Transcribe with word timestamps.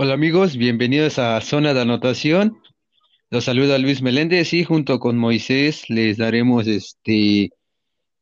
Hola 0.00 0.14
amigos, 0.14 0.56
bienvenidos 0.56 1.18
a 1.18 1.40
Zona 1.40 1.74
de 1.74 1.80
Anotación. 1.80 2.62
Los 3.30 3.46
saluda 3.46 3.78
Luis 3.78 4.00
Meléndez 4.00 4.52
y 4.52 4.62
junto 4.62 5.00
con 5.00 5.18
Moisés 5.18 5.90
les 5.90 6.18
daremos 6.18 6.68
este 6.68 7.50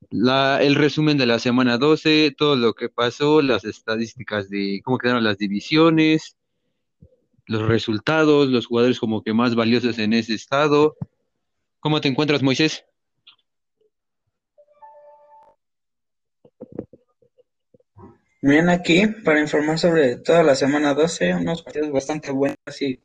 la, 0.08 0.62
el 0.62 0.74
resumen 0.74 1.18
de 1.18 1.26
la 1.26 1.38
semana 1.38 1.76
12, 1.76 2.34
todo 2.34 2.56
lo 2.56 2.72
que 2.72 2.88
pasó, 2.88 3.42
las 3.42 3.66
estadísticas 3.66 4.48
de 4.48 4.80
cómo 4.82 4.96
quedaron 4.96 5.22
las 5.22 5.36
divisiones, 5.36 6.38
los 7.44 7.68
resultados, 7.68 8.48
los 8.48 8.64
jugadores 8.64 8.98
como 8.98 9.22
que 9.22 9.34
más 9.34 9.54
valiosos 9.54 9.98
en 9.98 10.14
ese 10.14 10.32
estado. 10.32 10.96
¿Cómo 11.80 12.00
te 12.00 12.08
encuentras, 12.08 12.42
Moisés? 12.42 12.86
Bien, 18.46 18.68
aquí 18.68 19.08
para 19.24 19.40
informar 19.40 19.76
sobre 19.76 20.18
toda 20.18 20.44
la 20.44 20.54
semana 20.54 20.94
12, 20.94 21.34
unos 21.34 21.64
partidos 21.64 21.90
bastante 21.90 22.30
buenos 22.30 22.56
y 22.80 23.00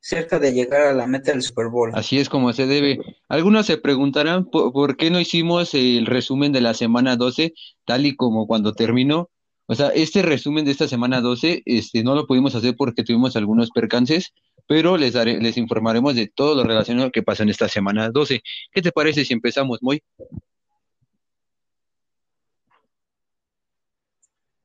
cerca 0.00 0.40
de 0.40 0.52
llegar 0.52 0.88
a 0.88 0.92
la 0.92 1.06
meta 1.06 1.30
del 1.30 1.42
Super 1.42 1.68
Bowl. 1.68 1.92
Así 1.94 2.18
es 2.18 2.28
como 2.28 2.52
se 2.52 2.66
debe. 2.66 2.98
Algunos 3.28 3.66
se 3.66 3.76
preguntarán 3.76 4.50
por, 4.50 4.72
por 4.72 4.96
qué 4.96 5.08
no 5.08 5.20
hicimos 5.20 5.72
el 5.74 6.04
resumen 6.04 6.50
de 6.50 6.62
la 6.62 6.74
semana 6.74 7.14
12 7.14 7.54
tal 7.84 8.06
y 8.06 8.16
como 8.16 8.48
cuando 8.48 8.72
terminó. 8.72 9.30
O 9.66 9.76
sea, 9.76 9.90
este 9.90 10.20
resumen 10.22 10.64
de 10.64 10.72
esta 10.72 10.88
semana 10.88 11.20
12 11.20 11.62
este, 11.64 12.02
no 12.02 12.16
lo 12.16 12.26
pudimos 12.26 12.56
hacer 12.56 12.74
porque 12.76 13.04
tuvimos 13.04 13.36
algunos 13.36 13.70
percances, 13.70 14.32
pero 14.66 14.96
les, 14.96 15.14
les 15.14 15.56
informaremos 15.58 16.16
de 16.16 16.26
todo 16.26 16.56
lo 16.56 16.64
relacionado 16.64 17.12
que 17.12 17.22
pasó 17.22 17.44
en 17.44 17.50
esta 17.50 17.68
semana 17.68 18.10
12. 18.10 18.42
¿Qué 18.72 18.82
te 18.82 18.90
parece 18.90 19.24
si 19.24 19.32
empezamos, 19.32 19.78
Moy? 19.80 20.02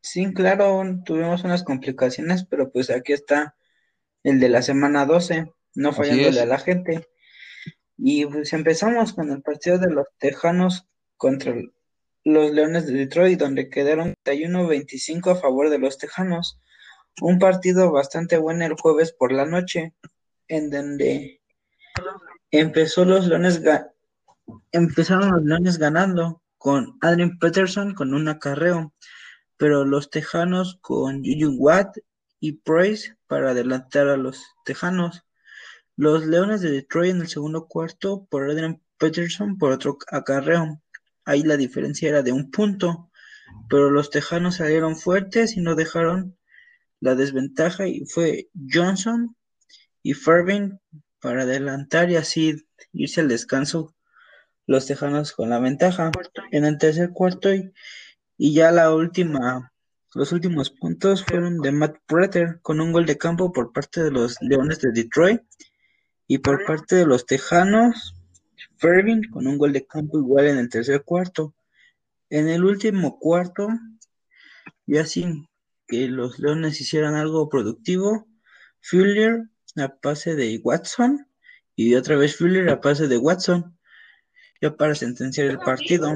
Sí, 0.05 0.31
claro, 0.35 0.83
tuvimos 1.03 1.43
unas 1.45 1.63
complicaciones, 1.63 2.45
pero 2.45 2.71
pues 2.71 2.91
aquí 2.91 3.11
está 3.11 3.55
el 4.21 4.39
de 4.39 4.49
la 4.49 4.61
semana 4.61 5.07
12, 5.07 5.51
no 5.73 5.93
fallándole 5.93 6.41
a 6.41 6.45
la 6.45 6.59
gente. 6.59 7.09
Y 7.97 8.27
pues 8.27 8.53
empezamos 8.53 9.13
con 9.13 9.31
el 9.31 9.41
partido 9.41 9.79
de 9.79 9.89
los 9.89 10.05
Tejanos 10.19 10.85
contra 11.17 11.55
los 12.23 12.51
Leones 12.51 12.85
de 12.85 12.93
Detroit, 12.93 13.39
donde 13.39 13.67
quedaron 13.67 14.13
31-25 14.23 15.31
a 15.31 15.35
favor 15.37 15.71
de 15.71 15.79
los 15.79 15.97
Tejanos. 15.97 16.59
Un 17.19 17.39
partido 17.39 17.91
bastante 17.91 18.37
bueno 18.37 18.63
el 18.63 18.75
jueves 18.75 19.11
por 19.11 19.31
la 19.31 19.47
noche, 19.47 19.95
en 20.47 20.69
donde 20.69 21.41
empezó 22.51 23.05
los 23.05 23.25
Leones 23.25 23.59
empezaron 24.71 25.31
los 25.31 25.43
Leones 25.43 25.79
ganando 25.79 26.43
con 26.59 26.95
Adrian 27.01 27.39
Peterson 27.39 27.95
con 27.95 28.13
un 28.13 28.27
acarreo, 28.27 28.93
pero 29.57 29.85
los 29.85 30.09
Tejanos 30.09 30.77
con 30.81 31.23
Juju 31.23 31.55
Watt 31.57 31.97
y 32.39 32.53
Price 32.53 33.15
para 33.27 33.51
adelantar 33.51 34.07
a 34.07 34.17
los 34.17 34.43
Tejanos. 34.65 35.23
Los 35.95 36.25
Leones 36.25 36.61
de 36.61 36.71
Detroit 36.71 37.11
en 37.11 37.21
el 37.21 37.27
segundo 37.27 37.67
cuarto 37.67 38.27
por 38.29 38.49
Adrian 38.49 38.81
Peterson 38.97 39.57
por 39.57 39.71
otro 39.71 39.97
acarreo. 40.11 40.81
Ahí 41.23 41.43
la 41.43 41.57
diferencia 41.57 42.09
era 42.09 42.21
de 42.21 42.31
un 42.31 42.51
punto, 42.51 43.09
pero 43.69 43.89
los 43.89 44.09
Tejanos 44.09 44.55
salieron 44.55 44.95
fuertes 44.95 45.55
y 45.57 45.61
no 45.61 45.75
dejaron 45.75 46.37
la 46.99 47.15
desventaja 47.15 47.87
y 47.87 48.05
fue 48.05 48.49
Johnson 48.71 49.35
y 50.03 50.13
Fairbairn 50.13 50.79
para 51.19 51.43
adelantar 51.43 52.09
y 52.11 52.17
así 52.17 52.67
irse 52.91 53.21
al 53.21 53.27
descanso 53.27 53.95
los 54.67 54.85
Tejanos 54.85 55.31
con 55.31 55.49
la 55.49 55.59
ventaja. 55.59 56.11
En 56.51 56.65
el 56.65 56.77
tercer 56.77 57.11
cuarto 57.11 57.53
y, 57.53 57.71
y 58.37 58.53
ya 58.53 58.71
la 58.71 58.93
última, 58.93 59.71
los 60.13 60.31
últimos 60.31 60.69
puntos 60.69 61.23
fueron 61.23 61.59
de 61.59 61.71
Matt 61.71 61.97
Prater 62.05 62.59
con 62.61 62.81
un 62.81 62.91
gol 62.91 63.05
de 63.05 63.17
campo 63.17 63.51
por 63.51 63.71
parte 63.71 64.03
de 64.03 64.11
los 64.11 64.37
Leones 64.41 64.81
de 64.81 64.91
Detroit 64.91 65.41
y 66.27 66.39
por 66.39 66.65
parte 66.65 66.95
de 66.95 67.05
los 67.05 67.25
Tejanos, 67.25 68.15
Fairbairn 68.77 69.23
con 69.31 69.47
un 69.47 69.57
gol 69.57 69.73
de 69.73 69.85
campo 69.85 70.19
igual 70.19 70.47
en 70.47 70.57
el 70.57 70.69
tercer 70.69 71.03
cuarto. 71.03 71.53
En 72.29 72.49
el 72.49 72.65
último 72.65 73.19
cuarto, 73.19 73.69
ya 74.85 75.05
sin 75.05 75.47
que 75.87 76.07
los 76.07 76.39
Leones 76.39 76.81
hicieran 76.81 77.15
algo 77.15 77.47
productivo, 77.47 78.27
Fuller 78.81 79.49
a 79.77 79.95
pase 79.95 80.35
de 80.35 80.59
Watson 80.63 81.27
y 81.75 81.95
otra 81.95 82.17
vez 82.17 82.35
Fuller 82.35 82.69
a 82.69 82.81
pase 82.81 83.07
de 83.07 83.17
Watson, 83.17 83.77
ya 84.61 84.75
para 84.75 84.95
sentenciar 84.95 85.47
el 85.47 85.59
partido. 85.59 86.09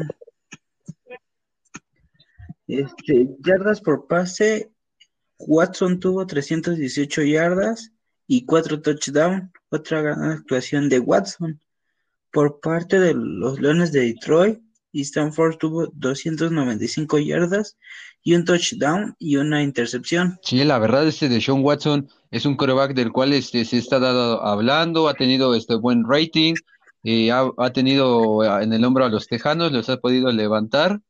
Este, 2.69 3.28
yardas 3.40 3.81
por 3.81 4.06
pase, 4.06 4.72
Watson 5.40 6.00
tuvo 6.00 6.28
318 6.28 7.24
yardas 7.24 7.91
y 8.28 8.46
4 8.46 8.81
touchdowns, 8.81 9.50
otra 9.69 10.03
gran 10.03 10.24
actuación 10.24 10.88
de 10.88 11.00
Watson. 11.00 11.59
Por 12.31 12.59
parte 12.59 13.00
de 13.00 13.16
los 13.16 13.59
Leones 13.59 13.91
de 13.91 14.02
Detroit, 14.02 14.59
Stanford 14.94 15.58
tuvo 15.58 15.88
295 15.96 17.18
yardas 17.18 17.75
y 18.22 18.35
un 18.35 18.46
touchdown 18.46 19.16
y 19.18 19.38
una 19.38 19.63
intercepción. 19.63 20.38
Sí, 20.44 20.63
la 20.63 20.78
verdad, 20.78 21.08
este 21.08 21.28
de 21.28 21.41
Sean 21.41 21.63
Watson 21.63 22.08
es 22.29 22.46
un 22.46 22.56
coreback 22.56 22.94
del 22.94 23.12
cual 23.12 23.34
este, 23.34 23.66
se 23.66 23.79
está 23.79 23.97
dado, 23.97 24.44
hablando, 24.44 25.08
ha 25.08 25.16
tenido 25.16 25.56
este 25.56 25.74
buen 25.74 26.03
rating, 26.08 26.53
eh, 27.03 27.31
ha, 27.31 27.50
ha 27.58 27.74
tenido 27.74 28.44
eh, 28.44 28.63
en 28.63 28.74
el 28.74 28.85
hombro 28.85 29.06
a 29.06 29.09
los 29.09 29.25
Tejanos, 29.25 29.72
los 29.72 29.90
ha 29.90 29.97
podido 29.97 30.31
levantar. 30.31 31.02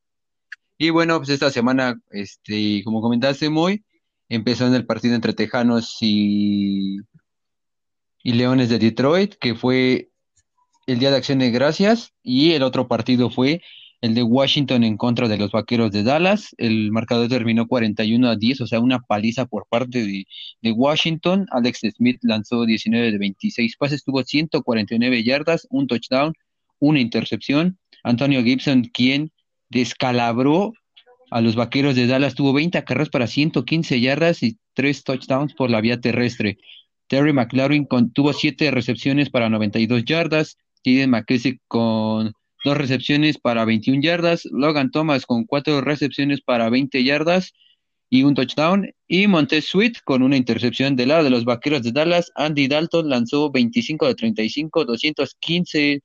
Y 0.81 0.91
bueno, 0.91 1.17
pues 1.17 1.27
esta 1.27 1.51
semana, 1.51 2.01
este, 2.09 2.81
como 2.85 3.01
comentaste 3.01 3.49
muy, 3.49 3.83
empezó 4.29 4.65
en 4.65 4.73
el 4.73 4.85
partido 4.85 5.13
entre 5.13 5.33
Tejanos 5.33 5.97
y, 5.99 6.99
y 8.23 8.33
Leones 8.33 8.69
de 8.69 8.79
Detroit, 8.79 9.35
que 9.35 9.55
fue 9.55 10.09
el 10.87 10.99
Día 10.99 11.11
de 11.11 11.17
Acción 11.17 11.39
de 11.39 11.51
Gracias, 11.51 12.13
y 12.23 12.53
el 12.53 12.63
otro 12.63 12.87
partido 12.87 13.29
fue 13.29 13.61
el 13.99 14.15
de 14.15 14.23
Washington 14.23 14.85
en 14.85 14.95
contra 14.95 15.27
de 15.27 15.37
los 15.37 15.51
Vaqueros 15.51 15.91
de 15.91 16.03
Dallas. 16.03 16.55
El 16.57 16.93
marcador 16.93 17.27
terminó 17.27 17.67
41 17.67 18.29
a 18.29 18.37
10, 18.37 18.61
o 18.61 18.67
sea, 18.67 18.79
una 18.79 18.99
paliza 18.99 19.47
por 19.47 19.67
parte 19.67 20.05
de, 20.05 20.27
de 20.61 20.71
Washington. 20.71 21.45
Alex 21.51 21.81
Smith 21.97 22.19
lanzó 22.21 22.65
19 22.65 23.11
de 23.11 23.17
26 23.17 23.75
pases, 23.75 24.05
tuvo 24.05 24.23
149 24.23 25.25
yardas, 25.25 25.67
un 25.69 25.87
touchdown, 25.87 26.33
una 26.79 27.01
intercepción. 27.01 27.77
Antonio 28.01 28.41
Gibson, 28.41 28.83
quien 28.85 29.33
descalabró 29.69 30.73
a 31.31 31.41
los 31.41 31.55
Vaqueros 31.55 31.95
de 31.95 32.07
Dallas, 32.07 32.35
tuvo 32.35 32.53
20 32.53 32.83
carreras 32.83 33.09
para 33.09 33.27
115 33.27 34.01
yardas 34.01 34.41
y 34.43 34.57
3 34.73 35.03
touchdowns 35.03 35.53
por 35.53 35.69
la 35.69 35.81
vía 35.81 36.01
terrestre. 36.01 36.57
Terry 37.07 37.33
McLaurin 37.33 37.87
tuvo 38.13 38.33
7 38.33 38.71
recepciones 38.71 39.29
para 39.29 39.49
92 39.49 40.05
yardas. 40.05 40.57
Jaden 40.85 41.09
McKissick 41.09 41.59
con 41.67 42.33
dos 42.63 42.77
recepciones 42.77 43.37
para 43.37 43.65
21 43.65 44.01
yardas, 44.01 44.45
Logan 44.45 44.91
Thomas 44.91 45.25
con 45.25 45.45
cuatro 45.45 45.81
recepciones 45.81 46.41
para 46.41 46.69
20 46.69 47.03
yardas 47.03 47.53
y 48.09 48.23
un 48.23 48.33
touchdown, 48.33 48.89
y 49.07 49.27
Montez 49.27 49.65
Sweet 49.65 49.99
con 50.03 50.23
una 50.23 50.35
intercepción 50.35 50.95
del 50.95 51.09
lado 51.09 51.23
de 51.23 51.29
los 51.29 51.45
Vaqueros 51.45 51.83
de 51.83 51.91
Dallas. 51.91 52.31
Andy 52.35 52.67
Dalton 52.67 53.07
lanzó 53.07 53.51
25 53.51 54.07
de 54.07 54.15
35, 54.15 54.85
215 54.85 56.01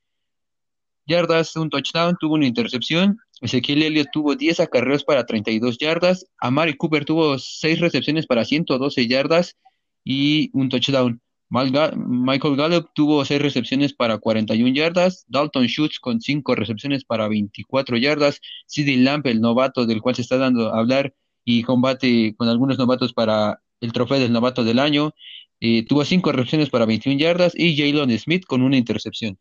yardas, 1.06 1.56
un 1.56 1.70
touchdown, 1.70 2.16
tuvo 2.20 2.34
una 2.34 2.46
intercepción. 2.46 3.18
Ezequiel 3.40 3.82
Elliott 3.82 4.08
tuvo 4.12 4.36
10 4.36 4.60
acarreos 4.60 5.04
para 5.04 5.26
32 5.26 5.78
yardas. 5.78 6.26
Amari 6.38 6.76
Cooper 6.76 7.04
tuvo 7.04 7.38
6 7.38 7.80
recepciones 7.80 8.26
para 8.26 8.44
112 8.44 9.06
yardas 9.06 9.56
y 10.04 10.50
un 10.52 10.68
touchdown. 10.68 11.20
Michael 11.50 12.56
Gallup 12.56 12.88
tuvo 12.94 13.24
6 13.24 13.40
recepciones 13.40 13.92
para 13.92 14.18
41 14.18 14.74
yardas. 14.74 15.24
Dalton 15.28 15.66
Schultz 15.68 16.00
con 16.00 16.20
5 16.20 16.54
recepciones 16.54 17.04
para 17.04 17.28
24 17.28 17.96
yardas. 17.96 18.40
CeeDee 18.66 18.96
Lamb, 18.98 19.26
el 19.26 19.40
novato 19.40 19.86
del 19.86 20.00
cual 20.00 20.16
se 20.16 20.22
está 20.22 20.36
dando 20.36 20.74
a 20.74 20.78
hablar 20.78 21.14
y 21.44 21.62
combate 21.62 22.34
con 22.36 22.48
algunos 22.48 22.78
novatos 22.78 23.12
para 23.12 23.60
el 23.80 23.92
trofeo 23.92 24.18
del 24.18 24.32
novato 24.32 24.64
del 24.64 24.78
año, 24.78 25.12
eh, 25.60 25.84
tuvo 25.84 26.04
5 26.04 26.32
recepciones 26.32 26.70
para 26.70 26.86
21 26.86 27.18
yardas. 27.18 27.52
Y 27.54 27.76
Jalen 27.76 28.18
Smith 28.18 28.44
con 28.46 28.62
una 28.62 28.76
intercepción. 28.76 29.38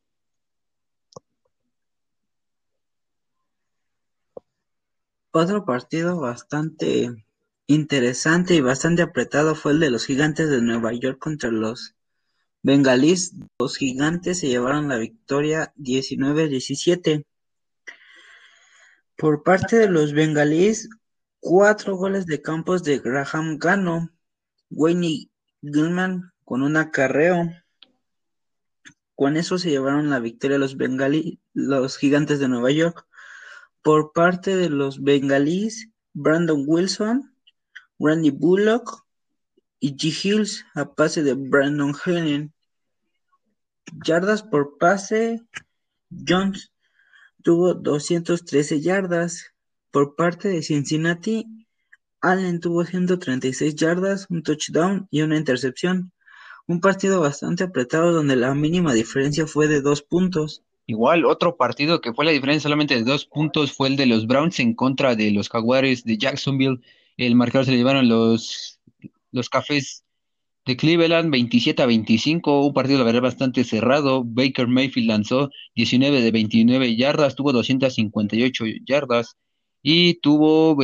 Otro 5.36 5.66
partido 5.66 6.20
bastante 6.20 7.26
interesante 7.66 8.54
y 8.54 8.62
bastante 8.62 9.02
apretado 9.02 9.56
fue 9.56 9.72
el 9.72 9.80
de 9.80 9.90
los 9.90 10.06
Gigantes 10.06 10.48
de 10.48 10.62
Nueva 10.62 10.94
York 10.94 11.18
contra 11.18 11.50
los 11.50 11.96
Bengalís. 12.62 13.34
Los 13.58 13.78
Gigantes 13.78 14.42
se 14.42 14.50
llevaron 14.50 14.90
la 14.90 14.98
victoria 14.98 15.74
19-17. 15.76 17.26
Por 19.18 19.42
parte 19.42 19.78
de 19.78 19.90
los 19.90 20.14
Bengalís, 20.14 20.88
cuatro 21.40 21.96
goles 21.96 22.28
de 22.28 22.44
campos 22.44 22.84
de 22.84 23.00
Graham 23.00 23.58
Gano, 23.58 24.12
Wayne 24.70 25.32
Gilman 25.64 26.32
con 26.46 26.62
un 26.62 26.78
acarreo. 26.78 27.50
Con 29.16 29.38
eso 29.38 29.58
se 29.58 29.72
llevaron 29.72 30.12
la 30.12 30.20
victoria 30.20 30.60
los 30.60 30.78
Bengalí, 30.78 31.42
los 31.56 31.98
Gigantes 31.98 32.38
de 32.38 32.50
Nueva 32.50 32.70
York. 32.70 33.08
Por 33.84 34.14
parte 34.14 34.56
de 34.56 34.70
los 34.70 35.04
Bengalís, 35.04 35.90
Brandon 36.14 36.64
Wilson, 36.66 37.36
Randy 38.00 38.32
Bullock 38.32 39.06
y 39.80 39.96
G. 39.96 40.14
Hills 40.24 40.66
a 40.74 40.96
pase 40.96 41.22
de 41.22 41.34
Brandon 41.34 41.94
Helen. 42.06 42.54
Yardas 44.06 44.42
por 44.42 44.78
pase, 44.78 45.44
Jones 46.10 46.72
tuvo 47.44 47.74
213 47.74 48.82
yardas. 48.82 49.54
Por 49.92 50.16
parte 50.16 50.48
de 50.48 50.64
Cincinnati, 50.64 51.46
Allen 52.22 52.60
tuvo 52.60 52.86
136 52.86 53.76
yardas, 53.76 54.28
un 54.30 54.42
touchdown 54.42 55.08
y 55.12 55.22
una 55.22 55.38
intercepción. 55.38 56.12
Un 56.66 56.80
partido 56.80 57.20
bastante 57.20 57.66
apretado 57.66 58.14
donde 58.14 58.38
la 58.38 58.56
mínima 58.56 58.94
diferencia 58.94 59.46
fue 59.46 59.68
de 59.68 59.82
dos 59.82 60.02
puntos. 60.02 60.64
Igual, 60.86 61.26
otro 61.26 61.56
partido 61.56 62.02
que 62.02 62.14
fue 62.14 62.26
la 62.26 62.32
diferencia 62.32 62.64
solamente 62.64 62.96
de 62.96 63.04
dos 63.04 63.26
puntos 63.26 63.72
fue 63.72 63.88
el 63.88 63.96
de 63.96 64.06
los 64.06 64.28
Browns 64.28 64.60
en 64.60 64.74
contra 64.74 65.16
de 65.16 65.32
los 65.32 65.50
Jaguares 65.50 66.04
de 66.04 66.18
Jacksonville. 66.18 66.82
El 67.16 67.36
marcador 67.36 67.66
se 67.66 67.72
le 67.72 67.78
llevaron 67.78 68.10
los, 68.10 68.80
los 69.32 69.50
Cafés 69.50 70.04
de 70.66 70.78
Cleveland 70.78 71.30
27 71.32 71.82
a 71.82 71.86
25, 71.86 72.66
un 72.66 72.74
partido 72.74 73.00
la 73.00 73.06
verdad 73.06 73.22
bastante 73.22 73.64
cerrado. 73.64 74.24
Baker 74.26 74.68
Mayfield 74.68 75.08
lanzó 75.08 75.50
19 75.76 76.22
de 76.22 76.32
29 76.32 76.96
yardas, 76.96 77.36
tuvo 77.36 77.52
258 77.54 78.66
yardas 78.86 79.38
y 79.82 80.16
tuvo 80.16 80.78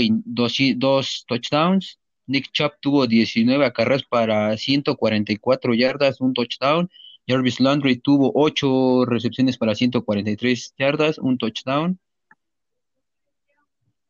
dos, 0.76 1.26
touchdowns. 1.28 2.00
Nick 2.28 2.52
Chubb 2.52 2.74
tuvo 2.80 3.08
19 3.08 3.66
acarreos 3.66 4.04
para 4.04 4.56
144 4.56 5.74
yardas, 5.74 6.22
un 6.22 6.34
touchdown. 6.34 6.90
Jarvis 7.30 7.60
Landry 7.60 7.98
tuvo 7.98 8.32
8 8.34 9.06
recepciones 9.06 9.56
para 9.60 9.76
143 9.76 10.74
yardas, 10.80 11.20
un 11.20 11.38
touchdown. 11.38 12.00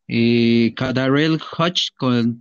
Eh, 0.07 0.74
Kadarel 0.74 1.38
Hodge 1.38 1.89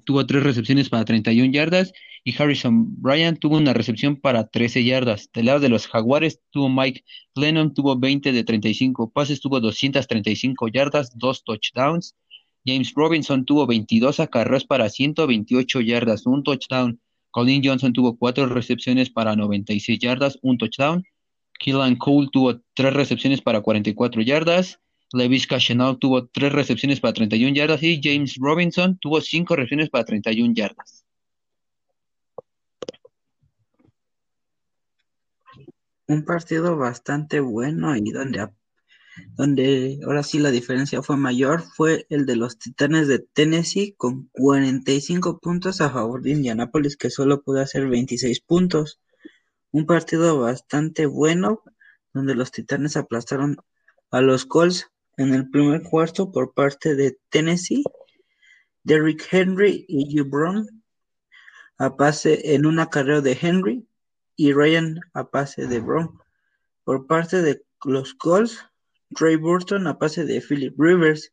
tuvo 0.05 0.25
3 0.25 0.43
recepciones 0.45 0.89
para 0.89 1.05
31 1.05 1.53
yardas 1.53 1.93
y 2.23 2.33
Harrison 2.41 3.03
Bryant 3.03 3.41
tuvo 3.41 3.57
una 3.57 3.73
recepción 3.73 4.15
para 4.15 4.47
13 4.47 4.85
yardas. 4.85 5.29
Del 5.35 5.47
lado 5.47 5.59
de 5.59 5.69
los 5.69 5.89
Jaguares 5.89 6.41
tuvo 6.51 6.69
Mike 6.69 7.05
Glennon, 7.35 7.75
tuvo 7.75 7.99
20 7.99 8.31
de 8.31 8.45
35 8.45 9.11
pases, 9.11 9.41
tuvo 9.41 9.59
235 9.59 10.69
yardas, 10.69 11.11
2 11.19 11.43
touchdowns. 11.43 12.15
James 12.65 12.93
Robinson 12.95 13.45
tuvo 13.45 13.67
22 13.67 14.21
acarreos 14.21 14.65
para 14.65 14.89
128 14.89 15.81
yardas, 15.81 16.25
un 16.25 16.45
touchdown. 16.45 17.01
Colin 17.31 17.63
Johnson 17.65 17.93
tuvo 17.93 18.17
4 18.17 18.47
recepciones 18.47 19.11
para 19.11 19.37
96 19.37 19.99
yardas, 19.99 20.39
un 20.43 20.59
touchdown. 20.59 21.05
Killan 21.59 21.97
Cole 21.97 22.29
tuvo 22.33 22.61
3 22.75 22.93
recepciones 22.95 23.43
para 23.43 23.61
44 23.61 24.23
yardas. 24.23 24.81
Levis 25.13 25.47
Cashenau 25.47 25.97
tuvo 25.97 26.27
3 26.27 26.53
recepciones 26.53 27.01
para 27.01 27.15
31 27.15 27.55
yardas 27.55 27.83
y 27.83 28.01
James 28.03 28.37
Robinson 28.39 28.99
tuvo 28.99 29.21
5 29.21 29.57
recepciones 29.57 29.91
para 29.91 30.05
31 30.05 30.55
yardas. 30.55 31.05
Un 36.07 36.25
partido 36.25 36.77
bastante 36.77 37.41
bueno 37.41 37.95
y 37.97 38.11
donde 38.11 38.49
donde 39.37 40.01
ahora 40.05 40.23
sí 40.23 40.39
la 40.39 40.51
diferencia 40.51 41.03
fue 41.03 41.17
mayor, 41.17 41.63
fue 41.63 42.07
el 42.11 42.27
de 42.27 42.37
los 42.37 42.59
Titanes 42.59 43.09
de 43.09 43.19
Tennessee 43.19 43.95
con 43.97 44.29
45 44.33 45.39
puntos 45.39 45.81
a 45.81 45.91
favor 45.91 46.23
de 46.23 46.31
Indianapolis, 46.31 46.97
que 46.97 47.11
solo 47.11 47.43
pudo 47.43 47.61
hacer 47.61 47.89
26 47.89 48.41
puntos. 48.41 49.01
Un 49.71 49.87
partido 49.87 50.39
bastante 50.41 51.07
bueno, 51.07 51.63
donde 52.13 52.35
los 52.35 52.51
Titanes 52.51 52.97
aplastaron 52.97 53.57
a 54.11 54.21
los 54.21 54.47
Colts 54.47 54.91
en 55.17 55.35
el 55.35 55.51
primer 55.51 55.83
cuarto 55.83 56.33
por 56.33 56.55
parte 56.55 56.95
de 56.95 57.19
Tennessee. 57.29 57.85
Derrick 58.85 59.29
Henry 59.31 59.85
y 59.89 60.19
Hugh 60.19 60.31
Brown 60.31 60.83
a 61.79 61.97
pase 61.97 62.55
en 62.55 62.67
una 62.67 62.91
carrera 62.91 63.21
de 63.21 63.39
Henry 63.41 63.87
y 64.37 64.53
Ryan 64.53 65.01
a 65.13 65.31
pase 65.31 65.67
de 65.67 65.81
Brown. 65.81 66.19
Por 66.85 67.07
parte 67.07 67.43
de 67.43 67.65
los 67.85 68.15
Colts, 68.15 68.65
Trey 69.15 69.37
Burton 69.37 69.87
a 69.87 69.99
pase 69.99 70.25
de 70.25 70.41
Philip 70.41 70.75
Rivers. 70.79 71.33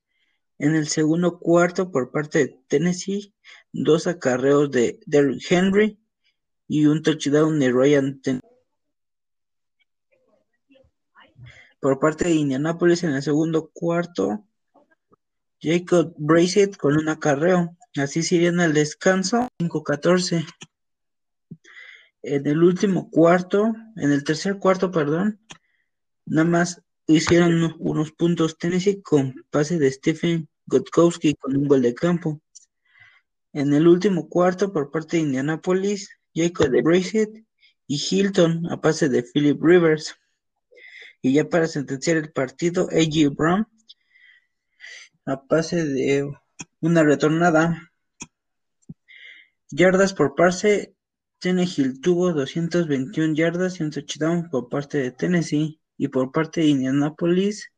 En 0.58 0.76
el 0.76 0.88
segundo 0.88 1.40
cuarto, 1.40 1.92
por 1.92 2.12
parte 2.12 2.40
de 2.40 2.60
Tennessee, 2.68 3.34
dos 3.74 4.08
acarreos 4.08 4.72
de 4.72 5.00
Derrick 5.06 5.44
Henry 5.50 6.00
y 6.68 6.86
un 6.86 7.04
touchdown 7.04 7.60
de 7.60 7.72
Ryan 7.72 8.22
Por 11.82 12.00
parte 12.00 12.26
de 12.26 12.36
Indianapolis, 12.36 13.04
en 13.04 13.12
el 13.12 13.22
segundo 13.22 13.70
cuarto, 13.74 14.46
Jacob 15.62 16.14
Bracet 16.18 16.78
con 16.78 16.96
un 16.96 17.10
acarreo. 17.10 17.76
Así 17.98 18.46
en 18.46 18.60
el 18.60 18.74
descanso, 18.74 19.48
5-14. 19.60 20.46
En 22.24 22.48
el 22.48 22.64
último 22.64 23.10
cuarto, 23.10 23.74
en 23.96 24.12
el 24.12 24.24
tercer 24.24 24.58
cuarto, 24.58 24.92
perdón, 24.92 25.40
nada 26.26 26.48
más 26.48 26.85
hicieron 27.08 27.76
unos 27.80 28.12
puntos 28.12 28.58
Tennessee 28.58 29.02
con 29.02 29.36
pase 29.50 29.78
de 29.78 29.92
Stephen 29.92 30.50
Gotkowski 30.66 31.36
con 31.36 31.56
un 31.56 31.68
gol 31.68 31.82
de 31.82 31.94
campo. 31.94 32.42
En 33.54 33.74
el 33.74 33.88
último 33.88 34.28
cuarto, 34.28 34.74
por 34.74 34.92
parte 34.92 35.18
de 35.18 35.24
Indianapolis, 35.24 36.10
Jacob 36.34 36.70
de 36.70 37.46
y 37.88 38.02
Hilton 38.10 38.72
a 38.72 38.82
pase 38.82 39.10
de 39.10 39.24
Philip 39.24 39.62
Rivers. 39.62 40.16
Y 41.22 41.34
ya 41.34 41.48
para 41.48 41.68
sentenciar 41.68 42.18
el 42.18 42.32
partido, 42.32 42.88
A.G. 42.92 43.30
Brown 43.36 43.68
a 45.26 45.42
pase 45.48 45.84
de 45.86 46.32
una 46.82 47.04
retornada. 47.04 47.92
Yardas 49.72 50.14
por 50.14 50.36
pase, 50.36 50.96
Tennessee 51.40 52.00
tuvo 52.00 52.32
221 52.34 53.34
yardas 53.34 53.80
y 53.80 53.84
un 53.84 53.92
touchdown 53.92 54.50
por 54.50 54.70
parte 54.70 55.00
de 55.00 55.12
Tennessee 55.12 55.80
y 55.98 56.08
por 56.10 56.32
parte 56.32 56.62
de 56.62 56.68
Indianapolis, 56.68 57.72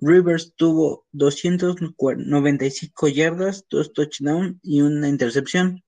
Rivers 0.00 0.54
tuvo 0.56 1.04
295 1.12 3.08
yardas, 3.08 3.66
dos 3.68 3.92
touchdowns 3.92 4.56
y 4.62 4.80
una 4.80 5.08
intercepción. 5.08 5.82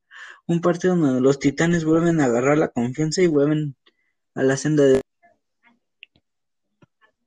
Un 0.46 0.60
partido 0.60 0.96
donde 0.96 1.20
los 1.20 1.38
Titanes 1.38 1.84
vuelven 1.84 2.20
a 2.20 2.26
agarrar 2.26 2.58
la 2.58 2.68
confianza 2.68 3.22
y 3.22 3.26
vuelven 3.26 3.74
a 4.34 4.42
la 4.42 4.56
senda 4.56 4.84
de... 4.84 5.00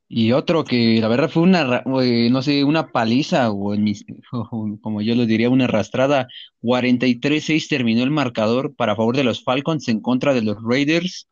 Y 0.08 0.34
otro 0.34 0.64
que 0.64 1.00
la 1.02 1.08
verdad 1.08 1.30
fue 1.30 1.42
una, 1.44 1.82
eh, 2.04 2.30
no 2.30 2.44
sé, 2.44 2.64
una 2.64 2.92
paliza, 2.92 3.50
o, 3.50 3.74
en 3.74 3.92
como 4.82 5.02
yo 5.02 5.16
lo 5.16 5.26
diría, 5.26 5.50
una 5.50 5.66
arrastrada. 5.66 6.28
43-6 6.62 7.68
terminó 7.68 8.04
el 8.04 8.12
marcador 8.12 8.76
para 8.76 8.96
favor 8.96 9.18
de 9.18 9.24
los 9.24 9.44
Falcons 9.44 9.88
en 9.88 10.02
contra 10.02 10.36
de 10.36 10.44
los 10.44 10.58
Raiders. 10.64 11.28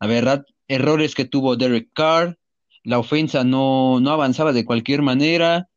La 0.00 0.06
verdad, 0.06 0.46
errores 0.68 1.16
que 1.16 1.24
tuvo 1.24 1.56
Derek 1.56 1.90
Carr, 1.92 2.38
la 2.84 2.98
ofensa 2.98 3.44
no, 3.44 4.00
no 4.00 4.10
avanzaba 4.10 4.52
de 4.52 4.64
cualquier 4.64 5.02
manera. 5.02 5.68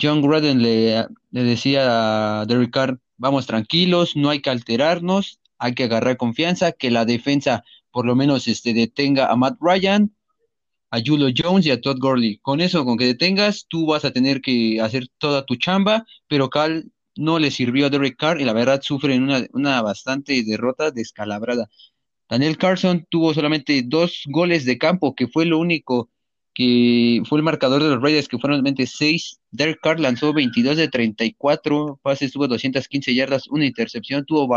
John 0.00 0.22
Gruden 0.22 0.62
le, 0.62 1.06
decía 1.30 2.40
a 2.40 2.46
Derek 2.46 2.70
Carr, 2.70 3.00
vamos 3.16 3.46
tranquilos, 3.46 4.16
no 4.16 4.30
hay 4.30 4.40
que 4.40 4.50
alterarnos, 4.50 5.40
hay 5.58 5.74
que 5.74 5.84
agarrar 5.84 6.16
confianza, 6.16 6.72
que 6.72 6.90
la 6.90 7.04
defensa 7.04 7.64
por 7.90 8.06
lo 8.06 8.16
menos 8.16 8.48
este, 8.48 8.74
detenga 8.74 9.30
a 9.30 9.36
Matt 9.36 9.56
Ryan, 9.60 10.12
a 10.90 10.98
Julio 11.04 11.28
Jones 11.36 11.66
y 11.66 11.70
a 11.70 11.80
Todd 11.80 11.98
Gurley. 12.00 12.38
Con 12.38 12.60
eso, 12.60 12.84
con 12.84 12.96
que 12.96 13.06
detengas, 13.06 13.66
tú 13.68 13.86
vas 13.86 14.04
a 14.04 14.12
tener 14.12 14.40
que 14.40 14.80
hacer 14.80 15.06
toda 15.18 15.46
tu 15.46 15.56
chamba, 15.56 16.04
pero 16.26 16.50
Cal 16.50 16.90
no 17.16 17.38
le 17.38 17.52
sirvió 17.52 17.86
a 17.86 17.90
Derek 17.90 18.16
Carr 18.16 18.40
y 18.40 18.44
la 18.44 18.52
verdad 18.52 18.82
sufre 18.82 19.16
una, 19.16 19.46
una 19.52 19.80
bastante 19.82 20.42
derrota 20.42 20.90
descalabrada. 20.90 21.68
Daniel 22.28 22.58
Carson 22.58 23.06
tuvo 23.08 23.32
solamente 23.32 23.82
dos 23.84 24.22
goles 24.26 24.64
de 24.64 24.78
campo, 24.78 25.14
que 25.14 25.28
fue 25.28 25.44
lo 25.46 25.58
único 25.58 26.10
que 26.54 27.20
fue 27.28 27.38
el 27.38 27.44
marcador 27.44 27.82
de 27.82 27.88
los 27.90 28.00
Raiders, 28.00 28.28
que 28.28 28.38
fueron 28.38 28.58
realmente 28.58 28.86
6. 28.86 29.40
Derek 29.50 29.80
Carr 29.82 29.98
lanzó 30.00 30.32
22 30.32 30.76
de 30.76 30.88
34 30.88 31.98
pases, 32.02 32.32
tuvo 32.32 32.46
215 32.46 33.14
yardas, 33.14 33.48
una 33.48 33.66
intercepción, 33.66 34.24
tuvo 34.24 34.48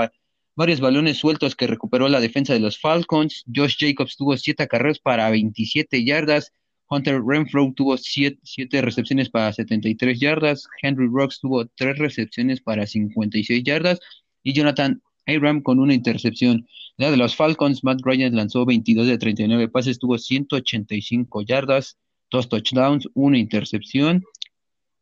varios 0.55 0.79
balones 0.79 1.17
sueltos 1.17 1.55
que 1.55 1.67
recuperó 1.67 2.07
la 2.07 2.19
defensa 2.19 2.53
de 2.53 2.59
los 2.59 2.79
Falcons. 2.79 3.43
Josh 3.53 3.77
Jacobs 3.79 4.15
tuvo 4.15 4.37
7 4.37 4.67
carreras 4.67 4.99
para 4.99 5.29
27 5.29 6.03
yardas. 6.05 6.53
Hunter 6.89 7.21
Renfro 7.21 7.73
tuvo 7.75 7.97
7, 7.97 8.39
recepciones 8.81 9.29
para 9.29 9.51
73 9.51 10.19
yardas. 10.19 10.67
Henry 10.81 11.07
Rocks 11.11 11.39
tuvo 11.39 11.65
3 11.65 11.97
recepciones 11.97 12.61
para 12.61 12.87
56 12.87 13.63
yardas. 13.63 13.99
Y 14.43 14.53
Jonathan 14.53 15.01
Aram 15.27 15.61
con 15.61 15.79
una 15.79 15.93
intercepción. 15.93 16.67
La 16.97 17.11
de 17.11 17.17
los 17.17 17.35
Falcons, 17.35 17.83
Matt 17.83 18.01
Ryan 18.03 18.35
lanzó 18.35 18.65
22 18.65 19.07
de 19.07 19.17
39 19.17 19.67
pases, 19.67 19.99
tuvo 19.99 20.17
185 20.17 21.41
yardas, 21.43 21.97
dos 22.31 22.49
touchdowns, 22.49 23.07
una 23.13 23.37
intercepción. 23.37 24.23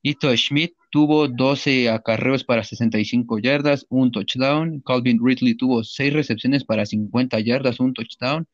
Ito 0.01 0.35
Schmidt 0.35 0.73
tuvo 0.91 1.27
12 1.27 1.89
acarreos 1.89 2.43
para 2.43 2.63
65 2.63 3.39
yardas, 3.39 3.87
un 3.89 4.11
touchdown. 4.11 4.81
Calvin 4.85 5.19
Ridley 5.19 5.55
tuvo 5.55 5.83
6 5.83 6.13
recepciones 6.13 6.63
para 6.63 6.85
50 6.85 7.39
yardas, 7.39 7.79
un 7.79 7.93
touchdown. 7.93 8.47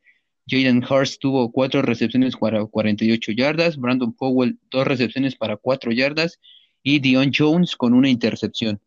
Jaden 0.47 0.83
Hurst 0.83 1.19
tuvo 1.19 1.51
4 1.51 1.81
recepciones 1.81 2.37
para 2.37 2.65
48 2.65 3.33
yardas. 3.33 3.77
Brandon 3.77 4.13
Powell 4.13 4.59
2 4.69 4.87
recepciones 4.87 5.35
para 5.35 5.57
4 5.57 5.91
yardas. 5.91 6.39
Y 6.83 6.99
Dion 6.99 7.31
Jones 7.37 7.75
con 7.75 7.93
una 7.93 8.09
intercepción. 8.09 8.79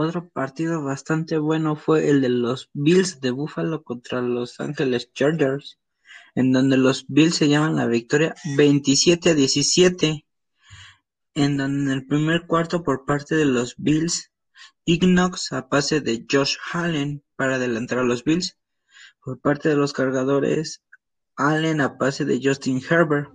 Otro 0.00 0.28
partido 0.28 0.84
bastante 0.84 1.38
bueno 1.38 1.74
fue 1.74 2.08
el 2.08 2.20
de 2.20 2.28
los 2.28 2.70
Bills 2.72 3.20
de 3.20 3.32
Buffalo 3.32 3.82
contra 3.82 4.20
Los 4.20 4.60
Angeles 4.60 5.12
Chargers, 5.12 5.80
en 6.36 6.52
donde 6.52 6.76
los 6.76 7.04
Bills 7.08 7.34
se 7.34 7.48
llaman 7.48 7.74
la 7.74 7.86
victoria 7.86 8.36
27 8.56 9.30
a 9.30 9.34
17, 9.34 10.24
en 11.34 11.56
donde 11.56 11.82
en 11.82 11.98
el 11.98 12.06
primer 12.06 12.46
cuarto 12.46 12.84
por 12.84 13.06
parte 13.06 13.34
de 13.34 13.44
los 13.44 13.74
Bills, 13.76 14.30
Ignox 14.84 15.52
a 15.52 15.68
pase 15.68 16.00
de 16.00 16.24
Josh 16.30 16.54
Allen 16.72 17.24
para 17.34 17.56
adelantar 17.56 17.98
a 17.98 18.04
los 18.04 18.22
Bills, 18.22 18.56
por 19.20 19.40
parte 19.40 19.68
de 19.68 19.74
los 19.74 19.92
cargadores, 19.92 20.84
Allen 21.34 21.80
a 21.80 21.98
pase 21.98 22.24
de 22.24 22.40
Justin 22.40 22.80
Herbert. 22.88 23.32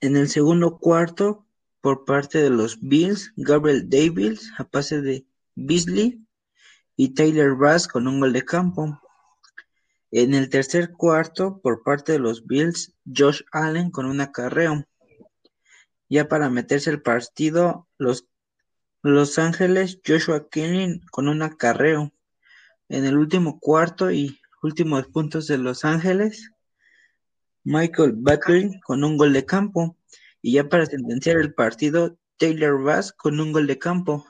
En 0.00 0.16
el 0.16 0.28
segundo 0.28 0.78
cuarto, 0.78 1.47
por 1.80 2.04
parte 2.04 2.42
de 2.42 2.50
los 2.50 2.80
Bills, 2.80 3.32
Gabriel 3.36 3.88
Davis 3.88 4.52
a 4.58 4.64
pase 4.64 5.00
de 5.00 5.26
Beasley 5.54 6.24
y 6.96 7.14
Taylor 7.14 7.56
Bass 7.56 7.86
con 7.86 8.08
un 8.08 8.20
gol 8.20 8.32
de 8.32 8.44
campo. 8.44 9.00
En 10.10 10.34
el 10.34 10.48
tercer 10.48 10.92
cuarto, 10.92 11.60
por 11.60 11.82
parte 11.82 12.12
de 12.12 12.18
los 12.18 12.46
Bills, 12.46 12.94
Josh 13.04 13.42
Allen 13.52 13.90
con 13.90 14.06
un 14.06 14.20
acarreo. 14.20 14.84
Ya 16.08 16.28
para 16.28 16.48
meterse 16.48 16.90
el 16.90 17.02
partido, 17.02 17.86
los 17.98 18.26
Los 19.02 19.38
Ángeles, 19.38 20.00
Joshua 20.04 20.48
Kenny 20.48 21.00
con 21.12 21.28
un 21.28 21.42
acarreo. 21.42 22.12
En 22.88 23.04
el 23.04 23.16
último 23.16 23.60
cuarto 23.60 24.10
y 24.10 24.40
últimos 24.62 25.06
puntos 25.06 25.46
de 25.46 25.58
Los 25.58 25.84
Ángeles, 25.84 26.50
Michael 27.64 28.14
Butler 28.16 28.70
con 28.82 29.04
un 29.04 29.16
gol 29.18 29.34
de 29.34 29.44
campo. 29.44 29.97
Y 30.42 30.52
ya 30.52 30.68
para 30.68 30.86
sentenciar 30.86 31.36
el 31.38 31.54
partido, 31.54 32.18
Taylor 32.36 32.82
Bass 32.82 33.12
con 33.12 33.40
un 33.40 33.52
gol 33.52 33.66
de 33.66 33.78
campo. 33.78 34.26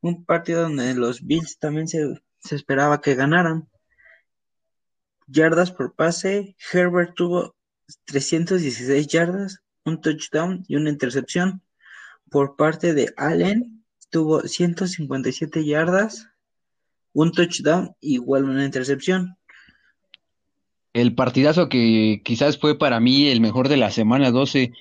Un 0.00 0.24
partido 0.24 0.62
donde 0.62 0.94
los 0.94 1.24
Bills 1.26 1.58
también 1.58 1.88
se, 1.88 2.20
se 2.38 2.56
esperaba 2.56 3.00
que 3.00 3.14
ganaran. 3.14 3.68
Yardas 5.26 5.72
por 5.72 5.94
pase, 5.94 6.56
Herbert 6.72 7.14
tuvo 7.14 7.54
316 8.06 9.06
yardas, 9.06 9.62
un 9.84 10.00
touchdown 10.00 10.64
y 10.68 10.76
una 10.76 10.90
intercepción. 10.90 11.62
Por 12.30 12.56
parte 12.56 12.94
de 12.94 13.12
Allen, 13.16 13.84
tuvo 14.10 14.42
157 14.42 15.64
yardas, 15.64 16.28
un 17.12 17.32
touchdown, 17.32 17.94
igual 18.00 18.44
una 18.44 18.64
intercepción. 18.64 19.36
El 20.92 21.14
partidazo 21.14 21.68
que 21.68 22.20
quizás 22.24 22.58
fue 22.58 22.78
para 22.78 22.98
mí 22.98 23.28
el 23.28 23.40
mejor 23.40 23.68
de 23.68 23.76
la 23.76 23.90
semana 23.90 24.30
12 24.30 24.72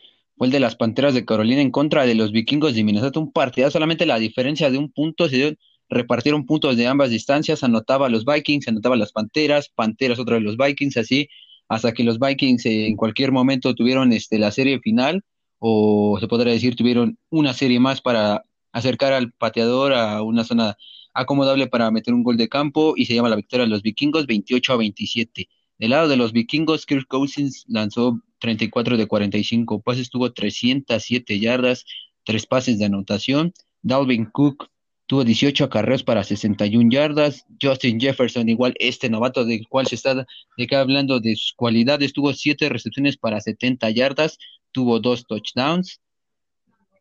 el 0.46 0.52
de 0.52 0.60
las 0.60 0.76
Panteras 0.76 1.14
de 1.14 1.26
Carolina 1.26 1.62
en 1.62 1.72
contra 1.72 2.06
de 2.06 2.16
los 2.16 2.32
Vikingos 2.32 2.76
de 2.76 2.84
Minnesota. 2.84 3.20
Un 3.20 3.32
partidazo, 3.32 3.72
solamente 3.74 4.06
la 4.06 4.20
diferencia 4.20 4.70
de 4.72 4.78
un 4.78 4.92
punto 4.92 5.30
se 5.30 5.36
dio, 5.38 5.54
repartieron 5.90 6.46
puntos 6.46 6.78
de 6.78 6.88
ambas 6.88 7.10
distancias, 7.10 7.64
anotaba 7.64 8.08
a 8.08 8.10
los 8.10 8.26
Vikings, 8.26 8.68
anotaba 8.68 8.96
a 8.96 8.98
las 8.98 9.12
Panteras, 9.12 9.70
Panteras 9.70 10.20
otra 10.20 10.36
de 10.36 10.42
los 10.42 10.58
Vikings, 10.58 10.98
así 10.98 11.28
hasta 11.70 11.94
que 11.94 12.04
los 12.04 12.20
Vikings 12.20 12.66
en 12.66 12.96
cualquier 12.96 13.32
momento 13.32 13.76
tuvieron 13.76 14.12
este, 14.12 14.40
la 14.40 14.52
serie 14.52 14.80
final 14.80 15.24
o 15.60 16.18
se 16.20 16.28
podría 16.28 16.54
decir 16.54 16.76
tuvieron 16.76 17.18
una 17.30 17.54
serie 17.54 17.80
más 17.80 18.02
para 18.02 18.44
acercar 18.72 19.14
al 19.14 19.32
pateador 19.34 19.94
a 19.94 20.24
una 20.24 20.44
zona 20.44 20.78
acomodable 21.14 21.68
para 21.68 21.92
meter 21.92 22.14
un 22.14 22.24
gol 22.24 22.38
de 22.38 22.50
campo 22.50 22.94
y 22.96 23.06
se 23.06 23.14
llama 23.14 23.30
la 23.30 23.36
victoria 23.36 23.66
de 23.66 23.70
los 23.70 23.82
vikingos 23.82 24.26
28 24.26 24.74
a 24.74 24.78
27. 24.78 25.48
Del 25.78 25.90
lado 25.92 26.08
de 26.08 26.18
los 26.18 26.34
vikingos, 26.34 26.86
Kirk 26.86 27.08
Cousins 27.08 27.66
lanzó 27.68 28.22
34 28.40 28.98
de 28.98 29.08
45 29.08 29.82
pases, 29.82 30.10
tuvo 30.10 30.32
307 30.32 31.40
yardas, 31.40 31.86
tres 32.26 32.46
pases 32.46 32.80
de 32.80 32.86
anotación. 32.86 33.54
Dalvin 33.82 34.26
Cook 34.26 34.70
tuvo 35.08 35.24
18 35.24 35.66
acarreos 35.66 36.04
para 36.04 36.24
61 36.24 36.92
yardas. 36.92 37.46
Justin 37.62 38.00
Jefferson, 38.00 38.48
igual 38.48 38.76
este 38.80 39.10
novato 39.10 39.44
del 39.46 39.68
cual 39.68 39.88
se 39.88 39.96
está 39.96 40.14
de 40.14 40.64
acá 40.64 40.82
hablando 40.82 41.20
de 41.20 41.36
sus 41.36 41.54
cualidades, 41.54 42.14
tuvo 42.14 42.34
7 42.34 42.70
recepciones 42.70 43.18
para 43.18 43.42
70 43.42 43.90
yardas, 43.90 44.38
tuvo 44.72 45.00
dos 45.00 45.26
touchdowns. 45.26 46.00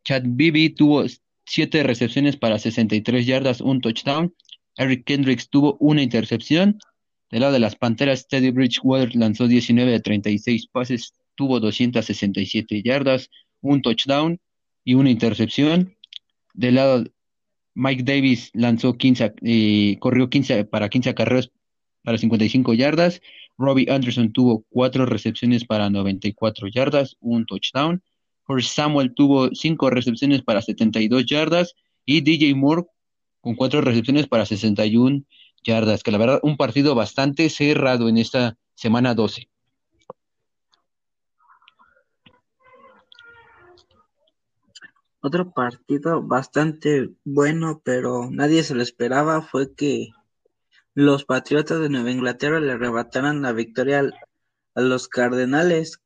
Chad 0.04 0.22
Bibi 0.24 0.70
tuvo 0.70 1.04
7 1.44 1.82
recepciones 1.82 2.36
para 2.36 2.58
63 2.58 3.26
yardas, 3.26 3.60
un 3.60 3.80
touchdown. 3.80 4.34
Eric 4.76 5.04
Kendricks 5.04 5.50
tuvo 5.50 5.76
una 5.80 6.02
intercepción. 6.02 6.78
Del 7.30 7.40
lado 7.40 7.52
de 7.52 7.58
las 7.58 7.76
Panteras, 7.76 8.26
Teddy 8.26 8.50
Bridgewater 8.50 9.14
lanzó 9.14 9.48
19 9.48 9.90
de 9.90 10.00
36 10.00 10.68
pases, 10.68 11.12
tuvo 11.38 11.60
267 11.60 12.82
yardas, 12.82 13.30
un 13.60 13.80
touchdown 13.80 14.40
y 14.84 14.94
una 14.94 15.08
intercepción. 15.08 15.96
Del 16.52 16.74
lado 16.74 17.04
Mike 17.74 18.02
Davis 18.02 18.50
lanzó 18.54 18.98
15, 18.98 19.34
eh, 19.42 19.96
corrió 20.00 20.28
15 20.28 20.64
para 20.64 20.88
15 20.88 21.14
carreras 21.14 21.50
para 22.02 22.18
55 22.18 22.74
yardas. 22.74 23.22
Robbie 23.56 23.86
Anderson 23.88 24.32
tuvo 24.32 24.64
4 24.70 25.06
recepciones 25.06 25.64
para 25.64 25.88
94 25.90 26.66
yardas, 26.74 27.16
un 27.20 27.46
touchdown. 27.46 28.02
Jorge 28.42 28.66
Samuel 28.66 29.14
tuvo 29.14 29.54
5 29.54 29.90
recepciones 29.90 30.42
para 30.42 30.60
72 30.60 31.24
yardas 31.26 31.74
y 32.04 32.20
DJ 32.22 32.56
Moore 32.56 32.82
con 33.40 33.54
4 33.54 33.80
recepciones 33.80 34.26
para 34.26 34.44
61 34.44 35.22
yardas, 35.62 36.02
que 36.02 36.10
la 36.10 36.18
verdad 36.18 36.40
un 36.42 36.56
partido 36.56 36.96
bastante 36.96 37.48
cerrado 37.48 38.08
en 38.08 38.18
esta 38.18 38.56
semana 38.74 39.14
12. 39.14 39.48
Otro 45.20 45.52
partido 45.52 46.22
bastante 46.22 47.10
bueno, 47.24 47.82
pero 47.84 48.30
nadie 48.30 48.62
se 48.62 48.74
lo 48.74 48.82
esperaba, 48.82 49.42
fue 49.42 49.74
que 49.74 50.10
los 50.94 51.24
Patriotas 51.24 51.80
de 51.80 51.88
Nueva 51.88 52.10
Inglaterra 52.10 52.60
le 52.60 52.72
arrebataran 52.72 53.42
la 53.42 53.52
victoria 53.52 54.10
a 54.74 54.80
los 54.80 55.08
Cardenales. 55.08 56.00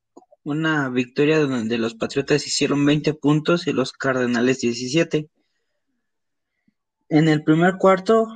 Una 0.44 0.88
victoria 0.88 1.40
donde 1.40 1.78
los 1.78 1.94
Patriotas 1.94 2.46
hicieron 2.46 2.84
20 2.86 3.14
puntos 3.14 3.66
y 3.66 3.72
los 3.72 3.92
Cardenales 3.92 4.60
17. 4.60 5.28
En 7.10 7.28
el 7.28 7.44
primer 7.44 7.76
cuarto, 7.76 8.26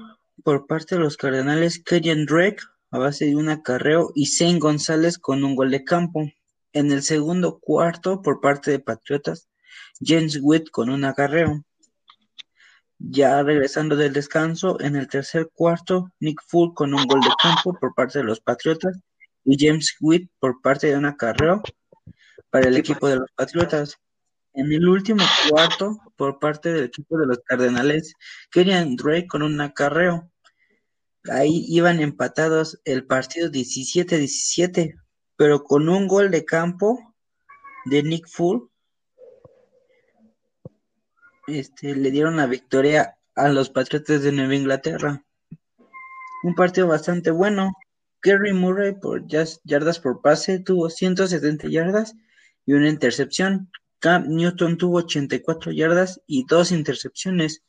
por 0.45 0.67
parte 0.67 0.97
de 0.97 1.01
los 1.01 1.17
Cardenales, 1.17 1.83
Kenyon 1.83 2.27
Drake 2.27 2.63
a 2.91 2.99
base 2.99 3.25
de 3.25 3.37
un 3.37 3.49
acarreo 3.49 4.13
y 4.15 4.27
Zane 4.27 4.59
González 4.59 5.19
con 5.19 5.43
un 5.43 5.57
gol 5.57 5.71
de 5.71 5.85
campo. 5.85 6.31
En 6.73 6.93
el 6.93 7.03
segundo 7.03 7.59
cuarto, 7.59 8.23
por 8.23 8.41
parte 8.41 8.71
de 8.71 8.79
Patriotas, 8.79 9.49
James 10.01 10.39
Witt 10.43 10.71
con 10.71 10.91
un 10.91 11.05
acarreo. 11.05 11.65
Ya 12.99 13.43
regresando 13.43 13.97
del 13.97 14.13
descanso, 14.13 14.81
en 14.81 14.97
el 14.97 15.09
tercer 15.09 15.51
cuarto, 15.53 16.11
Nick 16.21 16.41
Full 16.47 16.75
con 16.75 16.95
un 16.95 17.07
gol 17.07 17.21
de 17.21 17.31
campo 17.43 17.77
por 17.79 17.95
parte 17.95 18.19
de 18.19 18.25
los 18.25 18.41
Patriotas 18.41 18.99
y 19.45 19.57
James 19.59 19.97
Witt 20.01 20.31
por 20.39 20.61
parte 20.63 20.89
de 20.89 20.97
un 20.97 21.05
acarreo 21.05 21.63
para 22.51 22.69
el 22.69 22.77
equipo 22.77 23.09
de 23.09 23.17
los 23.17 23.31
Patriotas. 23.33 23.99
En 24.55 24.73
el 24.73 24.89
último 24.89 25.23
cuarto, 25.51 25.99
por 26.17 26.39
parte 26.39 26.73
del 26.73 26.85
equipo 26.85 27.19
de 27.19 27.27
los 27.27 27.39
Cardenales, 27.45 28.15
Kenyan 28.51 28.97
Drake 28.97 29.27
con 29.27 29.43
un 29.43 29.61
acarreo. 29.61 30.31
Ahí 31.31 31.67
iban 31.69 32.01
empatados 32.01 32.81
el 32.85 33.05
partido 33.05 33.51
17-17, 33.51 34.95
pero 35.37 35.65
con 35.65 35.89
un 35.91 36.07
gol 36.09 36.31
de 36.31 36.47
campo 36.47 37.15
de 37.85 38.03
Nick 38.03 38.27
Full 38.29 38.69
este, 41.47 41.95
le 41.95 42.11
dieron 42.11 42.37
la 42.37 42.47
victoria 42.47 43.17
a 43.35 43.49
los 43.49 43.71
Patriotas 43.71 44.23
de 44.23 44.33
Nueva 44.33 44.55
Inglaterra. 44.55 45.25
Un 46.43 46.55
partido 46.55 46.87
bastante 46.87 47.31
bueno. 47.31 47.73
Kerry 48.23 48.53
Murray 48.53 48.95
por 48.95 49.27
yardas 49.27 50.01
por 50.01 50.21
pase 50.21 50.59
tuvo 50.59 50.91
170 50.91 51.69
yardas 51.69 52.15
y 52.65 52.73
una 52.73 52.89
intercepción. 52.89 53.71
Cam 53.99 54.29
Newton 54.29 54.79
tuvo 54.79 54.99
84 54.99 55.73
yardas 55.73 56.21
y 56.27 56.45
dos 56.45 56.73
intercepciones. 56.73 57.63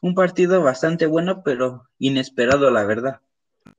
Un 0.00 0.14
partido 0.14 0.62
bastante 0.62 1.06
bueno, 1.06 1.42
pero 1.44 1.88
inesperado, 1.98 2.70
la 2.70 2.84
verdad. 2.84 3.20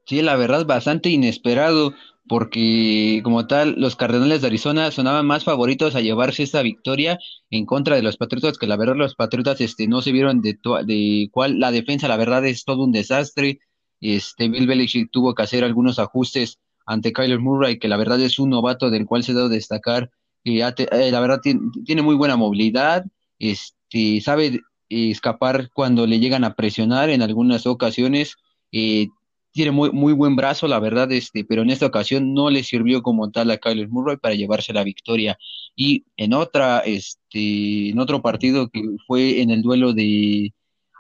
Sí, 0.05 0.21
la 0.21 0.35
verdad, 0.35 0.65
bastante 0.65 1.09
inesperado, 1.09 1.93
porque 2.27 3.21
como 3.23 3.45
tal, 3.47 3.75
los 3.77 3.95
Cardenales 3.95 4.41
de 4.41 4.47
Arizona 4.47 4.89
sonaban 4.91 5.27
más 5.27 5.43
favoritos 5.43 5.95
a 5.95 6.01
llevarse 6.01 6.43
esta 6.43 6.61
victoria 6.63 7.19
en 7.51 7.65
contra 7.65 7.95
de 7.95 8.01
los 8.01 8.17
Patriotas, 8.17 8.57
que 8.57 8.67
la 8.67 8.77
verdad 8.77 8.95
los 8.95 9.15
Patriotas 9.15 9.61
este, 9.61 9.87
no 9.87 10.01
se 10.01 10.11
vieron 10.11 10.41
de, 10.41 10.57
de 10.85 11.29
cuál 11.31 11.59
la 11.59 11.71
defensa, 11.71 12.07
la 12.07 12.17
verdad 12.17 12.45
es 12.45 12.63
todo 12.65 12.83
un 12.83 12.91
desastre. 12.91 13.59
Este, 14.01 14.49
Bill 14.49 14.67
Belichick 14.67 15.09
tuvo 15.11 15.35
que 15.35 15.43
hacer 15.43 15.63
algunos 15.63 15.99
ajustes 15.99 16.59
ante 16.85 17.13
Kyler 17.13 17.39
Murray, 17.39 17.79
que 17.79 17.87
la 17.87 17.97
verdad 17.97 18.19
es 18.21 18.39
un 18.39 18.49
novato 18.49 18.89
del 18.89 19.05
cual 19.05 19.23
se 19.23 19.33
debe 19.33 19.49
destacar. 19.49 20.11
que 20.43 20.63
ha 20.63 20.73
eh, 20.77 21.11
la 21.11 21.19
verdad 21.19 21.41
tiene, 21.41 22.01
muy 22.01 22.15
buena 22.15 22.35
movilidad, 22.37 23.05
este, 23.39 24.21
sabe 24.21 24.61
escapar 24.89 25.69
cuando 25.73 26.05
le 26.07 26.19
llegan 26.19 26.43
a 26.43 26.53
presionar 26.55 27.09
en 27.09 27.21
algunas 27.21 27.65
ocasiones. 27.67 28.35
eh, 28.71 29.07
tiene 29.55 29.71
muy, 29.71 29.91
muy 29.91 30.11
buen 30.11 30.35
brazo, 30.35 30.67
la 30.67 30.79
verdad, 30.79 31.09
este, 31.13 31.45
pero 31.45 31.61
en 31.61 31.69
esta 31.69 31.85
ocasión 31.85 32.33
no 32.33 32.49
le 32.49 32.61
sirvió 32.61 33.01
como 33.01 33.31
tal 33.31 33.51
a 33.51 33.57
Kyler 33.57 33.87
Murray 33.87 34.17
para 34.17 34.35
llevarse 34.35 34.73
la 34.73 34.83
victoria. 34.83 35.37
Y 35.77 36.05
en 36.17 36.33
otra, 36.33 36.79
este, 36.79 37.89
en 37.89 37.99
otro 37.99 38.21
partido 38.21 38.69
que 38.69 38.81
fue 39.07 39.41
en 39.41 39.51
el 39.51 39.61
duelo 39.61 39.93
de 39.93 40.53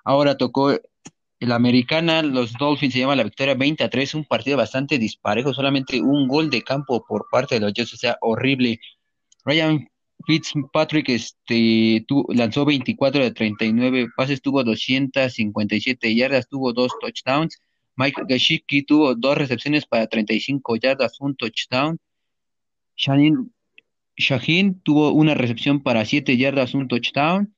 Ahora 0.05 0.37
tocó 0.37 0.71
la 1.39 1.55
americana, 1.55 2.21
los 2.21 2.53
Dolphins 2.53 2.93
se 2.93 2.99
llama 2.99 3.15
la 3.15 3.23
victoria 3.23 3.55
20 3.55 3.83
a 3.83 3.89
3, 3.89 4.15
un 4.15 4.25
partido 4.25 4.55
bastante 4.55 4.99
disparejo, 4.99 5.53
solamente 5.53 5.99
un 5.99 6.27
gol 6.27 6.49
de 6.49 6.61
campo 6.61 7.03
por 7.05 7.25
parte 7.31 7.55
de 7.55 7.61
los 7.61 7.73
Jets, 7.73 7.93
o 7.95 7.97
sea, 7.97 8.17
horrible. 8.21 8.79
Ryan 9.43 9.87
Fitzpatrick 10.27 11.09
este, 11.09 12.05
lanzó 12.29 12.65
24 12.65 13.23
de 13.23 13.31
39 13.31 14.07
pases, 14.15 14.41
tuvo 14.41 14.63
257 14.63 16.15
yardas, 16.15 16.47
tuvo 16.47 16.71
dos 16.71 16.91
touchdowns. 17.01 17.59
Mike 17.95 18.23
Gashiki 18.27 18.83
tuvo 18.83 19.15
dos 19.15 19.37
recepciones 19.37 19.85
para 19.85 20.07
35 20.07 20.75
yardas, 20.77 21.19
un 21.19 21.35
touchdown. 21.35 21.97
Shaheen 22.97 24.81
tuvo 24.81 25.11
una 25.11 25.33
recepción 25.33 25.81
para 25.81 26.05
7 26.05 26.37
yardas, 26.37 26.73
un 26.73 26.87
touchdown. 26.87 27.53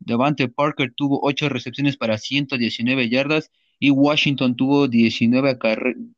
Devante 0.00 0.48
Parker 0.48 0.92
tuvo 0.94 1.20
8 1.22 1.48
recepciones 1.48 1.96
para 1.96 2.18
119 2.18 3.08
yardas 3.08 3.50
y 3.78 3.90
Washington 3.90 4.56
tuvo 4.56 4.88
19 4.88 5.58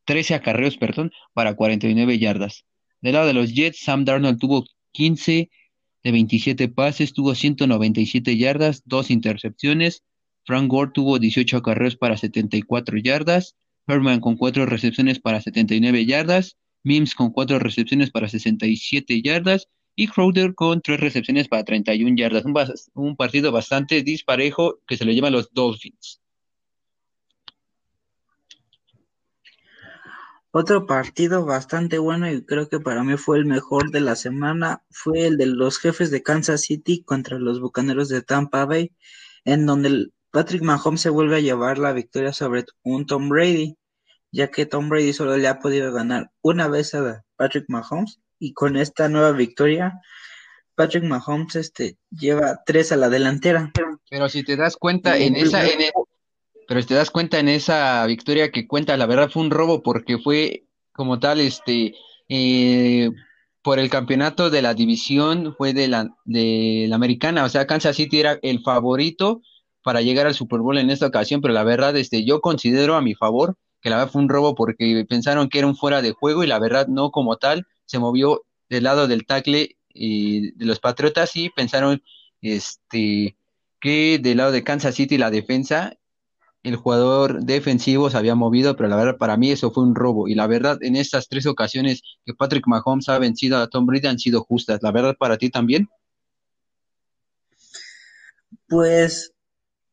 13 0.05 0.35
acarreos 0.35 0.77
perdón, 0.77 1.13
para 1.33 1.55
49 1.55 2.19
yardas. 2.19 2.65
Del 3.01 3.15
lado 3.15 3.27
de 3.27 3.35
los 3.35 3.55
Jets, 3.55 3.81
Sam 3.81 4.05
Darnold 4.05 4.39
tuvo 4.39 4.65
15 4.93 5.51
de 6.03 6.13
27 6.13 6.69
pases, 6.69 7.13
tuvo 7.13 7.35
197 7.35 8.37
yardas, 8.37 8.83
2 8.87 9.11
intercepciones. 9.11 10.03
Frank 10.51 10.69
Gore 10.69 10.91
tuvo 10.93 11.21
18 11.21 11.59
acarreos 11.59 11.95
para 11.95 12.17
74 12.17 12.99
yardas. 12.99 13.55
Herman 13.87 14.19
con 14.19 14.37
4 14.37 14.67
recepciones 14.67 15.21
para 15.21 15.41
79 15.41 16.05
yardas. 16.07 16.57
Mims 16.83 17.15
con 17.15 17.31
4 17.31 17.61
recepciones 17.61 18.11
para 18.11 18.29
67 18.29 19.23
yardas 19.23 19.69
y 19.95 20.09
Crowder 20.09 20.57
con 20.57 20.81
tres 20.81 20.99
recepciones 20.99 21.47
para 21.47 21.63
31 21.63 22.17
yardas. 22.17 22.45
Un, 22.45 22.55
un 22.95 23.17
partido 23.17 23.53
bastante 23.53 24.03
disparejo 24.03 24.81
que 24.89 24.97
se 24.97 25.05
le 25.05 25.15
llama 25.15 25.31
los 25.31 25.53
Dolphins. 25.53 26.21
Otro 30.51 30.85
partido 30.85 31.45
bastante 31.45 31.99
bueno 31.99 32.29
y 32.29 32.45
creo 32.45 32.69
que 32.69 32.81
para 32.81 33.05
mí 33.05 33.17
fue 33.17 33.39
el 33.39 33.47
mejor 33.47 33.93
de 33.93 34.01
la 34.01 34.17
semana 34.17 34.83
fue 34.91 35.29
el 35.29 35.37
de 35.37 35.47
los 35.47 35.79
jefes 35.79 36.11
de 36.11 36.25
Kansas 36.25 36.63
City 36.63 37.05
contra 37.05 37.39
los 37.39 37.61
Bucaneros 37.61 38.09
de 38.09 38.23
Tampa 38.23 38.65
Bay, 38.65 38.91
en 39.45 39.65
donde 39.65 40.11
Patrick 40.31 40.63
Mahomes 40.63 41.01
se 41.01 41.11
vuelve 41.11 41.37
a 41.37 41.41
llevar 41.41 41.79
la 41.79 41.93
victoria 41.93 42.33
sobre 42.33 42.65
un 42.83 43.07
Tom 43.07 43.29
Brady, 43.29 43.77
ya 44.31 44.49
que 44.51 44.67
Tom 44.67 44.89
Brady 44.89 45.13
solo 45.13 45.37
le 45.37 45.49
ha 45.49 45.59
podido 45.59 45.93
ganar 45.93 46.31
una 46.41 46.69
vez 46.69 46.95
a 46.95 47.25
Patrick 47.37 47.65
Mahomes 47.69 48.21
y 48.39 48.53
con 48.53 48.77
esta 48.77 49.09
nueva 49.09 49.33
victoria, 49.33 50.01
Patrick 50.75 51.05
Mahomes 51.05 51.57
este, 51.57 51.99
lleva 52.11 52.63
tres 52.65 52.93
a 52.93 52.97
la 52.97 53.09
delantera. 53.09 53.73
Pero 54.09 54.29
si 54.29 54.45
te 54.45 54.57
das 54.57 54.77
cuenta 54.77 55.19
en 55.19 55.37
esa, 55.37 55.67
e, 55.67 55.93
pero 56.67 56.81
si 56.81 56.89
te 56.89 56.95
das 56.95 57.11
cuenta 57.11 57.39
en 57.39 57.49
esa 57.49 58.07
victoria 58.07 58.51
que 58.51 58.67
cuenta, 58.67 58.97
la 58.97 59.07
verdad 59.07 59.31
fue 59.31 59.43
un 59.43 59.51
robo 59.51 59.83
porque 59.83 60.19
fue 60.19 60.65
como 60.93 61.19
tal, 61.19 61.41
este, 61.41 61.95
eh, 62.29 63.11
por 63.63 63.79
el 63.79 63.91
campeonato 63.91 64.49
de 64.49 64.63
la 64.63 64.75
división 64.75 65.55
fue 65.59 65.75
de 65.75 65.89
la, 65.89 66.09
de 66.25 66.87
la 66.89 66.97
americana, 66.97 67.45
o 67.45 67.49
sea, 67.49 67.67
Kansas 67.67 67.97
City 67.97 68.21
era 68.21 68.39
el 68.43 68.63
favorito 68.63 69.43
para 69.83 70.03
llegar 70.03 70.27
al 70.27 70.35
Super 70.35 70.61
Bowl 70.61 70.79
en 70.79 70.91
esta 70.91 71.07
ocasión, 71.07 71.41
pero 71.41 71.55
la 71.55 71.65
verdad, 71.65 71.97
este, 71.97 72.25
yo 72.25 72.41
considero 72.41 72.97
a 72.97 73.03
mi 73.03 73.15
favor 73.15 73.57
que 73.81 73.91
la 73.91 73.97
verdad 73.97 74.13
fue 74.13 74.23
un 74.23 74.29
robo 74.29 74.55
porque 74.55 75.07
pensaron 75.09 75.49
que 75.49 75.59
era 75.59 75.67
un 75.67 75.77
fuera 75.77 76.03
de 76.03 76.13
juego 76.13 76.45
y 76.45 76.47
la 76.47 76.59
verdad 76.59 76.87
no 76.87 77.11
como 77.11 77.37
tal, 77.37 77.67
se 77.87 77.99
movió 77.99 78.43
del 78.69 78.85
lado 78.85 79.09
del 79.09 79.27
tackle 79.27 79.77
y 79.89 80.53
de 80.53 80.65
los 80.67 80.81
Patriotas 80.81 81.35
y 81.37 81.51
pensaron 81.51 82.03
este 82.43 83.37
que 83.81 84.19
del 84.19 84.39
lado 84.39 84.53
de 84.53 84.63
Kansas 84.63 84.95
City 84.95 85.17
la 85.17 85.31
defensa 85.31 85.95
el 86.63 86.77
jugador 86.77 87.43
defensivo 87.43 88.11
se 88.11 88.19
había 88.19 88.35
movido, 88.35 88.77
pero 88.77 88.89
la 88.89 88.97
verdad 88.97 89.17
para 89.17 89.37
mí 89.37 89.51
eso 89.51 89.71
fue 89.71 89.83
un 89.83 89.95
robo. 89.95 90.29
Y 90.29 90.35
la 90.35 90.47
verdad, 90.47 90.79
en 90.83 90.97
estas 90.97 91.29
tres 91.29 91.47
ocasiones 91.47 92.03
que 92.27 92.35
Patrick 92.35 92.67
Mahomes 92.67 93.09
ha 93.09 93.19
vencido 93.19 93.59
a 93.59 93.69
Tom 93.69 93.87
Brady 93.87 94.09
han 94.09 94.19
sido 94.19 94.43
justas. 94.43 94.81
La 94.83 94.93
verdad 94.93 95.17
para 95.19 95.39
ti 95.39 95.49
también. 95.49 95.89
Pues 98.69 99.33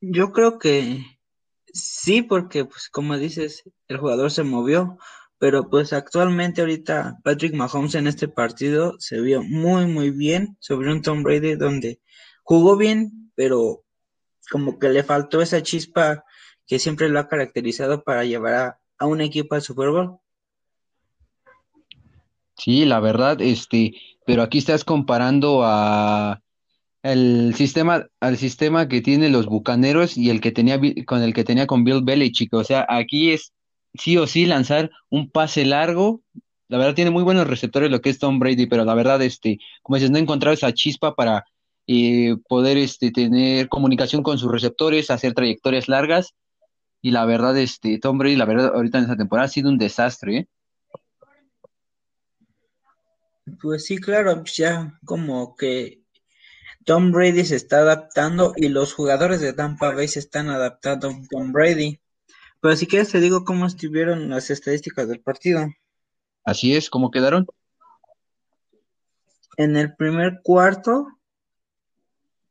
yo 0.02 0.32
creo 0.32 0.60
que 0.60 1.04
sí, 1.74 2.22
porque 2.22 2.66
pues 2.66 2.90
como 2.90 3.18
dices, 3.18 3.64
el 3.88 3.98
jugador 3.98 4.32
se 4.32 4.44
movió, 4.44 4.98
pero 5.40 5.70
pues 5.70 5.94
actualmente 5.94 6.62
ahorita 6.62 7.20
Patrick 7.24 7.54
Mahomes 7.54 7.96
en 7.96 8.08
este 8.08 8.28
partido 8.28 8.96
se 9.00 9.22
vio 9.22 9.44
muy 9.44 9.86
muy 9.86 10.10
bien 10.12 10.58
sobre 10.60 10.92
un 10.92 11.02
Tom 11.02 11.24
Brady 11.24 11.56
donde 11.56 12.00
jugó 12.44 12.78
bien, 12.78 13.32
pero 13.36 13.84
como 14.52 14.80
que 14.80 14.90
le 14.90 15.04
faltó 15.04 15.42
esa 15.42 15.62
chispa 15.62 16.24
que 16.66 16.80
siempre 16.80 17.10
lo 17.10 17.20
ha 17.20 17.28
caracterizado 17.28 18.04
para 18.04 18.26
llevar 18.26 18.80
a, 18.98 19.06
un 19.06 19.22
equipo 19.22 19.56
al 19.56 19.62
Super 19.62 19.90
Bowl. 19.90 20.20
Sí, 22.58 22.86
la 22.86 23.00
verdad, 23.00 23.40
este, 23.42 23.94
pero 24.26 24.42
aquí 24.42 24.58
estás 24.58 24.84
comparando 24.84 25.62
a 25.64 26.42
el 27.12 27.54
sistema, 27.56 28.08
al 28.20 28.38
sistema 28.38 28.88
que 28.90 29.02
tiene 29.02 29.30
los 29.30 29.46
Bucaneros 29.46 30.18
y 30.18 30.30
el 30.30 30.42
que 30.42 30.52
tenía 30.52 30.80
con 31.06 31.22
el 31.22 31.34
que 31.34 31.46
tenía 31.46 31.66
con 31.66 31.84
Bill 31.84 32.04
Belichick. 32.04 32.54
O 32.54 32.64
sea, 32.64 32.86
aquí 32.90 33.32
es 33.32 33.54
sí 33.94 34.18
o 34.18 34.28
sí 34.28 34.46
lanzar 34.46 34.92
un 35.10 35.30
pase 35.30 35.66
largo. 35.66 36.22
La 36.68 36.78
verdad 36.78 36.96
tiene 36.96 37.12
muy 37.12 37.24
buenos 37.24 37.48
receptores 37.48 37.90
lo 37.90 38.02
que 38.02 38.10
es 38.10 38.20
Tom 38.20 38.40
Brady, 38.40 38.66
pero 38.66 38.84
la 38.84 38.94
verdad, 38.94 39.22
este, 39.22 39.58
como 39.84 39.96
dices, 39.96 40.12
no 40.12 40.18
encontrar 40.18 40.54
esa 40.54 40.74
chispa 40.74 41.16
para 41.16 41.46
eh, 41.88 42.36
poder 42.50 42.78
este, 42.78 43.12
tener 43.12 43.70
comunicación 43.70 44.22
con 44.22 44.38
sus 44.38 44.52
receptores, 44.52 45.10
hacer 45.10 45.34
trayectorias 45.34 45.88
largas. 45.88 46.34
Y 47.02 47.12
la 47.12 47.26
verdad, 47.26 47.58
este, 47.58 48.00
Tom 48.00 48.18
Brady, 48.18 48.36
la 48.36 48.46
verdad, 48.46 48.74
ahorita 48.76 48.98
en 48.98 49.04
esta 49.06 49.16
temporada 49.16 49.46
ha 49.46 49.50
sido 49.50 49.70
un 49.70 49.78
desastre. 49.78 50.38
¿eh? 50.38 50.48
Pues 53.62 53.86
sí, 53.86 53.98
claro, 53.98 54.44
ya 54.44 55.00
como 55.06 55.56
que 55.56 56.02
Tom 56.88 57.12
Brady 57.12 57.44
se 57.44 57.58
está 57.58 57.80
adaptando 57.80 58.54
y 58.56 58.70
los 58.70 58.94
jugadores 58.94 59.42
de 59.42 59.52
Tampa 59.52 59.92
Bay 59.92 60.08
se 60.08 60.20
están 60.20 60.50
adaptando 60.50 61.10
a 61.10 61.22
Tom 61.30 61.52
Brady. 61.52 62.00
Pero 62.62 62.78
si 62.78 62.88
quieres 62.88 63.12
te 63.12 63.20
digo 63.20 63.44
cómo 63.44 63.66
estuvieron 63.66 64.30
las 64.30 64.50
estadísticas 64.50 65.10
del 65.10 65.20
partido. 65.20 65.68
Así 66.46 66.78
es, 66.78 66.90
¿cómo 66.90 67.12
quedaron? 67.12 67.46
En 69.58 69.76
el 69.76 69.98
primer 69.98 70.40
cuarto, 70.42 71.08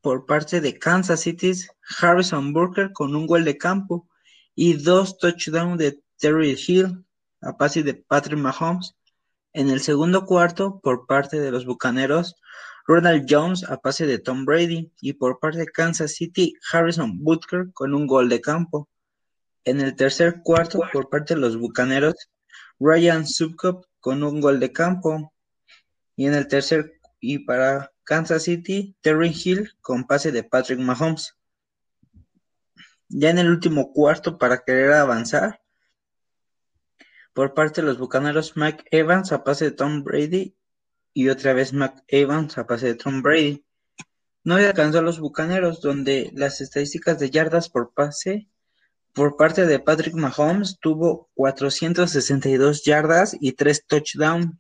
por 0.02 0.26
parte 0.26 0.60
de 0.60 0.78
Kansas 0.78 1.20
City, 1.20 1.52
Harrison 1.98 2.52
Burker 2.52 2.92
con 2.92 3.16
un 3.16 3.26
gol 3.26 3.42
de 3.42 3.56
campo 3.56 4.06
y 4.54 4.74
dos 4.74 5.16
touchdowns 5.16 5.78
de 5.78 5.98
Terry 6.18 6.58
Hill 6.58 7.06
a 7.40 7.56
pase 7.56 7.82
de 7.82 7.94
Patrick 7.94 8.38
Mahomes. 8.38 8.96
En 9.54 9.70
el 9.70 9.80
segundo 9.80 10.26
cuarto, 10.26 10.78
por 10.82 11.06
parte 11.06 11.40
de 11.40 11.50
los 11.50 11.64
Bucaneros, 11.64 12.36
Ronald 12.86 13.26
Jones 13.28 13.64
a 13.64 13.78
pase 13.78 14.06
de 14.06 14.20
Tom 14.20 14.44
Brady 14.44 14.92
y 15.00 15.14
por 15.14 15.40
parte 15.40 15.58
de 15.58 15.66
Kansas 15.66 16.12
City, 16.12 16.54
Harrison 16.72 17.18
Butker 17.18 17.72
con 17.72 17.94
un 17.94 18.06
gol 18.06 18.28
de 18.28 18.40
campo. 18.40 18.88
En 19.64 19.80
el 19.80 19.96
tercer 19.96 20.42
cuarto, 20.44 20.80
por 20.92 21.10
parte 21.10 21.34
de 21.34 21.40
los 21.40 21.56
Bucaneros, 21.56 22.14
Ryan 22.78 23.26
Subcop 23.26 23.84
con 23.98 24.22
un 24.22 24.40
gol 24.40 24.60
de 24.60 24.72
campo. 24.72 25.32
Y 26.14 26.26
en 26.26 26.34
el 26.34 26.46
tercer, 26.46 27.00
y 27.18 27.40
para 27.40 27.92
Kansas 28.04 28.44
City, 28.44 28.96
Terry 29.00 29.34
Hill 29.34 29.72
con 29.80 30.06
pase 30.06 30.30
de 30.30 30.44
Patrick 30.44 30.78
Mahomes. 30.78 31.36
Ya 33.08 33.30
en 33.30 33.38
el 33.38 33.50
último 33.50 33.92
cuarto, 33.92 34.38
para 34.38 34.62
querer 34.62 34.92
avanzar, 34.92 35.60
por 37.32 37.52
parte 37.52 37.80
de 37.80 37.88
los 37.88 37.98
Bucaneros, 37.98 38.56
Mike 38.56 38.84
Evans 38.92 39.32
a 39.32 39.42
pase 39.42 39.66
de 39.66 39.70
Tom 39.72 40.04
Brady 40.04 40.55
y 41.16 41.30
otra 41.30 41.54
vez 41.54 41.72
Mike 41.72 42.02
Evans 42.08 42.58
a 42.58 42.66
pase 42.66 42.88
de 42.88 42.94
Tom 42.94 43.22
Brady. 43.22 43.64
No 44.44 44.56
alcanzó 44.56 44.98
a 44.98 45.02
los 45.02 45.18
Bucaneros, 45.18 45.80
donde 45.80 46.30
las 46.34 46.60
estadísticas 46.60 47.18
de 47.18 47.30
yardas 47.30 47.70
por 47.70 47.94
pase 47.94 48.50
por 49.14 49.38
parte 49.38 49.64
de 49.64 49.78
Patrick 49.78 50.14
Mahomes 50.14 50.78
tuvo 50.78 51.30
462 51.32 52.84
yardas 52.84 53.34
y 53.40 53.52
3 53.52 53.86
touchdowns. 53.86 54.58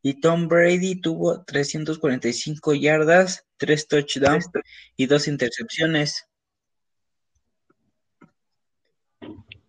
Y 0.00 0.20
Tom 0.20 0.46
Brady 0.46 1.00
tuvo 1.00 1.42
345 1.42 2.74
yardas, 2.74 3.44
3 3.56 3.88
touchdowns 3.88 4.48
y 4.96 5.06
2 5.06 5.26
intercepciones. 5.26 6.28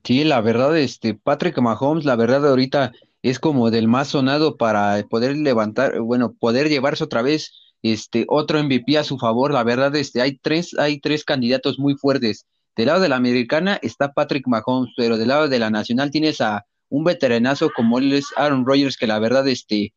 Sí, 0.04 0.24
la 0.24 0.42
verdad, 0.42 0.78
este 0.78 1.16
Patrick 1.16 1.58
Mahomes, 1.58 2.06
la 2.06 2.16
verdad 2.16 2.48
ahorita 2.48 2.92
es 3.22 3.40
como 3.40 3.72
del 3.72 3.88
más 3.88 4.10
sonado 4.10 4.58
para 4.58 5.04
poder 5.10 5.36
levantar, 5.38 6.00
bueno, 6.00 6.34
poder 6.34 6.70
llevarse 6.70 7.04
otra 7.04 7.22
vez 7.22 7.52
este 7.82 8.26
otro 8.28 8.62
MVP 8.64 8.98
a 8.98 9.04
su 9.04 9.18
favor. 9.18 9.54
La 9.54 9.64
verdad, 9.64 9.96
este 9.96 10.22
hay 10.22 10.38
tres, 10.38 10.76
hay 10.78 11.00
tres 11.00 11.24
candidatos 11.24 11.80
muy 11.80 11.96
fuertes 11.96 12.46
del 12.80 12.88
lado 12.88 13.02
de 13.02 13.10
la 13.10 13.18
americana 13.18 13.78
está 13.82 14.14
Patrick 14.14 14.48
Mahomes, 14.48 14.94
pero 14.96 15.18
del 15.18 15.28
lado 15.28 15.50
de 15.50 15.60
la 15.60 15.70
nacional 15.70 16.12
tienes 16.12 16.40
a 16.40 16.66
un 16.88 17.04
veteranazo 17.04 17.70
como 17.76 18.00
él 18.00 18.14
es 18.14 18.28
Aaron 18.38 18.66
Rodgers, 18.66 18.96
que 18.96 19.06
la 19.06 19.20
verdad 19.20 19.46
este 19.50 19.94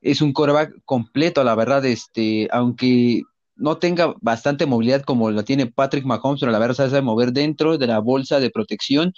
es 0.00 0.22
un 0.22 0.32
coreback 0.32 0.72
completo, 0.84 1.42
la 1.42 1.56
verdad, 1.56 1.84
este, 1.86 2.46
aunque 2.52 3.22
no 3.56 3.78
tenga 3.78 4.14
bastante 4.20 4.64
movilidad 4.64 5.02
como 5.02 5.28
lo 5.32 5.42
tiene 5.42 5.66
Patrick 5.66 6.04
Mahomes, 6.04 6.38
pero 6.38 6.52
la 6.52 6.60
verdad 6.60 6.76
se 6.76 6.90
sabe 6.90 7.02
mover 7.02 7.32
dentro 7.32 7.76
de 7.76 7.86
la 7.88 7.98
bolsa 7.98 8.38
de 8.38 8.50
protección. 8.50 9.12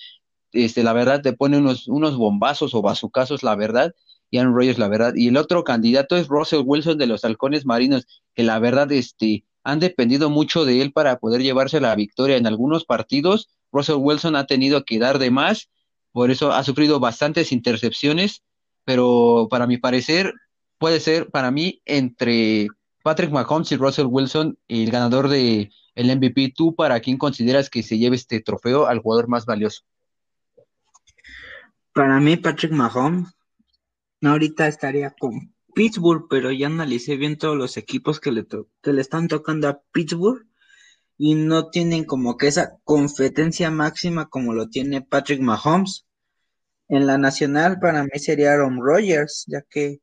Este, 0.53 0.83
la 0.83 0.93
verdad 0.93 1.23
te 1.23 1.33
pone 1.33 1.59
unos, 1.59 1.89
unos 1.89 2.17
bombazos 2.17 2.75
o 2.75 2.83
bazucazos, 2.83 3.43
la 3.43 3.57
verdad. 3.57 3.95
Y 4.31 4.39
Aaron 4.39 4.55
Rodgers, 4.55 4.79
la 4.79 4.89
verdad. 4.89 5.15
Y 5.17 5.29
el 5.29 5.37
otro 5.37 5.65
candidato 5.65 6.17
es 6.17 6.29
Russell 6.29 6.63
Wilson 6.65 6.99
de 6.99 7.07
los 7.07 7.25
Halcones 7.25 7.67
Marinos, 7.67 8.07
que 8.35 8.43
la 8.43 8.59
verdad 8.59 8.91
este, 8.93 9.45
han 9.65 9.81
dependido 9.81 10.31
mucho 10.31 10.65
de 10.65 10.83
él 10.83 10.93
para 10.93 11.19
poder 11.19 11.43
llevarse 11.43 11.81
la 11.81 11.95
victoria 11.95 12.37
en 12.37 12.47
algunos 12.47 12.85
partidos. 12.85 13.49
Russell 13.71 13.97
Wilson 13.97 14.37
ha 14.37 14.47
tenido 14.47 14.85
que 14.85 14.99
dar 14.99 15.19
de 15.19 15.31
más, 15.31 15.69
por 16.13 16.31
eso 16.31 16.53
ha 16.53 16.63
sufrido 16.63 17.01
bastantes 17.01 17.53
intercepciones, 17.53 18.43
pero 18.85 19.49
para 19.51 19.67
mi 19.67 19.79
parecer 19.79 20.35
puede 20.79 21.01
ser 21.01 21.31
para 21.31 21.51
mí 21.51 21.81
entre 21.85 22.69
Patrick 23.03 23.31
Mahomes 23.31 23.73
y 23.73 23.77
Russell 23.77 24.07
Wilson 24.07 24.59
el 24.69 24.91
ganador 24.91 25.29
de 25.29 25.71
el 25.95 26.17
MVP. 26.17 26.53
¿Tú 26.57 26.75
para 26.75 27.01
quién 27.01 27.19
consideras 27.19 27.71
que 27.71 27.83
se 27.83 27.99
lleve 27.99 28.17
este 28.17 28.41
trofeo 28.41 28.87
al 28.87 28.99
jugador 28.99 29.29
más 29.29 29.47
valioso? 29.47 29.83
Para 31.93 32.21
mí 32.21 32.39
Patrick 32.39 32.73
Mahomes 32.73 33.29
ahorita 34.23 34.67
estaría 34.67 35.11
con 35.11 35.55
Pittsburgh, 35.75 36.27
pero 36.31 36.51
ya 36.51 36.67
analicé 36.69 37.17
bien 37.17 37.37
todos 37.37 37.57
los 37.57 37.77
equipos 37.77 38.19
que 38.19 38.33
le, 38.33 38.47
que 38.47 38.93
le 38.93 39.01
están 39.01 39.29
tocando 39.29 39.69
a 39.69 39.83
Pittsburgh 39.93 40.47
y 41.19 41.35
no 41.35 41.69
tienen 41.69 42.05
como 42.05 42.39
que 42.39 42.49
esa 42.49 42.79
competencia 42.85 43.71
máxima 43.71 44.31
como 44.31 44.55
lo 44.55 44.69
tiene 44.69 45.03
Patrick 45.03 45.41
Mahomes. 45.41 46.07
En 46.89 47.07
la 47.07 47.19
nacional 47.19 47.79
para 47.79 48.05
mí 48.05 48.19
sería 48.19 48.53
Aaron 48.53 48.81
Rodgers, 48.81 49.45
ya 49.47 49.63
que 49.63 50.01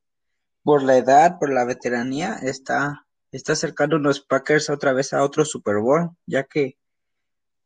por 0.62 0.84
la 0.84 0.96
edad, 0.96 1.38
por 1.40 1.52
la 1.52 1.64
veteranía, 1.64 2.34
está, 2.34 3.06
está 3.32 3.54
acercando 3.54 3.98
los 3.98 4.20
Packers 4.20 4.70
otra 4.70 4.92
vez 4.92 5.12
a 5.12 5.24
otro 5.24 5.44
Super 5.44 5.78
Bowl, 5.78 6.10
ya 6.26 6.44
que 6.44 6.78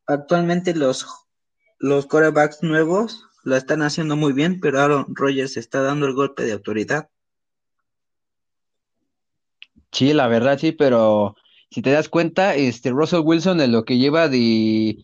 actualmente 0.07 0.75
los, 0.75 1.07
los 1.79 2.07
corebacks 2.07 2.63
nuevos 2.63 3.27
lo 3.45 3.57
están 3.57 3.83
haciendo 3.83 4.17
muy 4.17 4.33
bien, 4.33 4.59
pero 4.61 4.81
Aaron 4.81 5.07
Rodgers 5.09 5.57
está 5.57 5.83
dando 5.83 6.07
el 6.07 6.15
golpe 6.15 6.45
de 6.45 6.53
autoridad. 6.53 7.09
Sí, 9.93 10.13
la 10.13 10.27
verdad 10.27 10.59
sí, 10.59 10.73
pero 10.73 11.37
si 11.71 11.83
te 11.83 11.91
das 11.91 12.09
cuenta, 12.09 12.57
este 12.57 12.91
Russell 12.91 13.21
Wilson 13.21 13.61
en 13.61 13.71
lo 13.71 13.85
que 13.85 13.99
lleva 13.99 14.29
de, 14.29 14.97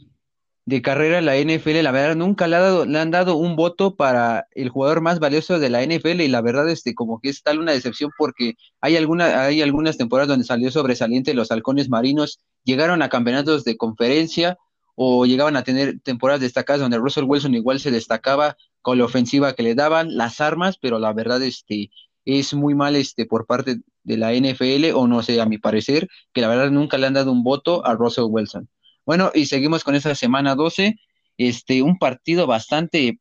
de 0.65 0.83
carrera 0.83 1.19
en 1.19 1.27
la 1.27 1.37
NFL, 1.37 1.83
la 1.83 1.93
verdad 1.93 2.17
nunca 2.17 2.47
le, 2.47 2.57
ha 2.57 2.61
dado, 2.61 2.87
le 2.87 2.99
han 2.99 3.11
dado 3.11 3.37
un 3.37 3.57
voto 3.57 3.95
para 3.95 4.47
el 4.53 4.71
jugador 4.71 5.01
más 5.01 5.21
valioso 5.21 5.59
de 5.59 5.69
la 5.69 5.83
NFL 5.83 6.23
y 6.23 6.29
la 6.29 6.41
verdad 6.41 6.69
este 6.71 6.95
como 6.95 7.21
que 7.21 7.29
es 7.29 7.43
tal 7.43 7.59
una 7.59 7.73
decepción 7.73 8.11
porque 8.17 8.55
hay 8.81 8.97
alguna, 8.97 9.43
hay 9.43 9.63
algunas 9.63 9.97
temporadas 9.97 10.29
donde 10.29 10.47
salió 10.47 10.71
sobresaliente 10.71 11.35
los 11.35 11.51
halcones 11.51 11.89
marinos, 11.89 12.41
llegaron 12.65 13.03
a 13.03 13.11
campeonatos 13.11 13.65
de 13.65 13.77
conferencia 13.77 14.59
o 15.03 15.25
llegaban 15.25 15.57
a 15.57 15.65
tener 15.65 15.99
temporadas 16.01 16.43
destacadas 16.43 16.83
donde 16.83 16.99
Russell 16.99 17.25
Wilson 17.25 17.55
igual 17.55 17.81
se 17.81 17.91
destacaba 17.91 18.59
con 18.83 18.99
la 18.99 19.07
ofensiva 19.07 19.55
que 19.55 19.63
le 19.63 19.75
daban, 19.75 20.15
las 20.15 20.43
armas, 20.43 20.77
pero 20.77 20.99
la 20.99 21.15
verdad 21.15 21.43
este 21.43 21.91
es 22.27 22.53
muy 22.53 22.75
mal 22.75 22.97
este 22.97 23.25
por 23.25 23.47
parte 23.47 23.79
de 24.03 24.17
la 24.19 24.35
NFL 24.35 24.93
o 24.95 25.07
no 25.07 25.23
sé, 25.23 25.41
a 25.41 25.47
mi 25.47 25.57
parecer, 25.57 26.07
que 26.35 26.43
la 26.43 26.49
verdad 26.49 26.71
nunca 26.71 26.99
le 26.99 27.07
han 27.07 27.15
dado 27.15 27.33
un 27.33 27.43
voto 27.43 27.87
a 27.87 27.95
Russell 27.95 28.27
Wilson. 28.29 28.69
Bueno, 29.07 29.31
y 29.35 29.47
seguimos 29.47 29.85
con 29.85 29.95
esa 29.95 30.15
semana 30.15 30.55
12, 30.55 30.97
este 31.39 31.81
un 31.81 31.99
partido 31.99 32.47
bastante 32.47 33.21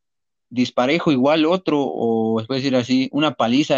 disparejo, 0.50 1.13
igual 1.13 1.46
otro 1.46 1.80
o 1.82 2.44
puede 2.46 2.60
decir 2.60 2.76
así, 2.76 3.08
una 3.13 3.36
paliza 3.36 3.78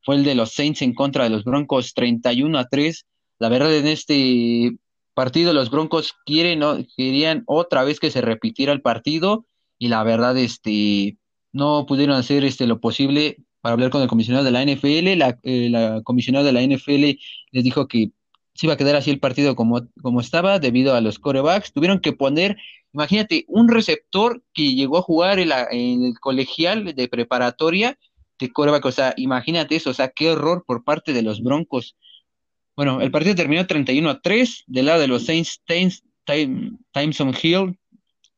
fue 0.00 0.14
el 0.14 0.24
de 0.24 0.36
los 0.36 0.54
Saints 0.54 0.80
en 0.80 0.94
contra 0.94 1.24
de 1.24 1.30
los 1.30 1.44
Broncos 1.44 1.92
31 1.92 2.58
a 2.58 2.66
3. 2.66 3.04
La 3.38 3.50
verdad 3.50 3.76
en 3.76 3.88
este 3.88 4.72
partido 5.14 5.52
los 5.52 5.70
Broncos 5.70 6.14
quieren 6.24 6.62
querían 6.96 7.44
otra 7.46 7.84
vez 7.84 8.00
que 8.00 8.10
se 8.10 8.20
repitiera 8.20 8.72
el 8.72 8.82
partido 8.82 9.46
y 9.78 9.88
la 9.88 10.02
verdad 10.04 10.36
este 10.38 11.18
no 11.52 11.86
pudieron 11.86 12.16
hacer 12.16 12.44
este 12.44 12.66
lo 12.66 12.80
posible 12.80 13.38
para 13.62 13.74
hablar 13.74 13.90
con 13.90 14.02
el 14.02 14.08
comisionado 14.08 14.44
de 14.44 14.50
la 14.50 14.62
NFL. 14.62 15.16
La, 15.18 15.38
eh, 15.42 15.68
la 15.70 16.02
comisionada 16.02 16.44
de 16.44 16.52
la 16.52 16.62
NFL 16.62 17.18
les 17.52 17.64
dijo 17.64 17.88
que 17.88 18.10
se 18.54 18.66
iba 18.66 18.74
a 18.74 18.76
quedar 18.76 18.96
así 18.96 19.10
el 19.10 19.20
partido 19.20 19.56
como, 19.56 19.88
como 20.02 20.20
estaba 20.20 20.58
debido 20.58 20.94
a 20.94 21.00
los 21.00 21.18
corebacks. 21.18 21.72
Tuvieron 21.72 22.00
que 22.00 22.12
poner, 22.12 22.56
imagínate, 22.92 23.44
un 23.48 23.68
receptor 23.68 24.42
que 24.52 24.74
llegó 24.74 24.98
a 24.98 25.02
jugar 25.02 25.38
en, 25.38 25.50
en 25.70 26.04
el 26.04 26.20
colegial 26.20 26.94
de 26.94 27.08
preparatoria 27.08 27.98
de 28.38 28.52
coreback. 28.52 28.84
O 28.84 28.92
sea, 28.92 29.14
imagínate 29.16 29.76
eso, 29.76 29.90
o 29.90 29.94
sea, 29.94 30.08
qué 30.08 30.32
error 30.32 30.64
por 30.66 30.84
parte 30.84 31.12
de 31.12 31.22
los 31.22 31.42
Broncos. 31.42 31.96
Bueno, 32.74 33.00
el 33.00 33.10
partido 33.10 33.34
terminó 33.34 33.66
31 33.66 34.08
a 34.08 34.20
3 34.20 34.64
del 34.66 34.86
lado 34.86 35.00
de 35.00 35.08
los 35.08 35.26
Saints. 35.26 35.62
Timeson 36.92 37.34
Hill 37.42 37.78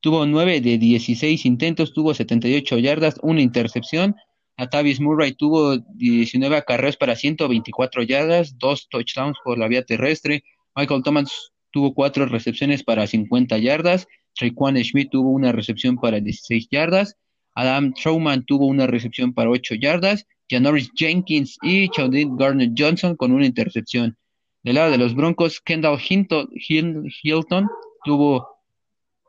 tuvo 0.00 0.26
9 0.26 0.60
de 0.60 0.78
16 0.78 1.44
intentos, 1.46 1.92
tuvo 1.92 2.14
78 2.14 2.78
yardas, 2.78 3.18
una 3.22 3.42
intercepción. 3.42 4.16
Atavis 4.56 5.00
Murray 5.00 5.32
tuvo 5.32 5.78
19 5.78 6.56
acarreos 6.56 6.96
para 6.96 7.16
124 7.16 8.02
yardas, 8.02 8.56
dos 8.58 8.88
touchdowns 8.88 9.36
por 9.44 9.58
la 9.58 9.68
vía 9.68 9.84
terrestre. 9.84 10.44
Michael 10.76 11.02
Thomas 11.02 11.52
tuvo 11.70 11.94
cuatro 11.94 12.26
recepciones 12.26 12.82
para 12.82 13.06
50 13.06 13.58
yardas. 13.58 14.06
Traquan 14.34 14.76
Schmidt 14.82 15.10
tuvo 15.10 15.30
una 15.30 15.52
recepción 15.52 15.96
para 15.96 16.20
16 16.20 16.68
yardas. 16.70 17.16
Adam 17.54 17.92
Trauman 17.94 18.44
tuvo 18.44 18.66
una 18.66 18.86
recepción 18.86 19.32
para 19.32 19.50
8 19.50 19.74
yardas. 19.76 20.26
Janoris 20.50 20.90
Jenkins 20.94 21.56
y 21.62 21.88
Chaudin 21.88 22.36
Garner 22.36 22.70
Johnson 22.76 23.16
con 23.16 23.32
una 23.32 23.46
intercepción. 23.46 24.16
Del 24.64 24.74
lado 24.76 24.90
de 24.90 24.98
los 24.98 25.14
Broncos, 25.14 25.60
Kendall 25.60 26.00
Hilton, 26.00 27.68
tuvo 28.04 28.48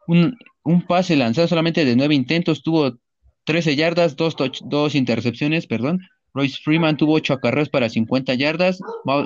un, 0.08 0.38
un 0.64 0.88
pase 0.88 1.16
lanzado 1.16 1.48
solamente 1.48 1.86
de 1.86 1.96
nueve 1.96 2.16
intentos, 2.16 2.64
tuvo 2.64 2.98
13 3.44 3.76
yardas, 3.76 4.16
dos, 4.16 4.36
dos 4.64 4.96
intercepciones, 4.96 5.68
perdón. 5.68 6.02
Royce 6.34 6.60
Freeman 6.62 6.98
tuvo 6.98 7.14
8 7.14 7.34
acarreos 7.34 7.70
para 7.70 7.90
50 7.90 8.34
yardas. 8.34 8.80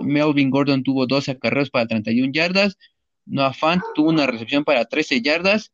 Melvin 0.03 0.51
Gordon 0.51 0.83
tuvo 0.83 1.07
12 1.07 1.31
acarreos 1.31 1.69
para 1.71 1.87
31 1.87 2.31
yardas. 2.33 2.77
Noah 3.25 3.53
Fant 3.53 3.81
tuvo 3.95 4.09
una 4.09 4.27
recepción 4.27 4.63
para 4.63 4.85
13 4.85 5.21
yardas. 5.21 5.71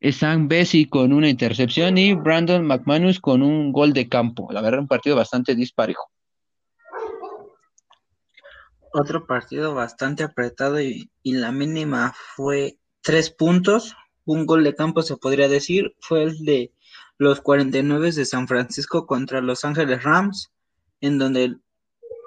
Sam 0.00 0.48
Bessie 0.48 0.88
con 0.88 1.12
una 1.12 1.28
intercepción 1.28 1.98
y 1.98 2.14
Brandon 2.14 2.66
McManus 2.66 3.20
con 3.20 3.42
un 3.42 3.72
gol 3.72 3.92
de 3.92 4.08
campo. 4.08 4.48
La 4.50 4.60
verdad, 4.60 4.80
un 4.80 4.88
partido 4.88 5.16
bastante 5.16 5.54
disparejo. 5.54 6.10
Otro 8.94 9.26
partido 9.26 9.74
bastante 9.74 10.22
apretado 10.22 10.80
y, 10.80 11.10
y 11.22 11.32
la 11.34 11.52
mínima 11.52 12.14
fue 12.36 12.78
tres 13.02 13.30
puntos 13.30 13.94
un 14.24 14.46
gol 14.46 14.64
de 14.64 14.74
campo 14.74 15.02
se 15.02 15.16
podría 15.16 15.48
decir, 15.48 15.94
fue 16.00 16.22
el 16.24 16.44
de 16.44 16.72
los 17.18 17.40
49 17.40 18.12
de 18.12 18.24
San 18.24 18.48
Francisco 18.48 19.06
contra 19.06 19.40
Los 19.40 19.64
Ángeles 19.64 20.02
Rams, 20.02 20.50
en 21.00 21.18
donde 21.18 21.56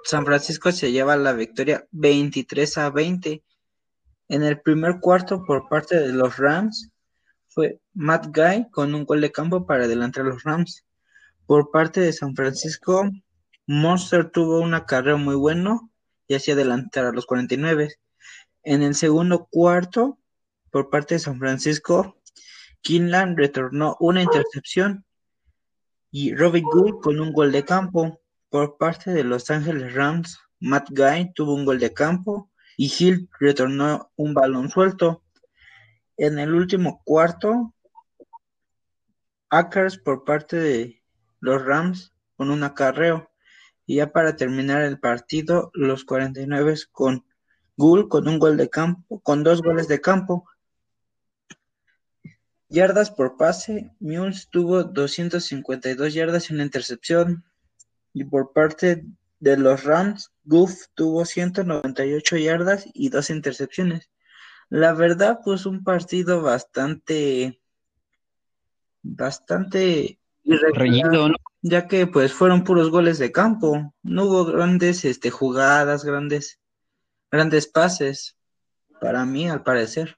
San 0.03 0.25
Francisco 0.25 0.71
se 0.71 0.91
lleva 0.91 1.17
la 1.17 1.34
victoria 1.34 1.88
23 1.91 2.77
a 2.77 2.89
20. 2.91 3.43
En 4.30 4.43
el 4.43 4.62
primer 4.62 4.99
cuarto 4.99 5.43
por 5.43 5.67
parte 5.67 5.99
de 5.99 6.13
los 6.13 6.38
Rams 6.38 6.91
fue 7.47 7.80
Matt 7.93 8.27
Guy 8.27 8.69
con 8.71 8.93
un 8.93 9.06
gol 9.06 9.21
de 9.21 9.32
campo 9.32 9.65
para 9.65 9.86
adelantar 9.86 10.25
a 10.25 10.30
los 10.30 10.43
Rams. 10.43 10.86
Por 11.45 11.71
parte 11.71 12.01
de 12.01 12.13
San 12.13 12.36
Francisco, 12.36 13.10
Monster 13.65 14.30
tuvo 14.30 14.60
una 14.60 14.86
carrera 14.86 15.17
muy 15.17 15.36
buena 15.36 15.80
y 16.27 16.35
hacía 16.35 16.53
adelantar 16.53 17.05
a 17.05 17.11
los 17.11 17.25
49. 17.25 17.95
En 18.63 18.83
el 18.83 18.95
segundo 18.95 19.47
cuarto, 19.49 20.19
por 20.71 20.89
parte 20.89 21.15
de 21.15 21.19
San 21.19 21.39
Francisco, 21.39 22.17
Kinlan 22.81 23.37
retornó 23.37 23.97
una 23.99 24.21
intercepción 24.21 25.05
y 26.11 26.33
Robbie 26.33 26.61
Gould 26.61 27.01
con 27.01 27.19
un 27.19 27.33
gol 27.33 27.51
de 27.51 27.63
campo. 27.65 28.21
Por 28.49 28.77
parte 28.77 29.11
de 29.11 29.23
Los 29.23 29.49
Ángeles 29.49 29.93
Rams, 29.93 30.39
Matt 30.59 30.89
Guy 30.89 31.33
tuvo 31.33 31.53
un 31.53 31.65
gol 31.65 31.79
de 31.79 31.93
campo 31.93 32.49
y 32.77 32.91
Hill 32.97 33.29
retornó 33.39 34.11
un 34.15 34.33
balón 34.33 34.69
suelto. 34.69 35.23
En 36.15 36.39
el 36.39 36.53
último 36.53 37.01
cuarto, 37.03 37.73
Akers 39.49 39.97
por 39.97 40.23
parte 40.23 40.57
de 40.57 41.03
los 41.39 41.63
Rams 41.63 42.13
con 42.35 42.51
un 42.51 42.63
acarreo. 42.63 43.29
Y 43.88 43.95
ya 43.95 44.12
para 44.12 44.36
terminar 44.36 44.84
el 44.84 45.00
partido, 45.00 45.71
los 45.73 46.06
49 46.06 46.76
con 46.91 47.26
Gould 47.78 48.10
con 48.10 48.28
un 48.28 48.38
gol 48.38 48.58
de 48.58 48.69
campo, 48.69 49.19
con 49.21 49.43
dos 49.43 49.63
goles 49.63 49.88
de 49.88 50.02
campo 50.02 50.45
Yardas 52.69 53.12
por 53.12 53.38
pase, 53.38 53.91
Mules 54.00 54.50
tuvo 54.50 54.84
252 54.84 56.13
yardas 56.13 56.50
y 56.50 56.54
una 56.54 56.63
intercepción. 56.63 57.45
Y 58.13 58.26
por 58.26 58.52
parte 58.52 59.06
de 59.39 59.58
los 59.58 59.84
Rams, 59.84 60.32
Goof 60.43 60.88
tuvo 60.93 61.23
198 61.23 62.38
yardas 62.38 62.86
y 62.93 63.10
dos 63.10 63.30
intercepciones. 63.30 64.10
La 64.69 64.93
verdad, 64.93 65.39
pues 65.45 65.65
un 65.65 65.84
partido 65.84 66.41
bastante, 66.41 67.62
bastante 69.02 70.19
irregular, 70.43 71.32
ya 71.69 71.88
que 71.88 72.08
pues 72.08 72.34
fueron 72.34 72.63
puros 72.63 72.89
goles 72.89 73.17
de 73.17 73.32
campo. 73.32 73.93
No 74.03 74.25
hubo 74.25 74.45
grandes 74.45 75.06
este, 75.06 75.30
jugadas, 75.30 76.03
grandes 76.03 76.60
grandes 77.32 77.67
pases, 77.67 78.36
para 78.99 79.25
mí, 79.25 79.47
al 79.49 79.63
parecer. 79.63 80.17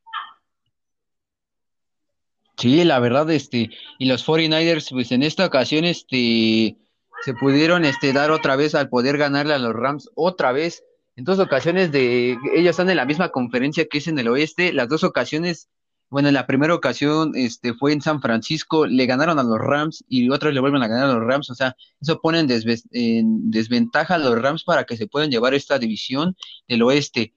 Sí, 2.58 2.84
la 2.84 3.00
verdad, 3.00 3.30
este, 3.32 3.70
y 3.98 4.06
los 4.06 4.28
49ers, 4.28 4.90
pues 4.92 5.12
en 5.12 5.24
esta 5.24 5.46
ocasión, 5.46 5.86
este, 5.86 6.78
se 7.24 7.34
pudieron, 7.40 7.86
este, 7.86 8.12
dar 8.12 8.32
otra 8.32 8.56
vez 8.56 8.76
al 8.76 8.90
poder 8.90 9.18
ganarle 9.18 9.54
a 9.54 9.60
los 9.60 9.74
Rams 9.74 10.10
otra 10.16 10.52
vez. 10.52 10.84
En 11.16 11.24
dos 11.24 11.40
ocasiones 11.40 11.92
de, 11.92 12.38
ellos 12.56 12.72
están 12.72 12.90
en 12.90 12.98
la 12.98 13.06
misma 13.06 13.30
conferencia 13.30 13.88
que 13.88 14.00
es 14.00 14.08
en 14.08 14.20
el 14.20 14.28
oeste, 14.28 14.74
las 14.74 14.90
dos 14.90 15.04
ocasiones, 15.04 15.70
bueno, 16.10 16.28
en 16.28 16.34
la 16.34 16.48
primera 16.48 16.74
ocasión, 16.74 17.34
este, 17.36 17.74
fue 17.74 17.94
en 17.94 18.02
San 18.02 18.22
Francisco, 18.22 18.88
le 18.88 19.06
ganaron 19.06 19.38
a 19.38 19.44
los 19.44 19.60
Rams 19.60 20.04
y 20.08 20.30
otra 20.30 20.48
vez 20.48 20.56
le 20.56 20.62
vuelven 20.62 20.82
a 20.82 20.88
ganar 20.88 21.10
a 21.10 21.14
los 21.14 21.24
Rams, 21.24 21.50
o 21.52 21.56
sea, 21.56 21.76
eso 22.02 22.20
pone 22.20 22.40
en, 22.40 22.50
en 22.92 23.52
desventaja 23.52 24.16
a 24.16 24.18
los 24.18 24.42
Rams 24.42 24.64
para 24.64 24.86
que 24.86 24.98
se 24.98 25.08
puedan 25.08 25.30
llevar 25.30 25.54
esta 25.54 25.78
división 25.78 26.36
del 26.68 26.82
oeste. 26.84 27.34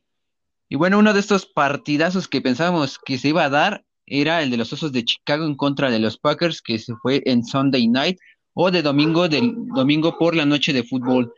Y 0.69 0.77
bueno, 0.77 0.99
uno 0.99 1.13
de 1.13 1.21
estos 1.21 1.45
partidazos 1.45 2.29
que 2.29 2.41
pensábamos 2.41 2.99
que 2.99 3.19
se 3.19 3.29
iba 3.29 3.45
a 3.45 3.51
dar 3.51 3.85
era 4.07 4.43
el 4.43 4.51
de 4.51 4.57
los 4.57 4.73
Osos 4.73 4.93
de 4.93 5.05
Chicago 5.05 5.45
en 5.45 5.55
contra 5.55 5.91
de 5.91 5.99
los 5.99 6.17
Packers, 6.17 6.63
que 6.63 6.79
se 6.79 6.95
fue 6.97 7.23
en 7.27 7.45
Sunday 7.45 7.89
Night 7.89 8.19
o 8.55 8.71
de 8.71 8.83
domingo, 8.83 9.29
del 9.29 9.55
domingo 9.75 10.17
por 10.19 10.35
la 10.35 10.47
noche 10.47 10.73
de 10.73 10.83
fútbol. 10.83 11.33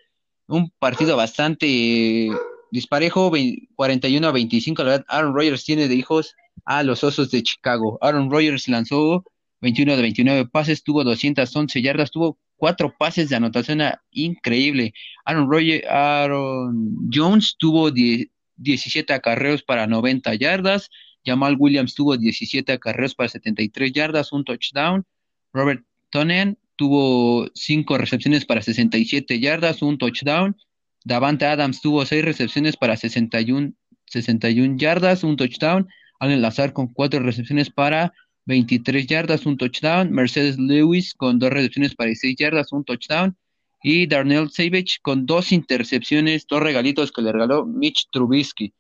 Un 0.47 0.70
partido 0.79 1.16
bastante 1.16 1.66
eh, 1.66 2.31
disparejo, 2.70 3.33
41 3.75 4.27
a 4.27 4.33
25. 4.33 4.83
La 4.83 4.90
verdad, 4.90 5.07
Aaron 5.09 5.35
Rodgers 5.35 5.64
tiene 5.64 5.88
de 5.88 5.94
hijos 5.94 6.35
a 6.64 6.83
los 6.83 7.05
Osos 7.05 7.31
de 7.31 7.43
Chicago. 7.43 7.99
Aaron 8.01 8.31
Rodgers 8.31 8.69
lanzó 8.69 9.25
21 9.61 9.97
de 9.97 10.03
29 10.03 10.47
pases, 10.47 10.83
tuvo 10.83 11.05
211 11.05 11.81
yardas, 11.83 12.11
tuvo 12.11 12.38
cuatro 12.57 12.95
pases 12.97 13.29
de 13.29 13.37
anotación 13.37 13.81
increíble. 14.11 14.93
Aaron, 15.25 15.51
Rodgers, 15.51 15.85
Aaron 15.88 17.11
Jones 17.12 17.57
tuvo 17.59 17.90
17 17.90 19.12
acarreos 19.12 19.62
para 19.62 19.87
90 19.87 20.35
yardas. 20.35 20.90
Jamal 21.25 21.57
Williams 21.59 21.95
tuvo 21.95 22.17
17 22.17 22.73
acarreos 22.73 23.14
para 23.14 23.29
73 23.29 23.93
yardas, 23.93 24.33
un 24.33 24.45
touchdown. 24.45 25.05
Robert 25.53 25.85
Tonen 26.11 26.59
tuvo 26.77 27.49
5 27.55 27.99
recepciones 27.99 28.45
para 28.45 28.62
67 28.62 29.40
yardas, 29.40 29.83
un 29.83 29.99
touchdown. 29.99 30.57
Davante 31.05 31.47
Adams 31.47 31.81
tuvo 31.81 32.05
6 32.05 32.25
recepciones 32.25 32.77
para 32.77 32.97
61, 32.97 33.73
61 34.07 34.77
yardas, 34.79 35.25
un 35.25 35.37
touchdown. 35.37 35.88
Allen 36.20 36.42
Lazar 36.42 36.72
con 36.72 36.88
4 36.88 37.20
recepciones 37.20 37.70
para 37.70 38.12
23 38.46 39.07
yardas, 39.07 39.46
un 39.46 39.57
touchdown. 39.57 40.11
Mercedes 40.12 40.59
Lewis 40.59 41.14
con 41.14 41.38
2 41.38 41.50
recepciones 41.50 41.94
para 41.94 42.09
16 42.09 42.37
yardas, 42.37 42.72
un 42.72 42.85
touchdown. 42.85 43.37
Y 43.83 44.07
Darnell 44.07 44.50
Savage 44.50 44.98
con 45.03 45.27
2 45.27 45.53
intercepciones, 45.53 46.46
2 46.46 46.61
regalitos 46.61 47.12
que 47.12 47.22
le 47.22 47.33
regaló 47.33 47.66
Mitch 47.66 48.09
Trubisky. 48.11 48.72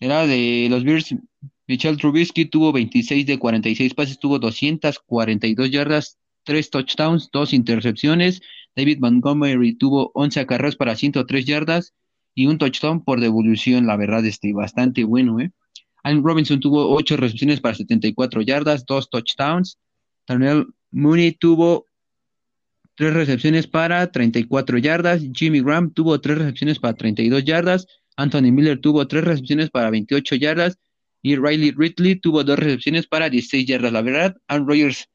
Era 0.00 0.26
de 0.26 0.68
los 0.70 0.84
Bears 0.84 1.14
Michel 1.66 1.96
Trubisky 1.96 2.44
tuvo 2.44 2.72
26 2.72 3.24
de 3.26 3.38
46 3.38 3.94
pases, 3.94 4.18
tuvo 4.18 4.38
242 4.38 5.70
yardas, 5.70 6.18
3 6.44 6.70
touchdowns, 6.70 7.30
2 7.32 7.52
intercepciones. 7.54 8.42
David 8.76 8.98
Montgomery 9.00 9.74
tuvo 9.74 10.10
11 10.14 10.40
acarreos 10.40 10.76
para 10.76 10.94
103 10.94 11.46
yardas 11.46 11.94
y 12.34 12.46
un 12.46 12.58
touchdown 12.58 13.02
por 13.02 13.20
devolución, 13.20 13.86
la 13.86 13.96
verdad, 13.96 14.24
este, 14.26 14.52
bastante 14.52 15.04
bueno, 15.04 15.40
¿eh? 15.40 15.52
Allen 16.04 16.22
Robinson 16.22 16.60
tuvo 16.60 16.88
8 16.94 17.16
recepciones 17.16 17.60
para 17.60 17.74
74 17.74 18.42
yardas, 18.42 18.86
2 18.86 19.10
touchdowns. 19.10 19.78
Daniel 20.28 20.68
Mooney 20.92 21.32
tuvo 21.32 21.86
3 22.94 23.12
recepciones 23.12 23.66
para 23.66 24.12
34 24.12 24.78
yardas. 24.78 25.22
Jimmy 25.32 25.60
Graham 25.60 25.90
tuvo 25.90 26.20
3 26.20 26.38
recepciones 26.38 26.78
para 26.78 26.94
32 26.94 27.44
yardas. 27.44 27.86
Anthony 28.16 28.52
Miller 28.52 28.80
tuvo 28.80 29.08
3 29.08 29.24
recepciones 29.24 29.70
para 29.70 29.90
28 29.90 30.36
yardas 30.36 30.78
y 31.24 31.36
Riley 31.36 31.72
Ridley 31.72 32.16
tuvo 32.16 32.44
dos 32.44 32.58
recepciones 32.58 33.06
para 33.06 33.30
16 33.30 33.66
yardas. 33.66 33.92
La 33.92 34.02
verdad, 34.02 34.36
Aaron 34.46 34.68
Rodgers, 34.68 35.08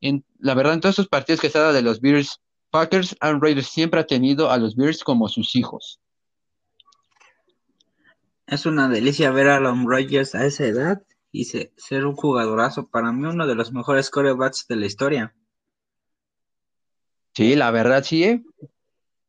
en, 0.00 0.24
la 0.38 0.54
verdad, 0.54 0.74
en 0.74 0.80
todos 0.80 0.92
estos 0.92 1.08
partidos 1.08 1.40
que 1.40 1.50
se 1.50 1.58
ha 1.58 1.62
dado 1.62 1.74
de 1.74 1.82
los 1.82 2.00
Bears 2.00 2.40
Packers, 2.70 3.16
Aaron 3.18 3.40
Rodgers 3.40 3.66
siempre 3.66 3.98
ha 3.98 4.06
tenido 4.06 4.48
a 4.48 4.58
los 4.58 4.76
Bears 4.76 5.02
como 5.02 5.28
sus 5.28 5.56
hijos. 5.56 5.98
Es 8.46 8.64
una 8.64 8.88
delicia 8.88 9.32
ver 9.32 9.48
a 9.48 9.56
Aaron 9.56 9.88
Rodgers 9.88 10.34
a 10.34 10.46
esa 10.46 10.64
edad 10.64 11.02
y 11.32 11.44
ser 11.44 12.06
un 12.06 12.14
jugadorazo. 12.14 12.88
Para 12.88 13.12
mí, 13.12 13.26
uno 13.26 13.46
de 13.46 13.54
los 13.54 13.72
mejores 13.72 14.08
corebacks 14.08 14.66
de 14.68 14.76
la 14.76 14.86
historia. 14.86 15.34
Sí, 17.34 17.56
la 17.56 17.70
verdad, 17.70 18.04
sí, 18.04 18.24
¿eh? 18.24 18.44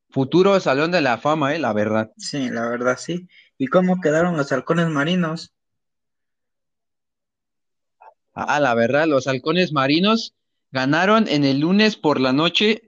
Futuro 0.10 0.60
salón 0.60 0.92
de 0.92 1.02
la 1.02 1.18
fama, 1.18 1.56
¿eh? 1.56 1.60
La 1.60 1.74
verdad. 1.74 2.12
Sí, 2.18 2.50
la 2.50 2.70
verdad, 2.70 2.98
sí. 2.98 3.28
¿Y 3.58 3.68
cómo 3.68 4.00
quedaron 4.00 4.38
los 4.38 4.52
halcones 4.52 4.88
marinos? 4.88 5.54
Ah, 8.34 8.60
la 8.60 8.76
verdad, 8.76 9.08
los 9.08 9.28
halcones 9.28 9.74
marinos 9.74 10.36
ganaron 10.72 11.28
en 11.28 11.44
el 11.44 11.60
lunes 11.60 11.96
por 11.96 12.22
la 12.22 12.34
noche 12.34 12.87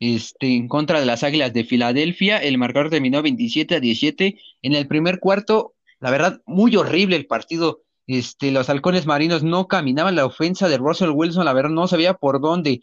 este, 0.00 0.54
en 0.54 0.68
contra 0.68 1.00
de 1.00 1.06
las 1.06 1.22
Águilas 1.22 1.52
de 1.52 1.64
Filadelfia. 1.64 2.38
El 2.38 2.58
marcador 2.58 2.90
terminó 2.90 3.22
27 3.22 3.76
a 3.76 3.80
17. 3.80 4.38
En 4.62 4.74
el 4.74 4.86
primer 4.86 5.20
cuarto, 5.20 5.74
la 6.00 6.10
verdad, 6.10 6.40
muy 6.46 6.74
horrible 6.76 7.16
el 7.16 7.26
partido. 7.26 7.82
Este, 8.06 8.50
los 8.50 8.68
halcones 8.68 9.06
marinos 9.06 9.42
no 9.42 9.66
caminaban 9.66 10.16
la 10.16 10.26
ofensa 10.26 10.68
de 10.68 10.76
Russell 10.76 11.10
Wilson, 11.10 11.44
la 11.44 11.54
verdad, 11.54 11.70
no 11.70 11.88
sabía 11.88 12.14
por 12.14 12.40
dónde. 12.40 12.80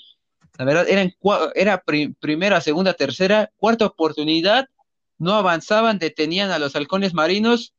La 0.57 0.65
verdad, 0.65 0.87
era, 0.89 1.11
era 1.55 1.83
primera, 2.19 2.61
segunda, 2.61 2.93
tercera, 2.93 3.51
cuarta 3.57 3.85
oportunidad. 3.85 4.67
No 5.17 5.33
avanzaban, 5.33 5.99
detenían 5.99 6.51
a 6.51 6.59
los 6.59 6.75
halcones 6.75 7.13
marinos 7.13 7.73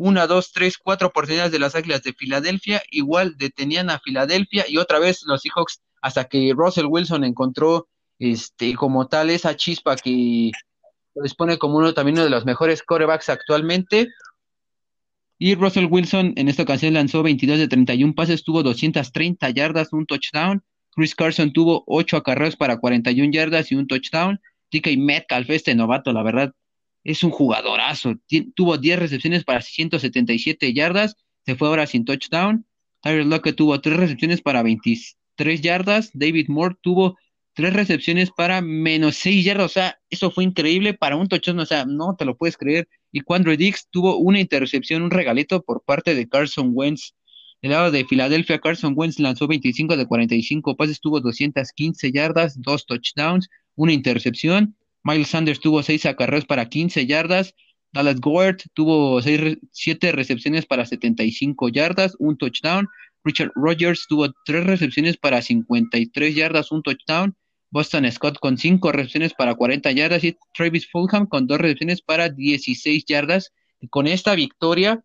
una, 0.00 0.26
dos, 0.26 0.52
tres, 0.52 0.78
cuatro 0.78 1.08
oportunidades 1.08 1.52
de 1.52 1.58
las 1.58 1.74
Águilas 1.74 2.02
de 2.02 2.14
Filadelfia, 2.14 2.82
igual 2.90 3.36
detenían 3.36 3.90
a 3.90 3.98
Filadelfia 3.98 4.64
y 4.66 4.78
otra 4.78 4.98
vez 4.98 5.22
los 5.26 5.42
Seahawks 5.42 5.82
hasta 6.00 6.24
que 6.24 6.54
Russell 6.56 6.86
Wilson 6.86 7.22
encontró 7.24 7.86
este 8.20 8.74
como 8.74 9.08
tal 9.08 9.30
esa 9.30 9.56
chispa 9.56 9.96
que 9.96 10.52
lo 11.14 11.22
dispone 11.22 11.58
como 11.58 11.78
uno 11.78 11.92
también 11.94 12.16
uno 12.16 12.24
de 12.24 12.30
los 12.30 12.44
mejores 12.44 12.82
corebacks 12.82 13.28
actualmente. 13.28 14.08
Y 15.38 15.54
Russell 15.54 15.86
Wilson 15.86 16.34
en 16.36 16.48
esta 16.48 16.62
ocasión 16.62 16.94
lanzó 16.94 17.22
22 17.22 17.58
de 17.58 17.66
31 17.66 18.14
pases, 18.14 18.44
tuvo 18.44 18.62
230 18.62 19.50
yardas, 19.50 19.92
un 19.92 20.06
touchdown. 20.06 20.62
Chris 20.90 21.14
Carson 21.14 21.52
tuvo 21.52 21.82
8 21.86 22.18
acarreos 22.18 22.56
para 22.56 22.78
41 22.78 23.32
yardas 23.32 23.72
y 23.72 23.74
un 23.74 23.86
touchdown. 23.86 24.38
DK 24.70 24.98
Metcalf, 24.98 25.48
este 25.50 25.74
novato, 25.74 26.12
la 26.12 26.22
verdad, 26.22 26.54
es 27.04 27.24
un 27.24 27.30
jugadorazo. 27.30 28.16
tuvo 28.54 28.76
10 28.76 28.98
recepciones 28.98 29.44
para 29.44 29.62
177 29.62 30.74
yardas, 30.74 31.16
se 31.46 31.56
fue 31.56 31.68
ahora 31.68 31.86
sin 31.86 32.04
touchdown. 32.04 32.66
Tyler 33.00 33.24
Lockett 33.24 33.56
tuvo 33.56 33.80
3 33.80 33.96
recepciones 33.96 34.42
para 34.42 34.62
23 34.62 35.60
yardas. 35.62 36.10
David 36.12 36.48
Moore 36.48 36.76
tuvo 36.82 37.16
3 37.60 37.74
recepciones 37.74 38.30
para 38.30 38.62
menos 38.62 39.16
6 39.16 39.44
yardas. 39.44 39.66
O 39.66 39.68
sea, 39.68 39.98
eso 40.08 40.30
fue 40.30 40.44
increíble 40.44 40.94
para 40.94 41.16
un 41.16 41.28
touchdown. 41.28 41.60
O 41.60 41.66
sea, 41.66 41.84
no 41.84 42.16
te 42.16 42.24
lo 42.24 42.36
puedes 42.36 42.56
creer. 42.56 42.88
Y 43.12 43.20
Quandre 43.20 43.58
Dix 43.58 43.86
tuvo 43.90 44.16
una 44.16 44.40
intercepción, 44.40 45.02
un 45.02 45.10
regalito 45.10 45.62
por 45.62 45.82
parte 45.84 46.14
de 46.14 46.26
Carson 46.26 46.70
Wentz. 46.72 47.14
Del 47.60 47.72
lado 47.72 47.90
de 47.90 48.06
Filadelfia, 48.06 48.58
Carson 48.58 48.94
Wentz 48.96 49.18
lanzó 49.18 49.46
25 49.46 49.98
de 49.98 50.06
45 50.06 50.76
pases, 50.76 51.00
tuvo 51.00 51.20
215 51.20 52.10
yardas, 52.10 52.58
2 52.58 52.86
touchdowns, 52.86 53.48
una 53.76 53.92
intercepción. 53.92 54.74
Miles 55.02 55.28
Sanders 55.28 55.60
tuvo 55.60 55.82
seis 55.82 56.06
acarreos 56.06 56.46
para 56.46 56.70
15 56.70 57.06
yardas. 57.06 57.54
Dallas 57.92 58.20
Gord 58.20 58.62
tuvo 58.72 59.20
siete 59.20 60.12
recepciones 60.12 60.64
para 60.64 60.86
75 60.86 61.68
yardas, 61.68 62.16
un 62.18 62.38
touchdown. 62.38 62.88
Richard 63.24 63.50
Rogers 63.54 64.06
tuvo 64.08 64.32
tres 64.46 64.64
recepciones 64.64 65.18
para 65.18 65.42
53 65.42 66.34
yardas, 66.34 66.72
un 66.72 66.82
touchdown. 66.82 67.36
Boston 67.70 68.10
Scott 68.10 68.38
con 68.38 68.58
cinco 68.58 68.92
recepciones 68.92 69.34
para 69.34 69.54
40 69.54 69.92
yardas 69.92 70.24
y 70.24 70.36
Travis 70.54 70.90
Fulham 70.90 71.26
con 71.26 71.46
dos 71.46 71.58
recepciones 71.58 72.02
para 72.02 72.28
16 72.28 73.04
yardas. 73.06 73.52
con 73.88 74.06
esta 74.06 74.34
victoria, 74.34 75.02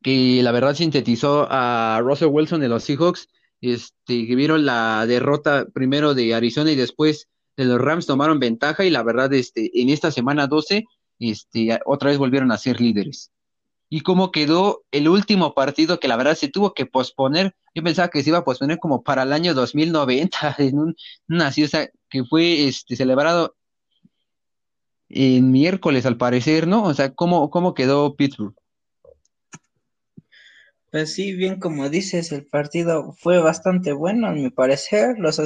que 0.00 0.42
la 0.42 0.52
verdad 0.52 0.74
sintetizó 0.74 1.48
a 1.50 2.00
Russell 2.02 2.28
Wilson 2.28 2.60
de 2.60 2.68
los 2.68 2.84
Seahawks, 2.84 3.28
este, 3.60 4.26
que 4.26 4.36
vieron 4.36 4.64
la 4.64 5.06
derrota 5.06 5.66
primero 5.72 6.14
de 6.14 6.34
Arizona 6.34 6.70
y 6.70 6.76
después 6.76 7.28
de 7.56 7.64
los 7.64 7.80
Rams 7.80 8.06
tomaron 8.06 8.38
ventaja 8.38 8.84
y 8.84 8.90
la 8.90 9.02
verdad, 9.02 9.32
este, 9.32 9.70
en 9.80 9.88
esta 9.88 10.10
semana 10.10 10.46
12, 10.46 10.84
este, 11.18 11.78
otra 11.86 12.10
vez 12.10 12.18
volvieron 12.18 12.52
a 12.52 12.58
ser 12.58 12.80
líderes. 12.80 13.30
Y 13.94 14.00
cómo 14.00 14.32
quedó 14.32 14.86
el 14.90 15.06
último 15.06 15.52
partido 15.52 16.00
que 16.00 16.08
la 16.08 16.16
verdad 16.16 16.34
se 16.34 16.48
tuvo 16.48 16.72
que 16.72 16.86
posponer, 16.86 17.54
yo 17.74 17.82
pensaba 17.82 18.08
que 18.08 18.22
se 18.22 18.30
iba 18.30 18.38
a 18.38 18.44
posponer 18.44 18.78
como 18.78 19.02
para 19.02 19.24
el 19.24 19.34
año 19.34 19.52
2090, 19.52 20.56
en 20.60 20.78
un, 20.78 20.96
una 21.28 21.52
que 22.08 22.24
fue 22.24 22.68
este, 22.68 22.96
celebrado 22.96 23.54
en 25.10 25.50
miércoles 25.50 26.06
al 26.06 26.16
parecer, 26.16 26.66
¿no? 26.66 26.84
O 26.84 26.94
sea, 26.94 27.12
¿cómo, 27.12 27.50
cómo 27.50 27.74
quedó 27.74 28.16
Pittsburgh? 28.16 28.54
Pues 30.90 31.12
sí, 31.12 31.34
bien 31.34 31.60
como 31.60 31.90
dices, 31.90 32.32
el 32.32 32.46
partido 32.46 33.12
fue 33.18 33.40
bastante 33.40 33.92
bueno, 33.92 34.26
a 34.26 34.32
mi 34.32 34.48
parecer. 34.48 35.18
Los 35.18 35.38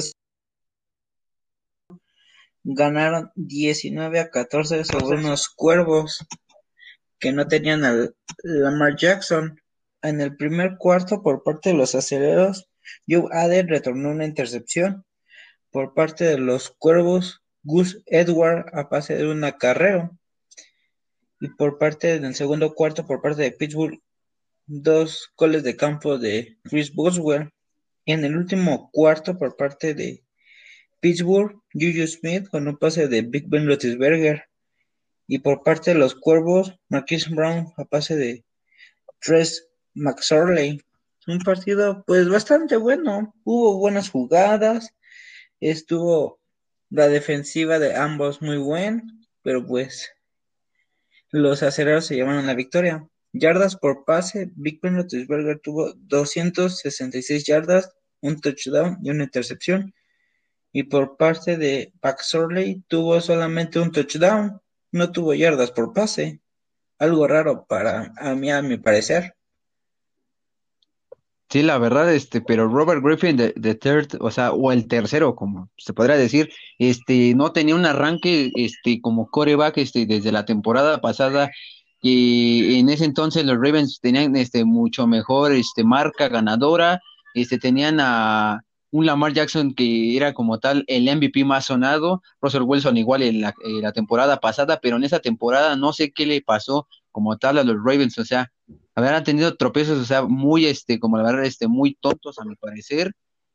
ganaron 2.63 3.29
19 3.35 4.21
a 4.21 4.29
14 4.29 4.85
sobre 4.85 5.17
unos 5.17 5.49
cuervos. 5.49 6.25
Que 7.19 7.31
no 7.31 7.47
tenían 7.47 7.83
a 7.83 8.09
Lamar 8.43 8.95
Jackson. 8.95 9.59
En 10.01 10.21
el 10.21 10.35
primer 10.35 10.77
cuarto, 10.77 11.21
por 11.23 11.43
parte 11.43 11.69
de 11.69 11.75
los 11.75 11.95
aceleros, 11.95 12.69
Joe 13.07 13.27
Aden 13.31 13.67
retornó 13.67 14.09
una 14.09 14.25
intercepción. 14.25 15.05
Por 15.71 15.93
parte 15.93 16.23
de 16.25 16.37
los 16.37 16.69
Cuervos, 16.69 17.41
Gus 17.63 18.01
Edward 18.05 18.65
a 18.73 18.89
pase 18.89 19.15
de 19.15 19.27
un 19.27 19.43
acarreo. 19.43 20.17
Y 21.39 21.49
por 21.49 21.77
parte 21.77 22.19
del 22.19 22.35
segundo 22.35 22.73
cuarto, 22.73 23.05
por 23.05 23.21
parte 23.21 23.43
de 23.43 23.51
Pittsburgh, 23.51 24.01
dos 24.65 25.31
goles 25.37 25.63
de 25.63 25.75
campo 25.75 26.17
de 26.17 26.57
Chris 26.63 26.93
Boswell. 26.93 27.51
Y 28.05 28.13
en 28.13 28.23
el 28.23 28.37
último 28.37 28.89
cuarto, 28.91 29.37
por 29.37 29.57
parte 29.57 29.93
de 29.93 30.23
Pittsburgh, 30.99 31.61
Juju 31.73 32.07
Smith 32.07 32.47
con 32.49 32.67
un 32.67 32.77
pase 32.77 33.07
de 33.07 33.21
Big 33.21 33.47
Ben 33.49 33.67
Roethlisberger. 33.67 34.45
Y 35.27 35.39
por 35.39 35.63
parte 35.63 35.91
de 35.91 35.99
los 35.99 36.15
Cuervos, 36.15 36.73
Marquis 36.87 37.29
Brown 37.29 37.73
a 37.75 37.83
pase 37.83 38.15
de 38.15 38.45
Tres 39.19 39.67
McSorley. 39.93 40.81
Un 41.27 41.39
partido 41.39 42.03
pues 42.07 42.29
bastante 42.29 42.77
bueno. 42.77 43.35
Hubo 43.43 43.77
buenas 43.77 44.09
jugadas. 44.09 44.93
Estuvo 45.59 46.39
la 46.89 47.09
defensiva 47.09 47.77
de 47.77 47.95
ambos 47.95 48.41
muy 48.41 48.57
buena. 48.57 49.03
Pero 49.41 49.65
pues 49.65 50.11
los 51.31 51.61
aceleros 51.61 52.05
se 52.05 52.15
llevaron 52.15 52.47
la 52.47 52.53
victoria. 52.53 53.05
Yardas 53.33 53.75
por 53.75 54.05
pase. 54.05 54.51
Big 54.55 54.79
Ben 54.81 54.95
Roethlisberger 54.95 55.59
tuvo 55.59 55.93
266 55.93 57.43
yardas, 57.43 57.91
un 58.21 58.39
touchdown 58.39 58.97
y 59.03 59.09
una 59.09 59.25
intercepción. 59.25 59.93
Y 60.71 60.83
por 60.83 61.17
parte 61.17 61.57
de 61.57 61.91
McSorley 62.01 62.83
tuvo 62.87 63.19
solamente 63.19 63.79
un 63.79 63.91
touchdown 63.91 64.61
no 64.91 65.11
tuvo 65.11 65.33
yardas 65.33 65.71
por 65.71 65.93
pase. 65.93 66.41
Algo 66.99 67.27
raro 67.27 67.65
para 67.67 68.13
a 68.17 68.35
mí, 68.35 68.51
a 68.51 68.61
mi 68.61 68.77
parecer. 68.77 69.35
Sí, 71.49 71.63
la 71.63 71.77
verdad, 71.77 72.13
este, 72.13 72.41
pero 72.41 72.67
Robert 72.67 73.01
Griffin 73.01 73.37
de, 73.37 73.75
third, 73.75 74.17
o 74.19 74.31
sea, 74.31 74.51
o 74.51 74.73
el 74.73 74.87
tercero, 74.89 75.33
como 75.33 75.69
se 75.77 75.93
podría 75.93 76.17
decir, 76.17 76.49
este, 76.77 77.33
no 77.35 77.53
tenía 77.53 77.73
un 77.75 77.85
arranque, 77.85 78.51
este, 78.55 78.99
como 78.99 79.29
coreback, 79.29 79.77
este, 79.77 80.05
desde 80.05 80.33
la 80.33 80.43
temporada 80.43 80.99
pasada, 80.99 81.49
y 82.01 82.79
en 82.79 82.89
ese 82.89 83.05
entonces 83.05 83.45
los 83.45 83.55
Ravens 83.55 83.99
tenían, 84.01 84.35
este, 84.35 84.65
mucho 84.65 85.07
mejor, 85.07 85.53
este, 85.53 85.85
marca 85.85 86.27
ganadora, 86.27 86.99
este, 87.33 87.57
tenían 87.57 87.99
a, 88.01 88.61
un 88.91 89.05
Lamar 89.05 89.33
Jackson 89.33 89.73
que 89.73 90.15
era 90.15 90.33
como 90.33 90.59
tal 90.59 90.83
el 90.87 91.03
MVP 91.03 91.43
más 91.45 91.65
sonado, 91.65 92.21
Russell 92.41 92.63
Wilson 92.63 92.97
igual 92.97 93.23
en 93.23 93.41
la, 93.41 93.53
temporada 93.93 94.39
pasada, 94.39 94.79
pero 94.81 94.97
en 94.97 95.03
esa 95.03 95.19
temporada 95.19 95.75
no 95.75 95.93
sé 95.93 96.11
qué 96.11 96.25
le 96.25 96.41
pasó 96.41 96.87
como 97.11 97.37
tal 97.37 97.57
a 97.57 97.63
los 97.63 97.77
Ravens, 97.77 98.17
o 98.17 98.25
sea, 98.25 98.51
haber 98.95 99.23
tenido 99.23 99.55
tropezos, 99.55 99.97
o 99.97 100.05
sea, 100.05 100.23
muy, 100.23 100.65
este, 100.65 100.99
como 100.99 101.17
la 101.17 101.23
verdad, 101.23 101.45
este, 101.45 101.67
muy 101.67 101.95
tontos 101.99 102.39
a 102.39 102.45
mi 102.45 102.55
parecer, 102.55 103.13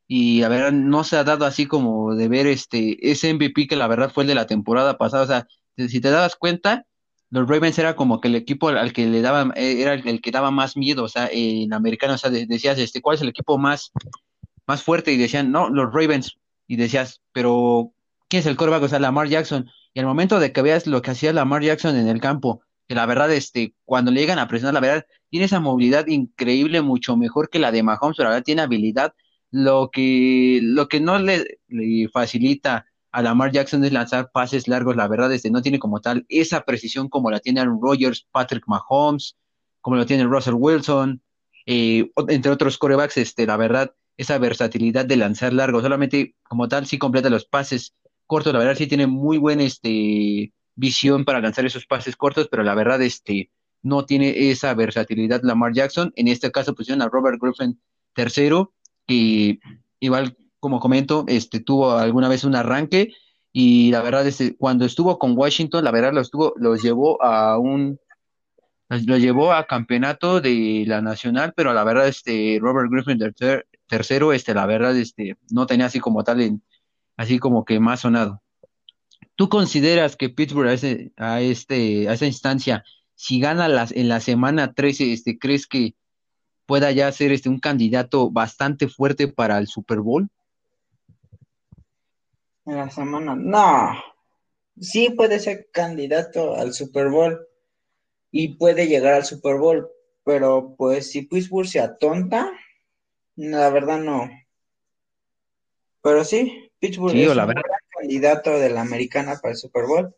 y 0.09 0.43
a 0.43 0.49
ver, 0.49 0.73
no 0.73 1.05
se 1.05 1.17
ha 1.17 1.25
dado 1.25 1.47
así 1.47 1.67
como 1.67 2.15
de 2.15 2.29
ver 2.29 2.47
este, 2.47 3.11
ese 3.11 3.33
MVP 3.33 3.67
que 3.69 3.77
la 3.77 3.87
verdad 3.87 4.11
fue 4.13 4.25
el 4.25 4.29
de 4.29 4.35
la 4.35 4.47
temporada 4.47 4.99
pasada, 4.99 5.23
o 5.23 5.27
sea, 5.27 5.47
si 5.89 6.01
te 6.01 6.11
dabas 6.11 6.37
cuenta, 6.37 6.87
los 7.31 7.49
Ravens 7.49 7.79
era 7.79 7.97
como 7.97 8.21
que 8.21 8.29
el 8.29 8.35
equipo 8.35 8.69
al 8.69 8.93
que 8.93 9.07
le 9.07 9.23
daba, 9.23 9.53
eh, 9.57 9.81
era 9.81 9.95
el, 9.95 10.21
que 10.21 10.31
daba 10.31 10.51
más 10.51 10.77
miedo, 10.77 11.05
o 11.05 11.09
sea, 11.09 11.31
en 11.33 11.73
americano, 11.73 12.15
o 12.15 12.19
sea, 12.19 12.29
decías, 12.31 12.79
este, 12.79 13.01
¿cuál 13.01 13.17
es 13.17 13.23
el 13.23 13.31
equipo 13.31 13.57
más 13.57 13.91
más 14.67 14.83
fuerte 14.83 15.13
y 15.13 15.17
decían, 15.17 15.51
no, 15.53 15.69
los 15.71 15.93
Ravens. 15.93 16.39
Y 16.67 16.77
decías, 16.77 17.21
pero 17.33 17.93
¿quién 18.29 18.41
es 18.41 18.47
el 18.47 18.57
quarterback? 18.57 18.85
O 18.85 18.89
sea, 18.89 18.99
Lamar 18.99 19.29
Jackson. 19.29 19.69
Y 19.95 20.01
al 20.01 20.07
momento 20.07 20.41
de 20.41 20.53
que 20.53 20.63
veas 20.63 20.87
lo 20.87 21.03
que 21.03 21.11
hacía 21.11 21.33
Lamar 21.33 21.63
Jackson 21.63 21.97
en 21.97 22.09
el 22.09 22.21
campo, 22.21 22.63
que 22.89 22.95
la 22.95 23.07
verdad, 23.07 23.31
este, 23.33 23.75
cuando 23.85 24.11
le 24.11 24.21
llegan 24.21 24.39
a 24.39 24.49
presionar, 24.49 24.75
la 24.75 24.81
verdad, 24.81 25.07
tiene 25.29 25.47
esa 25.47 25.61
movilidad 25.61 26.07
increíble, 26.07 26.81
mucho 26.83 27.17
mejor 27.17 27.51
que 27.51 27.59
la 27.59 27.73
de 27.73 27.83
Mahomes, 27.83 28.17
pero 28.17 28.29
la 28.29 28.35
verdad 28.37 28.45
tiene 28.45 28.63
habilidad. 28.63 29.15
Lo 29.51 29.91
que, 29.93 30.61
lo 30.63 30.89
que 30.89 31.01
no 31.01 31.19
le, 31.19 31.45
facilita 32.13 32.87
a 33.11 33.23
Lamar 33.23 33.53
Jackson 33.53 33.85
es 33.85 33.93
lanzar 33.93 34.31
pases 34.33 34.67
largos, 34.67 34.97
la 34.97 35.09
verdad, 35.09 35.33
este, 35.33 35.51
no 35.51 35.61
tiene 35.61 35.79
como 35.79 36.01
tal 36.01 36.25
esa 36.29 36.63
precisión 36.63 37.09
como 37.09 37.31
la 37.31 37.41
tiene 37.41 37.61
Aaron 37.61 37.79
Rodgers, 37.83 38.27
Patrick 38.33 38.65
Mahomes, 38.67 39.37
como 39.83 39.97
lo 39.97 40.07
tiene 40.07 40.25
Russell 40.25 40.55
Wilson, 40.55 41.23
eh, 41.67 42.11
entre 42.29 42.51
otros 42.51 42.79
corebacks, 42.79 43.19
este, 43.19 43.47
la 43.47 43.59
verdad, 43.59 43.95
esa 44.17 44.39
versatilidad 44.39 45.07
de 45.07 45.17
lanzar 45.17 45.53
largo, 45.53 45.81
solamente 45.81 46.35
como 46.43 46.69
tal 46.69 46.87
sí 46.87 46.99
completa 46.99 47.31
los 47.31 47.45
pases 47.45 47.95
cortos, 48.27 48.53
la 48.53 48.59
verdad 48.59 48.77
sí 48.77 48.87
tiene 48.87 49.07
muy 49.07 49.39
buena 49.39 49.65
este, 49.65 50.53
visión 50.75 51.25
para 51.25 51.41
lanzar 51.41 51.67
esos 51.67 51.87
pases 51.87 52.17
cortos, 52.17 52.49
pero 52.51 52.63
la 52.63 52.75
verdad 52.75 53.01
este, 53.03 53.51
no 53.83 54.05
tiene 54.05 54.51
esa 54.51 54.75
versatilidad 54.75 55.43
Lamar 55.43 55.73
Jackson, 55.73 56.13
en 56.17 56.29
este 56.29 56.51
caso 56.51 56.75
pusieron 56.75 57.03
a 57.03 57.09
Robert 57.09 57.39
Griffin 57.41 57.81
tercero, 58.15 58.73
que 59.07 59.59
igual 60.01 60.37
como 60.61 60.81
comento, 60.81 61.25
este, 61.29 61.61
tuvo 61.61 61.93
alguna 61.93 62.29
vez 62.29 62.45
un 62.45 62.55
arranque 62.55 63.13
y 63.53 63.91
la 63.91 64.01
verdad 64.03 64.27
este, 64.27 64.57
cuando 64.57 64.85
estuvo 64.85 65.19
con 65.19 65.37
Washington, 65.37 65.85
la 65.85 65.91
verdad 65.91 66.13
lo 66.13 66.21
estuvo, 66.21 66.55
los 66.57 66.83
llevó 66.83 67.23
a 67.23 67.59
un 67.59 67.99
lo 69.07 69.17
llevó 69.17 69.53
a 69.53 69.67
campeonato 69.67 70.41
de 70.43 70.85
la 70.87 71.01
nacional, 71.01 71.55
pero 71.57 71.73
la 71.73 71.83
verdad 71.83 72.09
este 72.09 72.59
Robert 72.61 72.91
Griffin 72.91 73.19
tercero 73.19 73.63
tercero, 73.93 74.33
este, 74.33 74.55
la 74.55 74.65
verdad, 74.65 74.97
este, 74.97 75.37
no 75.51 75.67
tenía 75.67 75.85
así 75.85 76.01
como 76.01 76.25
tal, 76.25 76.63
así 77.19 77.39
como 77.39 77.67
que 77.67 77.79
más 77.79 78.01
sonado. 78.01 78.43
¿Tú 79.37 79.51
consideras 79.51 80.17
que 80.17 80.31
Pittsburgh 80.31 80.69
a, 80.69 80.73
ese, 80.73 81.13
a, 81.19 81.43
este, 81.43 82.09
a 82.09 82.15
esa 82.15 82.25
instancia, 82.25 82.85
si 83.15 83.39
gana 83.39 83.69
las, 83.69 83.93
en 83.93 84.09
la 84.09 84.21
semana 84.21 84.73
13, 84.73 85.13
este, 85.13 85.39
crees 85.39 85.67
que 85.67 85.95
pueda 86.65 86.91
ya 86.91 87.13
ser 87.13 87.33
este, 87.33 87.51
un 87.51 87.61
candidato 87.61 88.31
bastante 88.31 88.89
fuerte 88.89 89.29
para 89.29 89.59
el 89.59 89.67
Super 89.67 90.01
Bowl? 90.01 90.27
En 92.65 92.77
la 92.77 92.89
semana, 92.89 93.37
no. 93.37 93.93
Sí 94.81 95.11
puede 95.11 95.39
ser 95.39 95.69
candidato 95.71 96.57
al 96.57 96.73
Super 96.73 97.11
Bowl 97.11 97.47
y 98.31 98.57
puede 98.57 98.87
llegar 98.87 99.13
al 99.13 99.27
Super 99.27 99.59
Bowl, 99.59 99.87
pero 100.25 100.75
pues 100.79 101.11
si 101.11 101.27
Pittsburgh 101.27 101.69
se 101.69 101.81
atonta, 101.81 102.51
la 103.37 103.71
verdad 103.71 103.99
no. 103.99 104.31
Pero 106.03 106.25
sí, 106.25 106.71
Pittsburgh 106.79 107.15
es 107.17 107.29
un 107.29 107.37
gran 107.37 107.63
candidato 107.97 108.59
de 108.59 108.71
la 108.71 108.81
americana 108.81 109.39
para 109.41 109.53
el 109.53 109.59
Super 109.59 109.87
Bowl. 109.87 110.15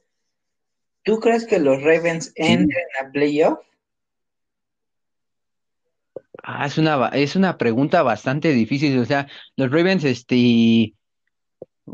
¿Tú 1.02 1.20
crees 1.20 1.46
que 1.46 1.58
los 1.58 1.82
Ravens 1.82 2.32
entren 2.34 2.86
a 3.00 3.10
playoff? 3.10 3.58
Ah, 6.42 6.66
es 6.66 6.78
una, 6.78 7.08
es 7.08 7.36
una 7.36 7.58
pregunta 7.58 8.02
bastante 8.02 8.52
difícil. 8.52 8.98
O 8.98 9.04
sea, 9.04 9.28
los 9.56 9.70
Ravens, 9.70 10.04
este, 10.04 10.94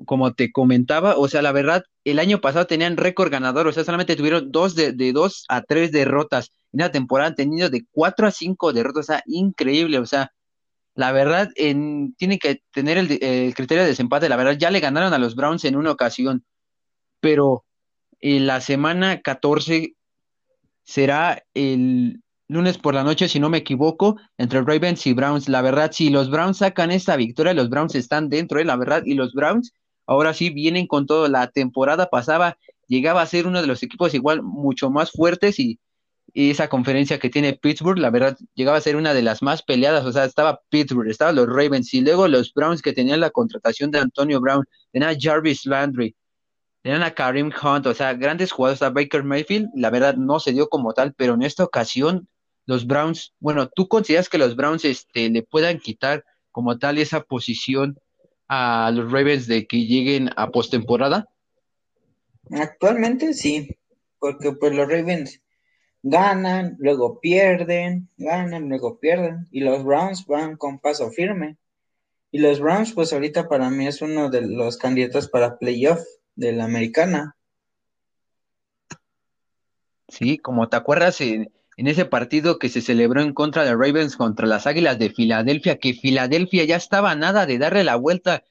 como 0.07 0.35
te 0.35 0.53
comentaba, 0.53 1.17
o 1.17 1.29
sea, 1.29 1.43
la 1.43 1.53
verdad, 1.53 1.83
el 2.05 2.21
año 2.21 2.41
pasado 2.41 2.67
tenían 2.67 2.97
récord 2.97 3.31
ganador, 3.31 3.67
o 3.67 3.73
sea, 3.73 3.85
solamente 3.85 4.17
tuvieron 4.17 4.53
dos 4.53 4.77
de, 4.77 4.93
de 4.93 5.13
dos 5.13 5.45
a 5.49 5.63
tres 5.63 5.91
derrotas. 5.91 6.53
En 6.73 6.81
la 6.81 6.93
temporada 6.93 7.31
han 7.31 7.35
tenido 7.35 7.69
de 7.69 7.85
cuatro 7.91 8.29
a 8.29 8.31
cinco 8.31 8.73
derrotas, 8.73 9.01
o 9.01 9.13
sea, 9.13 9.23
increíble, 9.27 9.99
o 9.99 10.07
sea, 10.07 10.33
la 10.95 11.13
verdad, 11.13 11.51
en, 11.57 12.15
tiene 12.15 12.39
que 12.39 12.63
tener 12.73 12.99
el, 12.99 13.55
criterio 13.55 13.83
de 13.83 13.91
desempate. 13.91 14.29
La 14.29 14.37
verdad, 14.37 14.57
ya 14.59 14.71
le 14.71 14.81
ganaron 14.81 15.13
a 15.13 15.19
los 15.19 15.35
Browns 15.35 15.65
en 15.65 15.77
una 15.77 15.93
ocasión, 15.93 16.45
pero 17.21 17.65
la 18.21 18.61
semana 18.61 19.21
14 19.21 19.95
será 20.83 21.43
el 21.55 22.23
lunes 22.49 22.79
por 22.79 22.95
la 22.95 23.05
noche, 23.05 23.29
si 23.29 23.39
no 23.39 23.49
me 23.49 23.59
equivoco, 23.59 24.17
entre 24.37 24.63
Ravens 24.63 25.07
y 25.07 25.13
Browns. 25.13 25.49
La 25.49 25.63
verdad, 25.63 25.93
si 25.93 26.11
los 26.11 26.31
Browns 26.31 26.59
sacan 26.59 26.91
esta 26.91 27.17
victoria, 27.17 27.55
los 27.55 27.71
Browns 27.71 27.95
están 27.95 28.29
dentro, 28.29 28.59
¿eh? 28.59 28.65
la 28.65 28.77
verdad, 28.77 29.03
y 29.05 29.15
los 29.15 29.33
Browns 29.33 29.73
ahora 30.07 30.35
sí 30.35 30.51
vienen 30.51 30.87
con 30.87 31.07
todo. 31.07 31.29
La 31.29 31.49
temporada 31.51 32.11
pasada 32.11 32.59
llegaba 32.89 33.23
a 33.23 33.27
ser 33.27 33.47
uno 33.47 33.61
de 33.61 33.69
los 33.69 33.83
equipos 33.85 34.15
igual 34.15 34.43
mucho 34.43 34.91
más 34.91 35.13
fuertes 35.13 35.61
y 35.61 35.79
y 36.33 36.51
esa 36.51 36.69
conferencia 36.69 37.19
que 37.19 37.31
tiene 37.31 37.55
Pittsburgh, 37.55 37.99
la 37.99 38.11
verdad, 38.11 38.37
llegaba 38.55 38.79
a 38.79 38.81
ser 38.81 38.97
una 38.97 39.15
de 39.15 39.23
las 39.23 39.43
más 39.43 39.63
peleadas, 39.63 40.05
o 40.05 40.13
sea, 40.13 40.25
estaba 40.25 40.61
Pittsburgh, 40.69 41.09
estaban 41.09 41.37
los 41.37 41.47
Ravens 41.47 41.93
y 41.95 42.01
luego 42.01 42.29
los 42.29 42.53
Browns 42.55 42.83
que 42.83 42.93
tenían 42.93 43.21
la 43.21 43.31
contratación 43.31 43.91
de 43.91 43.99
Antonio 43.99 44.41
Brown, 44.41 44.65
tenían 44.93 45.11
a 45.11 45.19
Jarvis 45.19 45.67
Landry, 45.67 46.15
tenían 46.83 47.03
a 47.03 47.15
Karim 47.15 47.51
Hunt, 47.63 47.87
o 47.87 47.95
sea, 47.95 48.15
grandes 48.15 48.53
jugadores, 48.53 48.83
a 48.83 48.91
Baker 48.91 49.25
Mayfield, 49.25 49.69
la 49.75 49.91
verdad 49.91 50.17
no 50.17 50.41
se 50.41 50.53
dio 50.53 50.69
como 50.69 50.93
tal, 50.93 51.15
pero 51.15 51.35
en 51.35 51.43
esta 51.43 51.65
ocasión 51.65 52.29
los 52.67 52.87
Browns, 52.87 53.35
bueno, 53.41 53.69
¿tú 53.69 53.89
consideras 53.89 54.29
que 54.29 54.39
los 54.39 54.55
Browns 54.57 54.85
este, 54.85 55.29
le 55.29 55.43
puedan 55.43 55.79
quitar 55.79 56.25
como 56.53 56.79
tal 56.79 56.99
esa 56.99 57.21
posición 57.21 57.99
a 58.49 58.91
los 58.95 59.11
Ravens 59.11 59.47
de 59.47 59.67
que 59.67 59.87
lleguen 59.87 60.31
a 60.37 60.51
postemporada? 60.51 61.29
Actualmente 62.51 63.35
sí, 63.35 63.77
porque 64.19 64.53
pues 64.53 64.75
los 64.75 64.89
Ravens 64.89 65.41
ganan, 66.03 66.77
luego 66.79 67.21
pierden, 67.21 68.09
ganan, 68.17 68.69
luego 68.69 68.99
pierden, 68.99 69.47
y 69.51 69.61
los 69.61 69.85
Browns 69.85 70.27
van 70.27 70.57
con 70.57 70.79
paso 70.79 71.11
firme. 71.11 71.57
Y 72.31 72.39
los 72.39 72.61
Browns, 72.61 72.93
pues 72.93 73.13
ahorita 73.13 73.49
para 73.49 73.71
mí 73.71 73.87
es 73.87 74.03
uno 74.03 74.31
de 74.31 74.43
los 74.43 74.77
candidatos 74.77 75.29
para 75.29 75.59
playoff 75.59 76.01
de 76.37 76.53
la 76.53 76.65
americana. 76.65 77.37
Sí, 80.09 80.39
como 80.39 80.69
te 80.69 80.77
acuerdas 80.77 81.21
en, 81.21 81.53
en 81.77 81.87
ese 81.87 82.05
partido 82.05 82.59
que 82.59 82.69
se 82.69 82.81
celebró 82.81 83.21
en 83.23 83.33
contra 83.33 83.65
de 83.65 83.73
Ravens 83.73 84.17
contra 84.17 84.47
las 84.47 84.67
Águilas 84.67 84.99
de 84.99 85.11
Filadelfia, 85.11 85.79
que 85.79 85.95
Filadelfia 85.95 86.65
ya 86.65 86.77
estaba 86.77 87.15
nada 87.15 87.47
de 87.47 87.59
darle 87.59 87.85
la 87.85 87.97
vuelta 87.97 88.45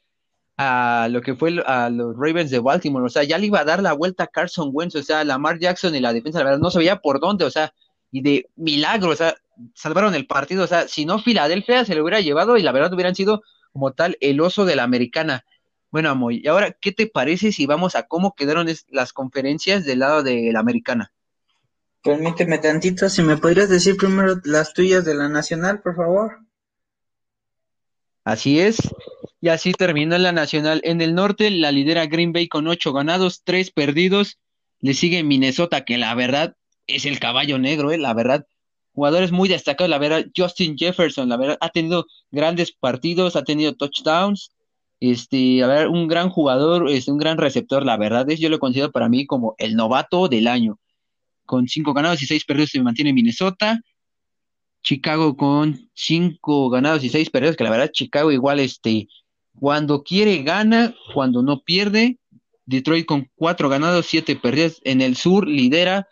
a 0.61 1.07
lo 1.09 1.21
que 1.21 1.35
fue 1.35 1.63
a 1.65 1.89
los 1.89 2.17
Ravens 2.17 2.51
de 2.51 2.59
Baltimore, 2.59 3.05
o 3.05 3.09
sea, 3.09 3.23
ya 3.23 3.37
le 3.37 3.45
iba 3.45 3.61
a 3.61 3.63
dar 3.63 3.81
la 3.81 3.93
vuelta 3.93 4.25
a 4.25 4.27
Carson 4.27 4.71
Wentz, 4.73 4.93
o 4.95 5.03
sea, 5.03 5.23
Lamar 5.23 5.57
Jackson 5.57 5.95
y 5.95 6.01
la 6.01 6.11
defensa, 6.11 6.39
la 6.39 6.43
verdad, 6.43 6.59
no 6.59 6.69
sabía 6.69 6.97
por 6.97 7.21
dónde, 7.21 7.45
o 7.45 7.49
sea, 7.49 7.73
y 8.11 8.21
de 8.21 8.49
milagro, 8.57 9.11
o 9.11 9.15
sea, 9.15 9.35
salvaron 9.73 10.15
el 10.15 10.27
partido, 10.27 10.65
o 10.65 10.67
sea, 10.67 10.89
si 10.89 11.05
no 11.05 11.19
Filadelfia 11.19 11.85
se 11.85 11.95
lo 11.95 12.03
hubiera 12.03 12.19
llevado 12.19 12.57
y 12.57 12.61
la 12.61 12.73
verdad 12.73 12.93
hubieran 12.93 13.15
sido 13.15 13.41
como 13.71 13.93
tal 13.93 14.17
el 14.19 14.41
oso 14.41 14.65
de 14.65 14.75
la 14.75 14.83
americana. 14.83 15.45
Bueno, 15.91 16.09
Amoy, 16.09 16.41
y 16.43 16.47
ahora, 16.49 16.75
¿qué 16.81 16.91
te 16.91 17.07
parece 17.07 17.53
si 17.53 17.65
vamos 17.65 17.95
a 17.95 18.03
cómo 18.03 18.35
quedaron 18.35 18.67
las 18.89 19.13
conferencias 19.13 19.85
del 19.85 19.99
lado 19.99 20.23
de 20.23 20.51
la 20.51 20.59
americana? 20.59 21.13
Permíteme 22.03 22.57
tantito, 22.57 23.07
si 23.07 23.23
me 23.23 23.37
podrías 23.37 23.69
decir 23.69 23.95
primero 23.95 24.35
las 24.43 24.73
tuyas 24.73 25.05
de 25.05 25.15
la 25.15 25.29
nacional, 25.29 25.81
por 25.81 25.95
favor. 25.95 26.48
Así 28.29 28.59
es. 28.59 28.77
Y 29.41 29.47
así 29.47 29.71
terminó 29.71 30.15
la 30.19 30.31
nacional. 30.31 30.81
En 30.83 31.01
el 31.01 31.15
norte 31.15 31.49
la 31.49 31.71
lidera 31.71 32.05
Green 32.05 32.31
Bay 32.31 32.47
con 32.47 32.67
ocho 32.67 32.93
ganados, 32.93 33.41
tres 33.43 33.71
perdidos. 33.71 34.37
Le 34.81 34.93
sigue 34.93 35.23
Minnesota, 35.23 35.83
que 35.83 35.97
la 35.97 36.13
verdad 36.13 36.55
es 36.85 37.05
el 37.05 37.19
caballo 37.19 37.57
negro, 37.57 37.91
¿eh? 37.91 37.97
la 37.97 38.13
verdad. 38.13 38.45
Jugadores 38.93 39.31
muy 39.31 39.49
destacados, 39.49 39.89
la 39.89 39.97
verdad. 39.97 40.27
Justin 40.37 40.77
Jefferson, 40.77 41.27
la 41.27 41.37
verdad, 41.37 41.57
ha 41.59 41.69
tenido 41.69 42.05
grandes 42.29 42.71
partidos, 42.71 43.35
ha 43.35 43.43
tenido 43.43 43.73
touchdowns. 43.73 44.51
Este, 44.99 45.63
a 45.63 45.67
ver, 45.67 45.87
un 45.87 46.07
gran 46.07 46.29
jugador, 46.29 46.87
es 46.87 47.07
un 47.07 47.17
gran 47.17 47.39
receptor, 47.39 47.83
la 47.83 47.97
verdad 47.97 48.29
es, 48.29 48.39
yo 48.39 48.49
lo 48.49 48.59
considero 48.59 48.91
para 48.91 49.09
mí 49.09 49.25
como 49.25 49.55
el 49.57 49.75
novato 49.75 50.27
del 50.27 50.47
año. 50.47 50.77
Con 51.47 51.67
cinco 51.67 51.93
ganados 51.93 52.21
y 52.21 52.27
seis 52.27 52.45
perdidos 52.45 52.69
se 52.69 52.81
mantiene 52.83 53.11
Minnesota. 53.11 53.81
Chicago 54.81 55.35
con 55.35 55.89
cinco 55.93 56.69
ganados 56.69 57.03
y 57.03 57.09
seis 57.09 57.29
perdidos, 57.29 57.55
que 57.55 57.63
la 57.63 57.69
verdad 57.69 57.91
Chicago 57.91 58.31
igual 58.31 58.59
este, 58.59 59.07
cuando 59.59 60.03
quiere 60.03 60.43
gana, 60.43 60.95
cuando 61.13 61.41
no 61.43 61.61
pierde. 61.61 62.17
Detroit 62.65 63.05
con 63.05 63.29
cuatro 63.35 63.67
ganados, 63.67 64.05
siete 64.05 64.35
perdidos. 64.35 64.79
En 64.83 65.01
el 65.01 65.15
sur 65.15 65.47
lidera 65.47 66.07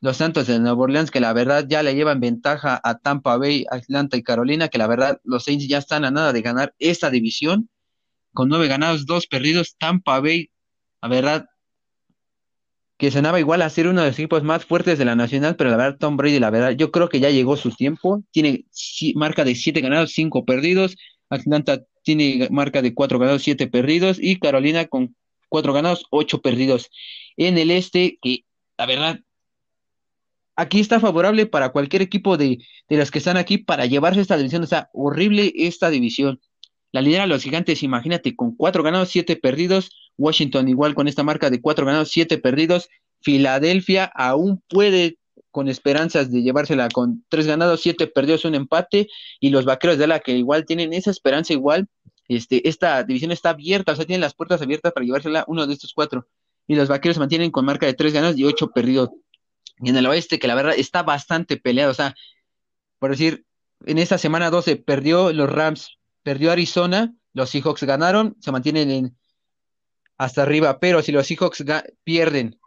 los 0.00 0.16
Santos 0.16 0.46
de 0.46 0.58
Nueva 0.60 0.80
Orleans, 0.82 1.10
que 1.10 1.20
la 1.20 1.32
verdad 1.32 1.66
ya 1.68 1.82
le 1.82 1.94
llevan 1.94 2.20
ventaja 2.20 2.80
a 2.82 2.98
Tampa 2.98 3.36
Bay, 3.36 3.66
Atlanta 3.68 4.16
y 4.16 4.22
Carolina, 4.22 4.68
que 4.68 4.78
la 4.78 4.86
verdad 4.86 5.20
los 5.24 5.44
Saints 5.44 5.66
ya 5.66 5.78
están 5.78 6.04
a 6.04 6.10
nada 6.10 6.32
de 6.32 6.42
ganar 6.42 6.74
esta 6.78 7.10
división. 7.10 7.68
Con 8.32 8.48
nueve 8.48 8.68
ganados, 8.68 9.06
dos 9.06 9.26
perdidos. 9.26 9.76
Tampa 9.76 10.20
Bay, 10.20 10.50
la 11.02 11.08
verdad, 11.08 11.46
que 12.98 13.12
sonaba 13.12 13.38
igual 13.38 13.62
a 13.62 13.70
ser 13.70 13.86
uno 13.86 14.00
de 14.00 14.08
los 14.08 14.18
equipos 14.18 14.42
más 14.42 14.64
fuertes 14.66 14.98
de 14.98 15.04
la 15.04 15.14
nacional, 15.14 15.54
pero 15.54 15.70
la 15.70 15.76
verdad, 15.76 15.98
Tom 15.98 16.16
Brady, 16.16 16.40
la 16.40 16.50
verdad, 16.50 16.72
yo 16.72 16.90
creo 16.90 17.08
que 17.08 17.20
ya 17.20 17.30
llegó 17.30 17.56
su 17.56 17.70
tiempo. 17.70 18.24
Tiene 18.32 18.64
marca 19.14 19.44
de 19.44 19.54
siete 19.54 19.80
ganados, 19.80 20.12
cinco 20.12 20.44
perdidos. 20.44 20.96
Atlanta 21.30 21.80
tiene 22.02 22.48
marca 22.50 22.82
de 22.82 22.94
cuatro 22.94 23.20
ganados, 23.20 23.44
siete 23.44 23.68
perdidos. 23.68 24.18
Y 24.20 24.40
Carolina 24.40 24.86
con 24.86 25.14
cuatro 25.48 25.72
ganados, 25.72 26.06
ocho 26.10 26.40
perdidos. 26.42 26.90
En 27.36 27.56
el 27.56 27.70
este, 27.70 28.18
que 28.20 28.44
la 28.76 28.86
verdad, 28.86 29.20
aquí 30.56 30.80
está 30.80 30.98
favorable 30.98 31.46
para 31.46 31.68
cualquier 31.70 32.02
equipo 32.02 32.36
de, 32.36 32.58
de 32.88 32.96
los 32.96 33.12
que 33.12 33.18
están 33.18 33.36
aquí 33.36 33.58
para 33.58 33.86
llevarse 33.86 34.20
esta 34.20 34.36
división. 34.36 34.64
Está 34.64 34.90
horrible 34.92 35.52
esta 35.54 35.88
división. 35.88 36.40
La 36.92 37.02
lidera 37.02 37.26
los 37.26 37.42
gigantes, 37.42 37.82
imagínate, 37.82 38.34
con 38.34 38.54
cuatro 38.54 38.82
ganados, 38.82 39.10
siete 39.10 39.36
perdidos. 39.36 39.90
Washington 40.16 40.68
igual 40.68 40.94
con 40.94 41.06
esta 41.06 41.22
marca 41.22 41.50
de 41.50 41.60
cuatro 41.60 41.86
ganados, 41.86 42.10
siete 42.10 42.38
perdidos. 42.38 42.88
Filadelfia 43.20 44.04
aún 44.04 44.62
puede 44.68 45.18
con 45.50 45.68
esperanzas 45.68 46.30
de 46.30 46.42
llevársela 46.42 46.88
con 46.88 47.24
tres 47.28 47.46
ganados, 47.46 47.80
siete 47.80 48.06
perdidos, 48.06 48.44
un 48.44 48.54
empate. 48.54 49.08
Y 49.40 49.50
los 49.50 49.64
vaqueros 49.64 49.98
de 49.98 50.06
la 50.06 50.20
que 50.20 50.32
igual 50.32 50.64
tienen 50.64 50.92
esa 50.92 51.10
esperanza 51.10 51.52
igual. 51.52 51.88
Este, 52.28 52.68
esta 52.68 53.02
división 53.04 53.32
está 53.32 53.50
abierta, 53.50 53.92
o 53.92 53.96
sea, 53.96 54.04
tienen 54.04 54.20
las 54.20 54.34
puertas 54.34 54.60
abiertas 54.60 54.92
para 54.92 55.04
llevársela 55.04 55.44
uno 55.46 55.66
de 55.66 55.72
estos 55.74 55.92
cuatro. 55.92 56.26
Y 56.66 56.74
los 56.74 56.88
vaqueros 56.88 57.16
se 57.16 57.20
mantienen 57.20 57.50
con 57.50 57.64
marca 57.64 57.86
de 57.86 57.94
tres 57.94 58.12
ganados 58.12 58.36
y 58.38 58.44
ocho 58.44 58.70
perdidos. 58.70 59.10
Y 59.80 59.90
en 59.90 59.96
el 59.96 60.06
oeste, 60.06 60.38
que 60.38 60.48
la 60.48 60.54
verdad 60.54 60.74
está 60.76 61.02
bastante 61.02 61.56
peleado, 61.56 61.92
o 61.92 61.94
sea, 61.94 62.14
por 62.98 63.10
decir, 63.10 63.44
en 63.86 63.98
esta 63.98 64.18
semana 64.18 64.50
12 64.50 64.76
perdió 64.76 65.32
los 65.32 65.48
Rams 65.48 65.97
perdió 66.28 66.52
Arizona, 66.52 67.14
los 67.32 67.48
Seahawks 67.48 67.84
ganaron, 67.84 68.36
se 68.38 68.52
mantienen 68.52 68.90
en, 68.90 69.16
hasta 70.18 70.42
arriba, 70.42 70.78
pero 70.78 71.00
si 71.00 71.10
los 71.10 71.26
Seahawks 71.26 71.64
pierden, 72.04 72.60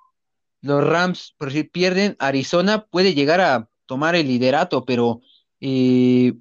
los 0.61 0.83
Rams, 0.83 1.35
por 1.37 1.51
si 1.51 1.63
pierden, 1.63 2.15
Arizona 2.17 2.87
puede 2.87 3.13
llegar 3.13 3.39
a 3.39 3.69
tomar 3.85 4.15
el 4.15 4.25
liderato, 4.25 4.83
pero 4.83 5.21
eh, 5.59 6.33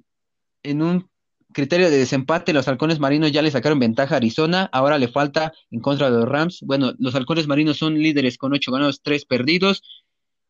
en 0.63 0.81
un 0.81 1.11
criterio 1.53 1.91
de 1.91 1.97
desempate, 1.97 2.53
los 2.53 2.67
halcones 2.67 2.99
marinos 2.99 3.31
ya 3.31 3.43
le 3.43 3.51
sacaron 3.51 3.77
ventaja 3.77 4.15
a 4.15 4.17
Arizona, 4.17 4.67
ahora 4.73 4.97
le 4.97 5.07
falta 5.07 5.53
en 5.69 5.79
contra 5.79 6.09
de 6.09 6.17
los 6.17 6.27
Rams. 6.27 6.61
Bueno, 6.63 6.93
los 6.97 7.13
halcones 7.13 7.45
marinos 7.45 7.77
son 7.77 7.99
líderes 7.99 8.39
con 8.39 8.51
ocho 8.51 8.71
ganados, 8.71 9.03
tres 9.03 9.25
perdidos. 9.25 9.83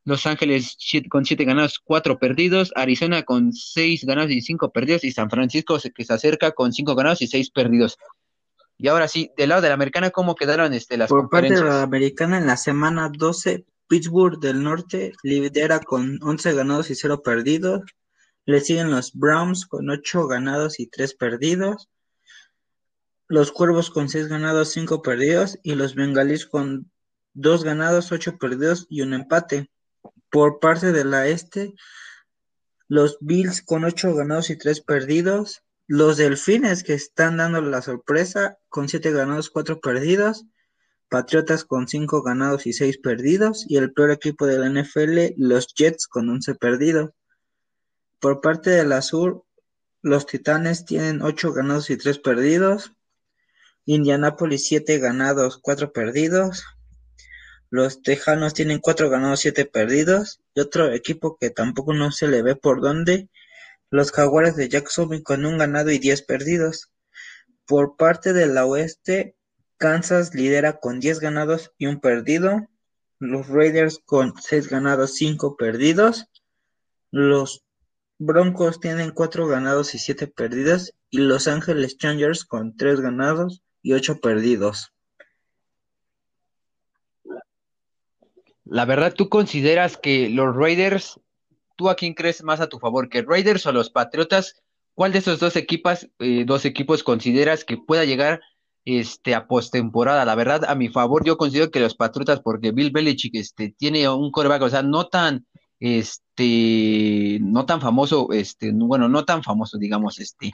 Los 0.04 0.26
Ángeles 0.26 0.78
con 1.10 1.26
siete 1.26 1.46
ganados, 1.46 1.80
cuatro 1.80 2.18
perdidos, 2.18 2.72
Arizona 2.76 3.24
con 3.24 3.54
seis 3.54 4.04
ganados 4.04 4.32
y 4.32 4.42
cinco 4.42 4.72
perdidos, 4.72 5.04
y 5.04 5.12
San 5.12 5.30
Francisco 5.30 5.78
que 5.94 6.06
se 6.06 6.14
acerca 6.14 6.52
con 6.52 6.74
cinco 6.74 6.96
ganados 6.96 7.22
y 7.22 7.28
seis 7.28 7.52
perdidos. 7.52 7.98
Y 8.78 8.88
ahora 8.88 9.08
sí, 9.08 9.32
del 9.38 9.50
lado 9.50 9.62
de 9.62 9.68
la 9.68 9.76
americana, 9.76 10.10
¿cómo 10.10 10.34
quedaron 10.34 10.74
este, 10.74 10.98
las 10.98 11.10
Por 11.10 11.30
parte 11.30 11.54
de 11.54 11.64
la 11.64 11.84
americana, 11.84 12.40
en 12.40 12.48
la 12.48 12.58
semana 12.58 13.12
12, 13.16 13.64
Pittsburgh 13.88 14.40
del 14.40 14.64
Norte 14.64 15.12
lidera 15.22 15.82
con 15.82 16.18
11 16.24 16.54
ganados 16.54 16.90
y 16.90 16.96
cero 16.96 17.22
perdidos. 17.22 17.82
Le 18.46 18.60
siguen 18.62 18.90
los 18.90 19.14
Browns 19.14 19.68
con 19.68 19.90
ocho 19.90 20.28
ganados 20.28 20.80
y 20.80 20.88
tres 20.88 21.14
perdidos. 21.14 21.90
Los 23.28 23.52
Cuervos 23.52 23.92
con 23.92 24.10
seis 24.10 24.28
ganados, 24.28 24.72
cinco 24.72 25.02
perdidos. 25.02 25.60
Y 25.62 25.76
los 25.76 25.94
Bengalíes 25.94 26.46
con 26.46 26.90
dos 27.34 27.64
ganados, 27.64 28.12
ocho 28.12 28.38
perdidos 28.38 28.88
y 28.90 29.02
un 29.02 29.14
empate. 29.14 29.70
Por 30.32 30.60
parte 30.60 30.92
de 30.92 31.04
la 31.04 31.28
este, 31.28 31.76
los 32.88 33.18
Bills 33.22 33.62
con 33.62 33.86
ocho 33.86 34.14
ganados 34.16 34.50
y 34.50 34.58
tres 34.58 34.82
perdidos. 34.82 35.64
Los 35.88 36.18
Delfines 36.18 36.84
que 36.84 36.94
están 36.94 37.38
dando 37.38 37.62
la 37.62 37.82
sorpresa 37.82 38.58
con 38.68 38.90
siete 38.90 39.12
ganados, 39.12 39.50
cuatro 39.50 39.80
perdidos. 39.80 40.46
Patriotas 41.08 41.64
con 41.64 41.88
cinco 41.88 42.22
ganados 42.22 42.66
y 42.68 42.74
seis 42.74 42.98
perdidos. 42.98 43.66
Y 43.70 43.78
el 43.78 43.94
peor 43.94 44.12
equipo 44.12 44.46
de 44.46 44.58
la 44.58 44.68
NFL, 44.68 45.36
los 45.38 45.74
Jets 45.74 46.08
con 46.08 46.28
once 46.30 46.56
perdidos. 46.56 47.12
Por 48.20 48.42
parte 48.42 48.72
de 48.72 48.86
la 48.86 49.02
sur, 49.02 49.46
los 50.02 50.26
Titanes 50.26 50.84
tienen 50.84 51.22
ocho 51.22 51.54
ganados 51.54 51.90
y 51.92 51.98
tres 51.98 52.20
perdidos. 52.20 52.92
Indianapolis 53.86 54.66
siete 54.66 55.00
ganados, 55.00 55.58
cuatro 55.58 55.94
perdidos. 55.94 56.66
Los 57.72 58.02
Tejanos 58.02 58.54
tienen 58.54 58.80
cuatro 58.80 59.10
ganados, 59.10 59.40
siete 59.40 59.66
perdidos. 59.66 60.42
Y 60.54 60.60
otro 60.60 60.92
equipo 60.92 61.38
que 61.40 61.50
tampoco 61.50 61.94
no 61.94 62.12
se 62.12 62.28
le 62.28 62.42
ve 62.42 62.58
por 62.58 62.82
dónde, 62.82 63.30
los 63.90 64.12
Jaguares 64.12 64.58
de 64.58 64.68
Jacksonville 64.68 65.24
con 65.24 65.46
un 65.46 65.58
ganado 65.58 65.90
y 65.90 65.98
diez 65.98 66.22
perdidos. 66.22 66.92
Por 67.66 67.96
parte 67.96 68.34
de 68.34 68.48
la 68.48 68.66
oeste, 68.66 69.38
Kansas 69.78 70.36
lidera 70.36 70.82
con 70.82 71.00
diez 71.00 71.22
ganados 71.22 71.72
y 71.78 71.88
un 71.88 72.02
perdido. 72.02 72.68
Los 73.20 73.48
Raiders 73.48 74.00
con 74.06 74.34
seis 74.42 74.68
ganados, 74.68 75.16
cinco 75.16 75.56
perdidos. 75.56 76.26
Los 77.10 77.64
Broncos 78.18 78.82
tienen 78.82 79.12
cuatro 79.12 79.48
ganados 79.48 79.96
y 79.96 79.98
siete 80.00 80.28
perdidos. 80.28 80.94
Y 81.10 81.20
Los 81.20 81.48
Ángeles 81.48 81.98
Changers 81.98 82.44
con 82.44 82.76
tres 82.76 83.00
ganados 83.00 83.64
y 83.82 83.94
ocho 83.94 84.20
perdidos. 84.20 84.92
La 88.66 88.86
verdad, 88.86 89.14
¿tú 89.16 89.30
consideras 89.30 89.98
que 89.98 90.30
los 90.30 90.56
Raiders, 90.56 91.20
tú 91.76 91.90
a 91.90 91.96
quién 91.96 92.14
crees 92.14 92.44
más 92.44 92.60
a 92.62 92.70
tu 92.70 92.80
favor, 92.80 93.10
que 93.10 93.24
Raiders 93.24 93.66
o 93.66 93.72
los 93.72 93.90
Patriotas? 93.90 94.62
¿Cuál 94.94 95.12
de 95.14 95.20
esos 95.20 95.40
dos 95.40 95.56
equipas, 95.56 96.10
eh, 96.20 96.44
dos 96.46 96.66
equipos 96.66 97.04
consideras 97.04 97.64
que 97.66 97.78
pueda 97.78 98.06
llegar 98.06 98.42
este, 98.86 99.34
a 99.36 99.48
postemporada? 99.48 100.26
La 100.26 100.36
verdad, 100.36 100.66
a 100.68 100.76
mi 100.76 100.90
favor, 100.90 101.26
yo 101.26 101.38
considero 101.38 101.72
que 101.72 101.80
los 101.80 101.96
Patriotas, 101.96 102.42
porque 102.42 102.72
Bill 102.72 102.92
Belichick 102.92 103.36
este, 103.36 103.74
tiene 103.78 104.08
un 104.10 104.32
coreback, 104.32 104.62
o 104.62 104.70
sea, 104.70 104.84
no 104.84 105.08
tan, 105.08 105.48
este, 105.80 107.40
no 107.42 107.66
tan 107.66 107.82
famoso, 107.82 108.32
este, 108.32 108.72
bueno, 108.72 109.10
no 109.10 109.26
tan 109.26 109.42
famoso, 109.44 109.78
digamos, 109.78 110.20
este, 110.20 110.54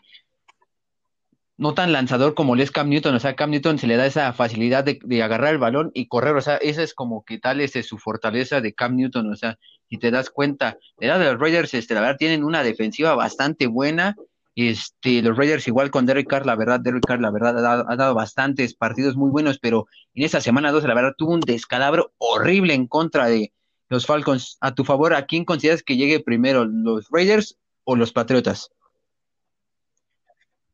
no 1.58 1.74
tan 1.74 1.92
lanzador 1.92 2.36
como 2.36 2.56
lo 2.56 2.64
es 2.64 2.72
Cam 2.72 2.90
Newton, 2.90 3.16
o 3.16 3.20
sea, 3.20 3.36
Cam 3.36 3.50
Newton 3.52 3.80
se 3.80 3.88
le 3.88 3.98
da 3.98 4.06
esa 4.06 4.32
facilidad 4.34 4.84
de, 4.84 5.24
agarrar 5.24 5.54
el 5.54 5.58
balón 5.58 5.92
y 5.94 6.08
correr, 6.08 6.36
o 6.36 6.42
sea, 6.42 6.58
esa 6.58 6.84
es 6.84 6.94
como 6.94 7.24
que 7.26 7.40
tal 7.40 7.62
es 7.62 7.74
su 7.86 7.98
fortaleza 7.98 8.62
de 8.62 8.74
Cam 8.74 8.96
Newton, 8.96 9.32
o 9.32 9.36
sea, 9.36 9.58
si 9.90 9.98
te 9.98 10.12
das 10.12 10.30
cuenta, 10.30 10.78
la 11.00 11.08
edad 11.08 11.20
de 11.20 11.26
los 11.26 11.40
Raiders, 11.40 11.74
este, 11.74 11.94
la 11.94 12.02
verdad, 12.02 12.18
tienen 12.18 12.44
una 12.44 12.64
defensiva 12.64 13.16
bastante 13.16 13.68
buena, 13.68 14.16
este, 14.56 15.22
los 15.22 15.38
Raiders 15.38 15.68
igual 15.68 15.92
con 15.92 16.06
Derek 16.06 16.28
Carr, 16.28 16.46
la 16.46 16.56
verdad, 16.56 16.80
Derek 16.80 17.06
Carr, 17.06 17.22
la 17.22 17.32
verdad, 17.32 17.86
ha 17.88 17.96
dado, 17.96 18.14
bastantes 18.14 18.76
partidos 18.76 19.16
muy 19.16 19.32
buenos, 19.32 19.60
pero 19.60 19.88
en 20.14 20.24
esa 20.24 20.42
semana 20.42 20.72
12, 20.72 20.88
la 20.88 20.94
verdad, 20.94 21.14
tuvo 21.18 21.34
un 21.34 21.42
descalabro 21.42 22.14
horrible 22.18 22.74
en 22.74 22.88
contra 22.88 23.28
de, 23.28 23.52
los 23.90 24.06
Falcons. 24.06 24.58
A 24.62 24.74
tu 24.74 24.84
favor, 24.84 25.14
¿a 25.14 25.26
quién 25.26 25.46
consideras 25.46 25.84
que 25.84 25.98
llegue 25.98 26.20
primero, 26.20 26.66
los 26.66 27.08
Raiders 27.10 27.58
o 27.84 27.96
los 27.96 28.12
Patriotas? 28.12 28.70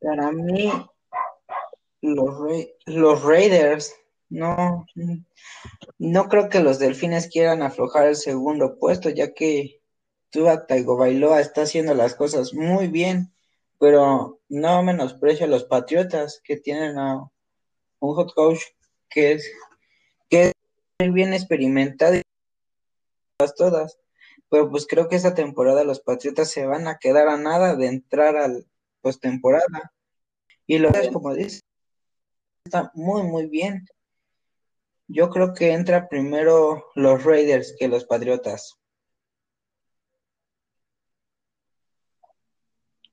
Para 0.03 0.33
mí, 0.33 0.69
los, 2.01 2.35
los 2.85 3.23
Raiders, 3.23 3.95
no, 4.27 4.85
no 5.97 6.27
creo 6.27 6.49
que 6.49 6.59
los 6.59 6.77
Delfines 6.77 7.29
quieran 7.29 7.61
aflojar 7.61 8.07
el 8.07 8.17
segundo 8.17 8.77
puesto, 8.77 9.09
ya 9.09 9.33
que 9.33 9.81
Tua 10.29 10.65
Bailoa 10.67 11.39
está 11.39 11.61
haciendo 11.61 11.93
las 11.93 12.15
cosas 12.15 12.53
muy 12.53 12.87
bien, 12.87 13.33
pero 13.79 14.41
no 14.49 14.83
menosprecio 14.83 15.45
a 15.45 15.49
los 15.49 15.63
Patriotas 15.63 16.41
que 16.43 16.57
tienen 16.57 16.97
a 16.97 17.29
un 17.99 18.15
hot 18.15 18.33
coach 18.33 18.59
que 19.09 19.33
es, 19.33 19.49
que 20.29 20.51
es 20.99 21.13
bien 21.13 21.33
experimentado 21.33 22.15
y 22.15 22.21
todas. 23.55 23.99
Pero 24.49 24.69
pues 24.69 24.85
creo 24.85 25.07
que 25.07 25.15
esta 25.15 25.33
temporada 25.33 25.85
los 25.85 26.01
Patriotas 26.01 26.49
se 26.49 26.65
van 26.65 26.87
a 26.87 26.97
quedar 26.97 27.29
a 27.29 27.37
nada 27.37 27.75
de 27.75 27.87
entrar 27.87 28.35
al 28.35 28.67
postemporada. 29.03 29.93
Y 30.65 30.79
lo 30.79 30.89
es 30.89 31.09
como 31.11 31.33
dice, 31.35 31.59
está 32.65 32.91
muy 32.95 33.23
muy 33.23 33.47
bien. 33.47 33.85
Yo 35.07 35.29
creo 35.29 35.53
que 35.53 35.73
entra 35.73 36.07
primero 36.09 36.85
los 36.95 37.23
Raiders 37.23 37.75
que 37.77 37.87
los 37.87 38.05
Patriotas. 38.05 38.79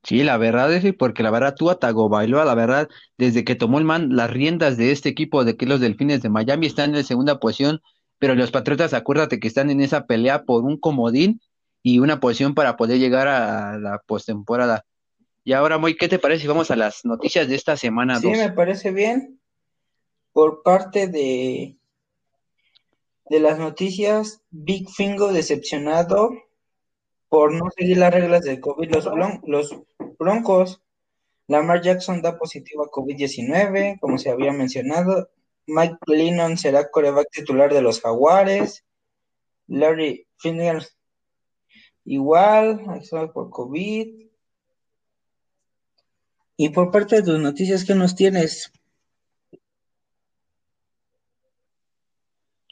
Sí, 0.03 0.22
la 0.24 0.38
verdad 0.38 0.72
es 0.72 0.95
porque 0.95 1.22
la 1.22 1.30
verdad 1.30 1.55
tú 1.57 1.74
Tagovailoa, 1.74 2.45
la 2.45 2.55
verdad, 2.55 2.88
desde 3.18 3.45
que 3.45 3.55
tomó 3.55 3.78
el 3.78 3.84
man 3.84 4.16
las 4.16 4.30
riendas 4.30 4.76
de 4.78 4.93
este 4.93 5.11
equipo 5.11 5.45
de 5.45 5.57
que 5.57 5.66
los 5.66 5.80
Delfines 5.80 6.22
de 6.22 6.30
Miami 6.30 6.66
están 6.66 6.91
en 6.91 6.97
la 6.97 7.03
segunda 7.03 7.38
posición, 7.38 7.80
pero 8.18 8.34
los 8.34 8.51
Patriotas, 8.51 8.95
acuérdate 8.95 9.41
que 9.41 9.49
están 9.49 9.70
en 9.70 9.80
esa 9.80 10.07
pelea 10.07 10.45
por 10.45 10.64
un 10.64 10.78
comodín 10.78 11.41
y 11.82 11.99
una 11.99 12.20
posición 12.20 12.55
para 12.55 12.76
poder 12.76 12.99
llegar 12.99 13.28
a 13.28 13.78
la 13.78 14.01
postemporada. 14.07 14.84
Y 15.45 15.53
ahora, 15.53 15.78
Moy, 15.78 15.97
¿qué 15.97 16.09
te 16.09 16.18
parece 16.18 16.43
si 16.43 16.49
vamos 16.49 16.70
a 16.70 16.76
las 16.76 17.05
noticias 17.05 17.49
de 17.49 17.55
esta 17.55 17.76
semana? 17.76 18.20
Sí, 18.20 18.28
me 18.28 18.53
parece 18.53 18.91
bien. 18.91 19.41
Por 20.32 20.62
parte 20.62 21.09
de, 21.09 21.76
de 23.28 23.41
las 23.41 23.59
noticias, 23.59 24.43
Big 24.51 24.88
Fingo 24.91 25.32
decepcionado 25.32 26.30
por 27.28 27.53
no 27.53 27.70
seguir 27.76 27.97
las 27.97 28.12
reglas 28.12 28.43
del 28.43 28.61
COVID. 28.61 28.91
Los, 28.91 29.09
los 29.47 29.76
Broncos, 30.18 30.82
Lamar 31.47 31.80
Jackson 31.80 32.22
da 32.22 32.38
positivo 32.38 32.84
a 32.84 32.91
COVID-19, 32.91 33.99
como 34.01 34.18
se 34.18 34.30
había 34.30 34.53
mencionado. 34.53 35.30
Mike 35.66 35.97
Lennon 36.07 36.59
será 36.59 36.91
coreback 36.91 37.28
titular 37.30 37.72
de 37.72 37.82
los 37.82 38.01
Jaguares. 38.01 38.84
Larry 39.68 40.26
Finger 40.38 40.86
igual, 42.05 42.82
por 43.32 43.51
COVID. 43.51 44.30
Y 46.62 46.68
por 46.68 46.90
parte 46.90 47.16
de 47.16 47.22
tus 47.22 47.40
noticias, 47.40 47.86
¿qué 47.86 47.94
nos 47.94 48.14
tienes? 48.14 48.70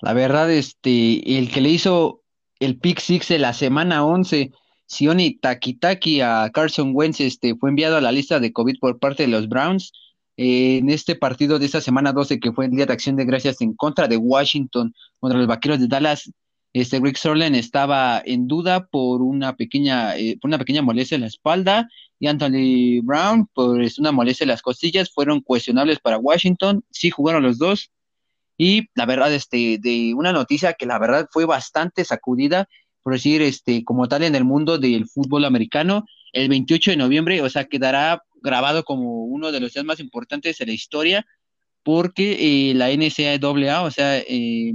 La 0.02 0.12
verdad, 0.12 0.52
este, 0.52 1.38
el 1.38 1.50
que 1.50 1.62
le 1.62 1.70
hizo 1.70 2.20
el 2.60 2.78
pick 2.78 3.00
six 3.00 3.28
de 3.28 3.38
la 3.38 3.54
semana 3.54 4.04
11, 4.04 4.52
Sioni 4.84 5.38
Takitaki 5.38 6.20
a 6.20 6.50
Carson 6.52 6.90
Wentz, 6.92 7.20
este, 7.20 7.56
fue 7.56 7.70
enviado 7.70 7.96
a 7.96 8.02
la 8.02 8.12
lista 8.12 8.40
de 8.40 8.52
COVID 8.52 8.78
por 8.78 8.98
parte 8.98 9.22
de 9.22 9.30
los 9.30 9.48
Browns. 9.48 9.90
Eh, 10.36 10.76
en 10.76 10.90
este 10.90 11.16
partido 11.16 11.58
de 11.58 11.64
esta 11.64 11.80
semana 11.80 12.12
12, 12.12 12.40
que 12.40 12.52
fue 12.52 12.66
el 12.66 12.72
día 12.72 12.84
de 12.84 12.92
acción 12.92 13.16
de 13.16 13.24
gracias 13.24 13.62
en 13.62 13.72
contra 13.72 14.06
de 14.06 14.18
Washington 14.18 14.94
contra 15.18 15.38
los 15.38 15.48
vaqueros 15.48 15.80
de 15.80 15.88
Dallas, 15.88 16.30
este 16.80 17.00
Rick 17.00 17.16
Sorlen 17.16 17.54
estaba 17.54 18.22
en 18.24 18.46
duda 18.46 18.86
por 18.86 19.22
una 19.22 19.56
pequeña, 19.56 20.16
eh, 20.16 20.36
por 20.40 20.48
una 20.48 20.58
pequeña 20.58 20.82
molestia 20.82 21.16
en 21.16 21.22
la 21.22 21.26
espalda 21.28 21.88
y 22.20 22.26
Anthony 22.26 23.00
Brown 23.02 23.46
por 23.54 23.80
una 23.98 24.12
molestia 24.12 24.44
en 24.44 24.48
las 24.48 24.62
costillas 24.62 25.10
fueron 25.10 25.40
cuestionables 25.40 25.98
para 26.00 26.18
Washington. 26.18 26.84
Sí 26.90 27.10
jugaron 27.10 27.42
los 27.42 27.58
dos. 27.58 27.90
Y 28.56 28.88
la 28.94 29.06
verdad, 29.06 29.32
este, 29.32 29.78
de 29.80 30.12
una 30.14 30.32
noticia 30.32 30.72
que 30.72 30.86
la 30.86 30.98
verdad 30.98 31.28
fue 31.30 31.44
bastante 31.44 32.04
sacudida, 32.04 32.68
por 33.02 33.12
decir, 33.12 33.40
este, 33.40 33.84
como 33.84 34.08
tal 34.08 34.24
en 34.24 34.34
el 34.34 34.44
mundo 34.44 34.78
del 34.78 35.06
fútbol 35.06 35.44
americano, 35.44 36.04
el 36.32 36.48
28 36.48 36.90
de 36.90 36.96
noviembre, 36.96 37.40
o 37.40 37.48
sea, 37.48 37.66
quedará 37.66 38.24
grabado 38.42 38.82
como 38.82 39.24
uno 39.24 39.52
de 39.52 39.60
los 39.60 39.72
días 39.72 39.84
más 39.84 40.00
importantes 40.00 40.58
de 40.58 40.66
la 40.66 40.72
historia, 40.72 41.26
porque 41.84 42.70
eh, 42.70 42.74
la 42.74 42.90
NCAA, 42.90 43.82
o 43.82 43.90
sea, 43.90 44.18
eh, 44.18 44.72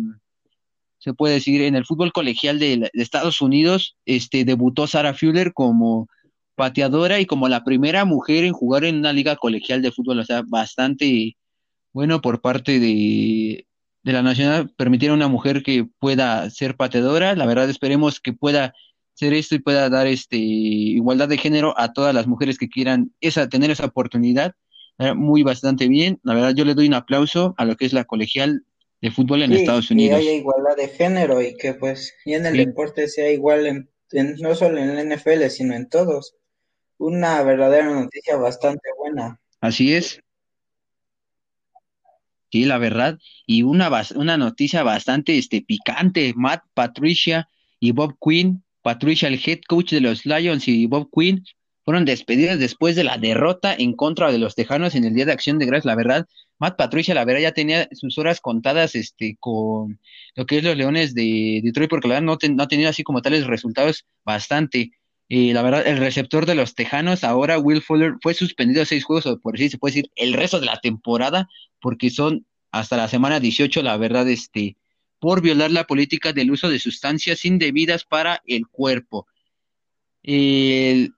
se 1.04 1.14
puede 1.14 1.34
decir, 1.34 1.62
en 1.62 1.76
el 1.76 1.86
fútbol 1.86 2.14
colegial 2.14 2.60
de, 2.60 2.90
Estados 2.94 3.42
Unidos, 3.42 3.98
este, 4.06 4.46
debutó 4.46 4.88
Sarah 4.88 5.14
Fuller 5.14 5.52
como 5.54 6.08
pateadora 6.56 7.20
y 7.20 7.26
como 7.26 7.50
la 7.50 7.66
primera 7.66 8.06
mujer 8.06 8.46
en 8.46 8.54
jugar 8.54 8.86
en 8.86 8.98
una 8.98 9.12
liga 9.12 9.36
colegial 9.36 9.82
de 9.82 9.92
fútbol, 9.92 10.20
o 10.20 10.26
sea, 10.26 10.44
bastante 10.48 11.36
bueno 11.92 12.22
por 12.22 12.40
parte 12.40 12.80
de, 12.80 13.68
de 14.04 14.14
la 14.14 14.22
Nacional 14.22 14.70
permitir 14.70 15.10
a 15.10 15.14
una 15.14 15.28
mujer 15.28 15.62
que 15.62 15.86
pueda 16.00 16.50
ser 16.50 16.78
pateadora. 16.78 17.36
La 17.36 17.46
verdad 17.46 17.70
esperemos 17.70 18.22
que 18.22 18.32
pueda 18.32 18.74
ser 19.14 19.34
esto 19.34 19.56
y 19.56 19.60
pueda 19.60 19.90
dar 19.90 20.08
este 20.08 20.38
igualdad 20.38 21.28
de 21.28 21.38
género 21.38 21.78
a 21.78 21.92
todas 21.92 22.16
las 22.16 22.28
mujeres 22.28 22.58
que 22.58 22.70
quieran 22.70 23.12
esa 23.20 23.50
tener 23.50 23.72
esa 23.72 23.88
oportunidad. 23.88 24.54
Muy 25.16 25.44
bastante 25.44 25.90
bien. 25.90 26.22
La 26.24 26.34
verdad 26.34 26.54
yo 26.56 26.64
le 26.64 26.76
doy 26.76 26.88
un 26.88 26.94
aplauso 26.94 27.56
a 27.58 27.66
lo 27.66 27.76
que 27.76 27.86
es 27.86 27.92
la 27.92 28.06
colegial 28.06 28.64
de 29.04 29.12
fútbol 29.12 29.44
en 29.44 29.52
Estados 29.52 29.92
Unidos. 29.92 30.18
Que 30.18 30.30
haya 30.30 30.38
igualdad 30.38 30.78
de 30.78 30.88
género 30.88 31.42
y 31.42 31.58
que 31.58 31.74
pues 31.74 32.16
y 32.24 32.36
en 32.36 32.46
el 32.46 32.56
deporte 32.56 33.10
sea 33.10 33.30
igual 33.30 33.68
en, 33.68 33.90
no 34.40 34.56
solo 34.56 34.78
en 34.78 34.92
el 34.92 35.10
NFL 35.10 35.50
sino 35.50 35.76
en 35.76 35.90
todos 35.90 36.38
una 36.98 37.44
verdadera 37.44 37.92
noticia 37.92 38.38
bastante 38.38 38.88
buena. 38.98 39.42
Así 39.60 39.94
es. 39.94 40.22
Sí, 42.50 42.64
la 42.64 42.78
verdad. 42.78 43.20
Y 43.46 43.64
una, 43.64 43.92
una 44.16 44.38
noticia 44.38 44.84
bastante 44.84 45.38
este, 45.38 45.62
picante. 45.62 46.32
Matt, 46.38 46.64
Patricia 46.74 47.50
y 47.82 47.92
Bob 47.92 48.16
Quinn. 48.22 48.64
Patricia, 48.82 49.28
el 49.28 49.42
head 49.46 49.60
coach 49.68 49.92
de 49.92 50.02
los 50.02 50.26
Lions, 50.26 50.68
y 50.68 50.86
Bob 50.86 51.10
Quinn 51.14 51.44
fueron 51.84 52.06
despedidas 52.06 52.60
después 52.60 52.96
de 52.96 53.04
la 53.04 53.18
derrota 53.18 53.76
en 53.78 53.94
contra 53.94 54.32
de 54.32 54.38
los 54.38 54.56
Tejanos 54.56 54.96
en 54.96 55.04
el 55.04 55.14
Día 55.14 55.26
de 55.26 55.34
Acción 55.34 55.60
de 55.60 55.66
Gracias. 55.66 55.86
La 55.86 55.96
verdad, 55.96 56.28
Matt 56.60 56.78
Patricia, 56.78 57.14
la 57.14 57.26
verdad, 57.26 57.42
ya 57.42 57.52
tenía 57.52 57.90
sus 57.92 58.18
horas 58.18 58.40
contadas 58.40 58.96
este, 58.96 59.36
con 59.40 60.00
lo 60.36 60.46
que 60.46 60.58
es 60.58 60.64
los 60.64 60.78
Leones 60.78 61.14
de 61.14 61.62
Detroit, 61.64 61.90
porque 61.90 62.08
la 62.08 62.16
verdad 62.16 62.26
no, 62.26 62.56
no 62.56 62.64
ha 62.64 62.68
tenido 62.68 62.90
así 62.90 63.04
como 63.04 63.22
tales 63.22 63.46
resultados 63.48 64.06
bastante. 64.24 64.92
Y 65.28 65.54
la 65.54 65.62
verdad, 65.62 65.86
el 65.86 65.98
receptor 65.98 66.46
de 66.46 66.56
los 66.56 66.76
Tejanos, 66.76 67.24
ahora 67.24 67.60
Will 67.60 67.82
Fuller, 67.82 68.14
fue 68.22 68.34
suspendido 68.34 68.86
seis 68.86 69.04
juegos, 69.04 69.26
o 69.26 69.40
por 69.40 69.56
así 69.56 69.70
se 69.70 69.78
puede 69.78 69.96
decir, 69.96 70.12
el 70.16 70.34
resto 70.34 70.60
de 70.60 70.68
la 70.68 70.80
temporada, 70.80 71.50
porque 71.82 72.10
son 72.10 72.46
hasta 72.72 72.98
la 72.98 73.08
semana 73.08 73.40
18, 73.40 73.82
la 73.84 73.98
verdad, 73.98 74.28
este, 74.30 74.78
por 75.20 75.42
violar 75.42 75.72
la 75.72 75.86
política 75.86 76.34
del 76.34 76.52
uso 76.52 76.70
de 76.70 76.80
sustancias 76.80 77.46
indebidas 77.46 78.04
para 78.04 78.42
el 78.46 78.68
cuerpo. 78.68 79.28
El 80.22 81.14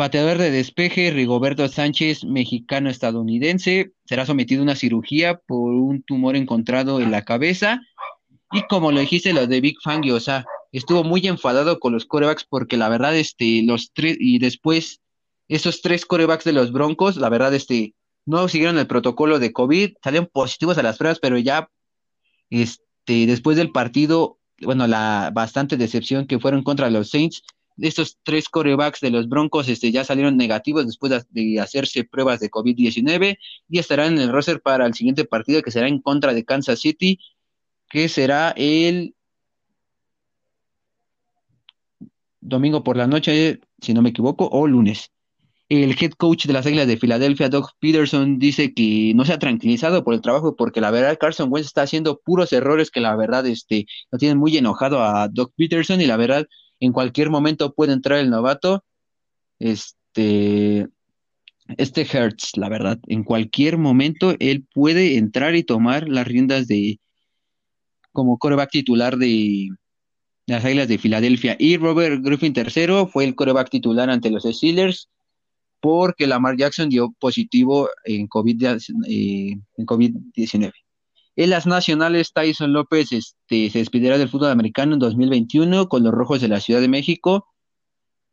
pateador 0.00 0.38
de 0.38 0.50
despeje, 0.50 1.10
Rigoberto 1.10 1.68
Sánchez, 1.68 2.24
mexicano-estadounidense, 2.24 3.92
será 4.06 4.24
sometido 4.24 4.62
a 4.62 4.64
una 4.64 4.74
cirugía 4.74 5.36
por 5.46 5.74
un 5.74 6.02
tumor 6.02 6.36
encontrado 6.36 7.02
en 7.02 7.10
la 7.10 7.26
cabeza. 7.26 7.82
Y 8.50 8.62
como 8.62 8.92
lo 8.92 9.00
dijiste, 9.00 9.34
lo 9.34 9.46
de 9.46 9.60
Big 9.60 9.76
Fangio, 9.84 10.14
o 10.14 10.20
sea, 10.20 10.46
estuvo 10.72 11.04
muy 11.04 11.26
enfadado 11.26 11.78
con 11.80 11.92
los 11.92 12.06
corebacks 12.06 12.46
porque 12.48 12.78
la 12.78 12.88
verdad, 12.88 13.14
este, 13.14 13.62
los 13.62 13.92
tres, 13.92 14.16
y 14.18 14.38
después 14.38 15.02
esos 15.48 15.82
tres 15.82 16.06
corebacks 16.06 16.44
de 16.44 16.54
los 16.54 16.72
Broncos, 16.72 17.18
la 17.18 17.28
verdad, 17.28 17.52
este, 17.52 17.94
no 18.24 18.48
siguieron 18.48 18.78
el 18.78 18.86
protocolo 18.86 19.38
de 19.38 19.52
COVID, 19.52 19.96
salieron 20.02 20.30
positivos 20.32 20.78
a 20.78 20.82
las 20.82 20.96
pruebas, 20.96 21.18
pero 21.20 21.36
ya, 21.36 21.68
este, 22.48 23.26
después 23.26 23.58
del 23.58 23.70
partido, 23.70 24.38
bueno, 24.62 24.86
la 24.86 25.30
bastante 25.34 25.76
decepción 25.76 26.26
que 26.26 26.38
fueron 26.38 26.62
contra 26.62 26.88
los 26.88 27.10
Saints, 27.10 27.42
estos 27.78 28.18
tres 28.22 28.48
corebacks 28.48 29.00
de 29.00 29.10
los 29.10 29.28
Broncos 29.28 29.68
este, 29.68 29.92
ya 29.92 30.04
salieron 30.04 30.36
negativos 30.36 30.86
después 30.86 31.26
de, 31.30 31.60
hacerse 31.60 32.04
pruebas 32.04 32.40
de 32.40 32.50
COVID-19 32.50 33.38
y 33.68 33.78
estarán 33.78 34.14
en 34.14 34.20
el 34.20 34.32
roster 34.32 34.60
para 34.60 34.86
el 34.86 34.94
siguiente 34.94 35.24
partido 35.24 35.62
que 35.62 35.70
será 35.70 35.88
en 35.88 36.00
contra 36.00 36.34
de 36.34 36.44
Kansas 36.44 36.80
City, 36.80 37.18
que 37.88 38.08
será 38.08 38.50
el 38.56 39.14
domingo 42.40 42.82
por 42.82 42.96
la 42.96 43.06
noche, 43.06 43.60
si 43.80 43.94
no 43.94 44.02
me 44.02 44.10
equivoco, 44.10 44.48
o 44.50 44.66
lunes. 44.66 45.10
El 45.68 45.96
head 46.00 46.12
coach 46.12 46.46
de 46.46 46.52
las 46.52 46.66
Águilas 46.66 46.88
de 46.88 46.96
Filadelfia, 46.96 47.48
Doug 47.48 47.68
Peterson, 47.78 48.40
dice 48.40 48.74
que 48.74 49.12
no 49.14 49.24
se 49.24 49.32
ha 49.32 49.38
tranquilizado 49.38 50.02
por 50.02 50.14
el 50.14 50.20
trabajo 50.20 50.56
porque 50.56 50.80
la 50.80 50.90
verdad 50.90 51.16
Carson 51.18 51.48
Wentz 51.50 51.68
está 51.68 51.82
haciendo 51.82 52.18
puros 52.18 52.52
errores 52.52 52.90
que 52.90 53.00
la 53.00 53.14
verdad 53.14 53.46
este, 53.46 53.86
lo 54.10 54.18
tienen 54.18 54.36
muy 54.36 54.56
enojado 54.56 55.00
a 55.04 55.28
Doug 55.28 55.52
Peterson 55.56 56.00
y 56.00 56.06
la 56.06 56.16
verdad 56.16 56.48
en 56.80 56.92
cualquier 56.92 57.30
momento 57.30 57.74
puede 57.74 57.92
entrar 57.92 58.18
el 58.18 58.30
novato, 58.30 58.84
este, 59.58 60.88
este 61.76 62.02
Hertz, 62.02 62.56
la 62.56 62.68
verdad, 62.68 62.98
en 63.06 63.22
cualquier 63.22 63.78
momento 63.78 64.34
él 64.38 64.66
puede 64.74 65.16
entrar 65.16 65.54
y 65.54 65.62
tomar 65.62 66.08
las 66.08 66.26
riendas 66.26 66.66
de 66.66 66.98
como 68.12 68.38
coreback 68.38 68.70
titular 68.70 69.16
de, 69.18 69.68
las 70.50 70.64
Águilas 70.64 70.88
de 70.88 70.98
Filadelfia. 70.98 71.56
Y 71.58 71.76
Robert 71.76 72.22
Griffin 72.22 72.52
III 72.54 73.06
fue 73.10 73.24
el 73.24 73.34
coreback 73.34 73.70
titular 73.70 74.10
ante 74.10 74.30
los 74.30 74.42
Steelers 74.42 75.08
porque 75.80 76.26
Lamar 76.26 76.56
Jackson 76.56 76.88
dio 76.90 77.14
positivo 77.18 77.88
en 78.04 78.28
COVID-19. 78.28 79.86
COVID 79.86 80.16
en 81.36 81.50
las 81.50 81.66
nacionales, 81.66 82.32
Tyson 82.32 82.72
López 82.72 83.12
este, 83.12 83.70
se 83.70 83.78
despidirá 83.78 84.18
del 84.18 84.28
fútbol 84.28 84.50
americano 84.50 84.94
en 84.94 84.98
2021 84.98 85.88
con 85.88 86.02
los 86.02 86.12
Rojos 86.12 86.40
de 86.40 86.48
la 86.48 86.60
Ciudad 86.60 86.80
de 86.80 86.88
México, 86.88 87.46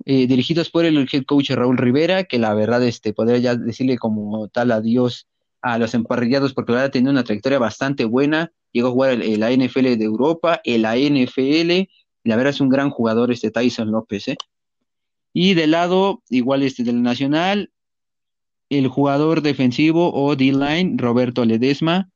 eh, 0.06 0.28
dirigidos 0.28 0.70
por 0.70 0.86
el 0.86 1.08
head 1.12 1.24
coach 1.26 1.52
Raúl 1.52 1.78
Rivera, 1.78 2.24
que 2.24 2.40
la 2.40 2.54
verdad 2.54 2.84
este, 2.84 3.14
podría 3.14 3.38
ya 3.38 3.56
decirle 3.56 3.98
como 3.98 4.48
tal 4.48 4.72
adiós 4.72 5.28
a 5.62 5.78
los 5.78 5.94
emparrillados 5.94 6.54
porque 6.54 6.72
la 6.72 6.80
verdad 6.80 6.92
tenido 6.92 7.12
una 7.12 7.24
trayectoria 7.24 7.60
bastante 7.60 8.06
buena, 8.06 8.52
llegó 8.72 8.90
a 8.90 8.92
jugar 8.92 9.22
en 9.22 9.40
la 9.40 9.52
NFL 9.52 9.98
de 9.98 10.04
Europa, 10.04 10.62
en 10.64 10.82
la 10.84 10.96
NFL, 10.96 11.72
y 11.72 11.90
la 12.24 12.36
verdad 12.36 12.54
es 12.54 12.62
un 12.62 12.70
gran 12.70 12.90
jugador 12.90 13.32
este 13.32 13.52
Tyson 13.52 13.92
López. 13.92 14.28
¿eh? 14.28 14.38
Y 15.34 15.54
del 15.54 15.72
lado, 15.72 16.24
igual 16.30 16.64
este 16.64 16.84
del 16.84 17.02
Nacional, 17.02 17.72
el 18.70 18.88
jugador 18.88 19.42
defensivo 19.42 20.14
o 20.14 20.36
D-line, 20.36 20.96
Roberto 20.98 21.46
Ledesma, 21.46 22.10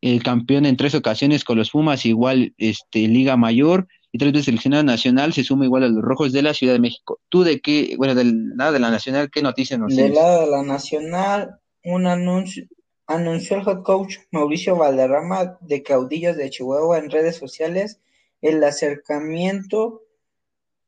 el 0.00 0.22
campeón 0.22 0.66
en 0.66 0.76
tres 0.76 0.94
ocasiones 0.94 1.44
con 1.44 1.58
los 1.58 1.70
Pumas, 1.70 2.06
igual 2.06 2.54
este, 2.58 3.08
Liga 3.08 3.36
Mayor, 3.36 3.88
y 4.12 4.18
tres 4.18 4.32
veces 4.32 4.46
seleccionado 4.46 4.82
nacional, 4.82 5.32
se 5.32 5.44
suma 5.44 5.64
igual 5.64 5.84
a 5.84 5.88
los 5.88 6.02
Rojos 6.02 6.32
de 6.32 6.42
la 6.42 6.54
Ciudad 6.54 6.72
de 6.72 6.80
México. 6.80 7.20
¿Tú 7.28 7.42
de 7.42 7.60
qué, 7.60 7.94
bueno, 7.96 8.14
del 8.14 8.56
lado 8.56 8.72
de 8.72 8.80
la 8.80 8.90
Nacional, 8.90 9.30
qué 9.30 9.42
noticias 9.42 9.78
nos 9.78 9.94
Del 9.94 10.14
lado 10.14 10.40
de 10.40 10.50
la 10.50 10.62
Nacional, 10.62 11.58
un 11.84 12.06
anuncio, 12.06 12.64
anunció 13.06 13.56
el 13.56 13.68
head 13.68 13.82
coach 13.82 14.16
Mauricio 14.30 14.76
Valderrama 14.76 15.58
de 15.60 15.82
Caudillos 15.82 16.36
de 16.36 16.50
Chihuahua 16.50 16.98
en 16.98 17.10
redes 17.10 17.36
sociales 17.36 18.00
el 18.42 18.62
acercamiento 18.64 20.02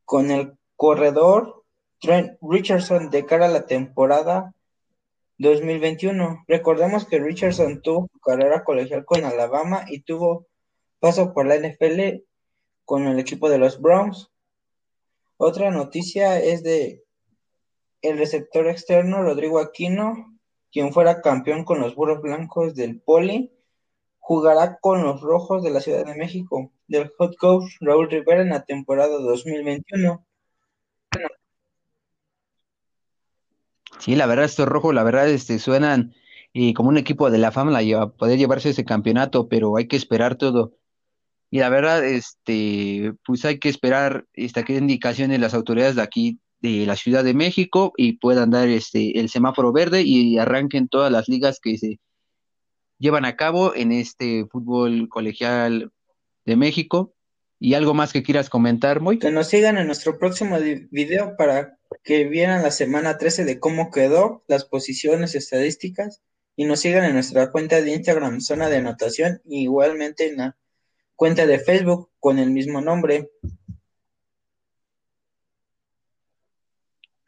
con 0.04 0.30
el 0.30 0.54
corredor 0.76 1.64
Trent 2.00 2.38
Richardson 2.40 3.10
de 3.10 3.26
cara 3.26 3.46
a 3.46 3.50
la 3.50 3.66
temporada 3.66 4.54
2021. 5.38 6.44
Recordemos 6.46 7.06
que 7.06 7.18
Richardson 7.18 7.80
tuvo 7.80 8.08
carrera 8.24 8.64
colegial 8.64 9.04
con 9.04 9.24
Alabama 9.24 9.84
y 9.88 10.00
tuvo 10.00 10.46
paso 10.98 11.32
por 11.32 11.46
la 11.46 11.56
NFL 11.56 12.22
con 12.84 13.06
el 13.06 13.18
equipo 13.18 13.48
de 13.48 13.58
los 13.58 13.80
Browns. 13.80 14.30
Otra 15.36 15.70
noticia 15.70 16.40
es 16.40 16.62
de 16.62 17.04
el 18.02 18.18
receptor 18.18 18.68
externo 18.68 19.22
Rodrigo 19.22 19.58
Aquino, 19.60 20.38
quien 20.70 20.92
fuera 20.92 21.20
campeón 21.20 21.64
con 21.64 21.80
los 21.80 21.94
Burros 21.94 22.20
Blancos 22.20 22.74
del 22.74 23.00
Poli, 23.00 23.52
jugará 24.18 24.78
con 24.80 25.02
los 25.02 25.20
Rojos 25.20 25.62
de 25.62 25.70
la 25.70 25.80
Ciudad 25.80 26.04
de 26.04 26.14
México, 26.14 26.70
del 26.86 27.10
hot 27.16 27.36
coach 27.36 27.64
Raúl 27.80 28.10
Rivera 28.10 28.42
en 28.42 28.50
la 28.50 28.64
temporada 28.64 29.18
2021. 29.18 30.24
Sí, 33.98 34.14
la 34.16 34.26
verdad, 34.26 34.44
estos 34.44 34.68
rojos, 34.68 34.94
la 34.94 35.02
verdad, 35.02 35.28
este, 35.28 35.58
suenan 35.58 36.14
eh, 36.54 36.74
como 36.74 36.88
un 36.88 36.98
equipo 36.98 37.30
de 37.30 37.38
la 37.38 37.52
fama 37.52 37.78
a 37.78 38.10
poder 38.10 38.38
llevarse 38.38 38.70
ese 38.70 38.84
campeonato, 38.84 39.48
pero 39.48 39.76
hay 39.76 39.86
que 39.86 39.96
esperar 39.96 40.36
todo. 40.36 40.74
Y 41.50 41.60
la 41.60 41.68
verdad, 41.68 42.04
este, 42.04 43.14
pues 43.24 43.44
hay 43.44 43.58
que 43.58 43.68
esperar 43.68 44.26
esta 44.34 44.64
que 44.64 44.76
indicaciones 44.76 45.40
las 45.40 45.54
autoridades 45.54 45.96
de 45.96 46.02
aquí 46.02 46.40
de 46.60 46.84
la 46.86 46.96
Ciudad 46.96 47.24
de 47.24 47.34
México 47.34 47.92
y 47.96 48.14
puedan 48.14 48.50
dar 48.50 48.68
este 48.68 49.18
el 49.18 49.28
semáforo 49.28 49.72
verde 49.72 50.02
y 50.02 50.38
arranquen 50.38 50.88
todas 50.88 51.10
las 51.10 51.28
ligas 51.28 51.60
que 51.60 51.78
se 51.78 52.00
llevan 52.98 53.24
a 53.24 53.36
cabo 53.36 53.74
en 53.74 53.92
este 53.92 54.44
fútbol 54.50 55.08
colegial 55.08 55.92
de 56.44 56.56
México. 56.56 57.14
¿Y 57.60 57.74
algo 57.74 57.94
más 57.94 58.12
que 58.12 58.22
quieras 58.22 58.50
comentar, 58.50 59.00
Moy? 59.00 59.18
Que 59.18 59.30
nos 59.30 59.48
sigan 59.48 59.78
en 59.78 59.86
nuestro 59.86 60.18
próximo 60.18 60.58
video 60.90 61.36
para 61.36 61.77
que 62.08 62.24
vieran 62.24 62.62
la 62.62 62.70
semana 62.70 63.18
13 63.18 63.44
de 63.44 63.60
cómo 63.60 63.90
quedó, 63.90 64.42
las 64.48 64.64
posiciones 64.64 65.34
estadísticas, 65.34 66.22
y 66.56 66.64
nos 66.64 66.80
sigan 66.80 67.04
en 67.04 67.12
nuestra 67.12 67.52
cuenta 67.52 67.82
de 67.82 67.92
Instagram, 67.92 68.40
Zona 68.40 68.70
de 68.70 68.78
Anotación, 68.78 69.42
y 69.44 69.64
igualmente 69.64 70.30
en 70.30 70.38
la 70.38 70.56
cuenta 71.16 71.44
de 71.44 71.58
Facebook 71.58 72.08
con 72.18 72.38
el 72.38 72.50
mismo 72.50 72.80
nombre. 72.80 73.28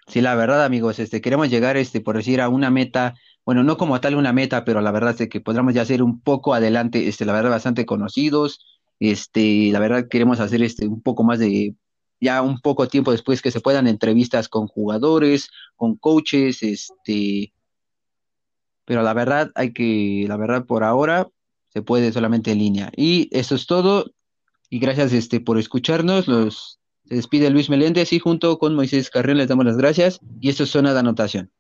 Sí, 0.06 0.22
la 0.22 0.34
verdad, 0.34 0.64
amigos, 0.64 0.98
este, 0.98 1.20
queremos 1.20 1.50
llegar, 1.50 1.76
este, 1.76 2.00
por 2.00 2.16
decir, 2.16 2.40
a 2.40 2.48
una 2.48 2.70
meta, 2.70 3.16
bueno, 3.44 3.62
no 3.62 3.76
como 3.76 4.00
tal 4.00 4.14
una 4.14 4.32
meta, 4.32 4.64
pero 4.64 4.80
la 4.80 4.92
verdad 4.92 5.14
es 5.20 5.28
que 5.28 5.42
podamos 5.42 5.74
ya 5.74 5.84
ser 5.84 6.02
un 6.02 6.22
poco 6.22 6.54
adelante, 6.54 7.06
este, 7.06 7.26
la 7.26 7.34
verdad, 7.34 7.50
bastante 7.50 7.84
conocidos, 7.84 8.64
este, 8.98 9.68
la 9.72 9.78
verdad 9.78 10.08
queremos 10.08 10.40
hacer 10.40 10.62
este 10.62 10.88
un 10.88 11.02
poco 11.02 11.22
más 11.22 11.38
de 11.38 11.74
ya 12.20 12.42
un 12.42 12.60
poco 12.60 12.88
tiempo 12.88 13.12
después 13.12 13.42
que 13.42 13.50
se 13.50 13.60
puedan 13.60 13.86
entrevistas 13.86 14.48
con 14.48 14.66
jugadores, 14.66 15.48
con 15.76 15.96
coaches, 15.96 16.62
este, 16.62 17.52
pero 18.84 19.02
la 19.02 19.14
verdad 19.14 19.50
hay 19.54 19.72
que, 19.72 20.24
la 20.28 20.36
verdad 20.36 20.66
por 20.66 20.84
ahora 20.84 21.28
se 21.68 21.82
puede 21.82 22.12
solamente 22.12 22.52
en 22.52 22.58
línea. 22.58 22.92
Y 22.96 23.28
eso 23.30 23.54
es 23.54 23.66
todo. 23.66 24.12
Y 24.68 24.78
gracias 24.78 25.12
este 25.12 25.40
por 25.40 25.58
escucharnos. 25.58 26.28
Los 26.28 26.80
se 27.06 27.16
despide 27.16 27.50
Luis 27.50 27.70
Meléndez 27.70 28.12
y 28.12 28.18
junto 28.18 28.58
con 28.58 28.74
Moisés 28.74 29.10
Carrión 29.10 29.38
les 29.38 29.48
damos 29.48 29.64
las 29.64 29.76
gracias. 29.76 30.20
Y 30.40 30.48
esto 30.48 30.64
es 30.64 30.70
zona 30.70 30.92
de 30.92 31.00
anotación. 31.00 31.50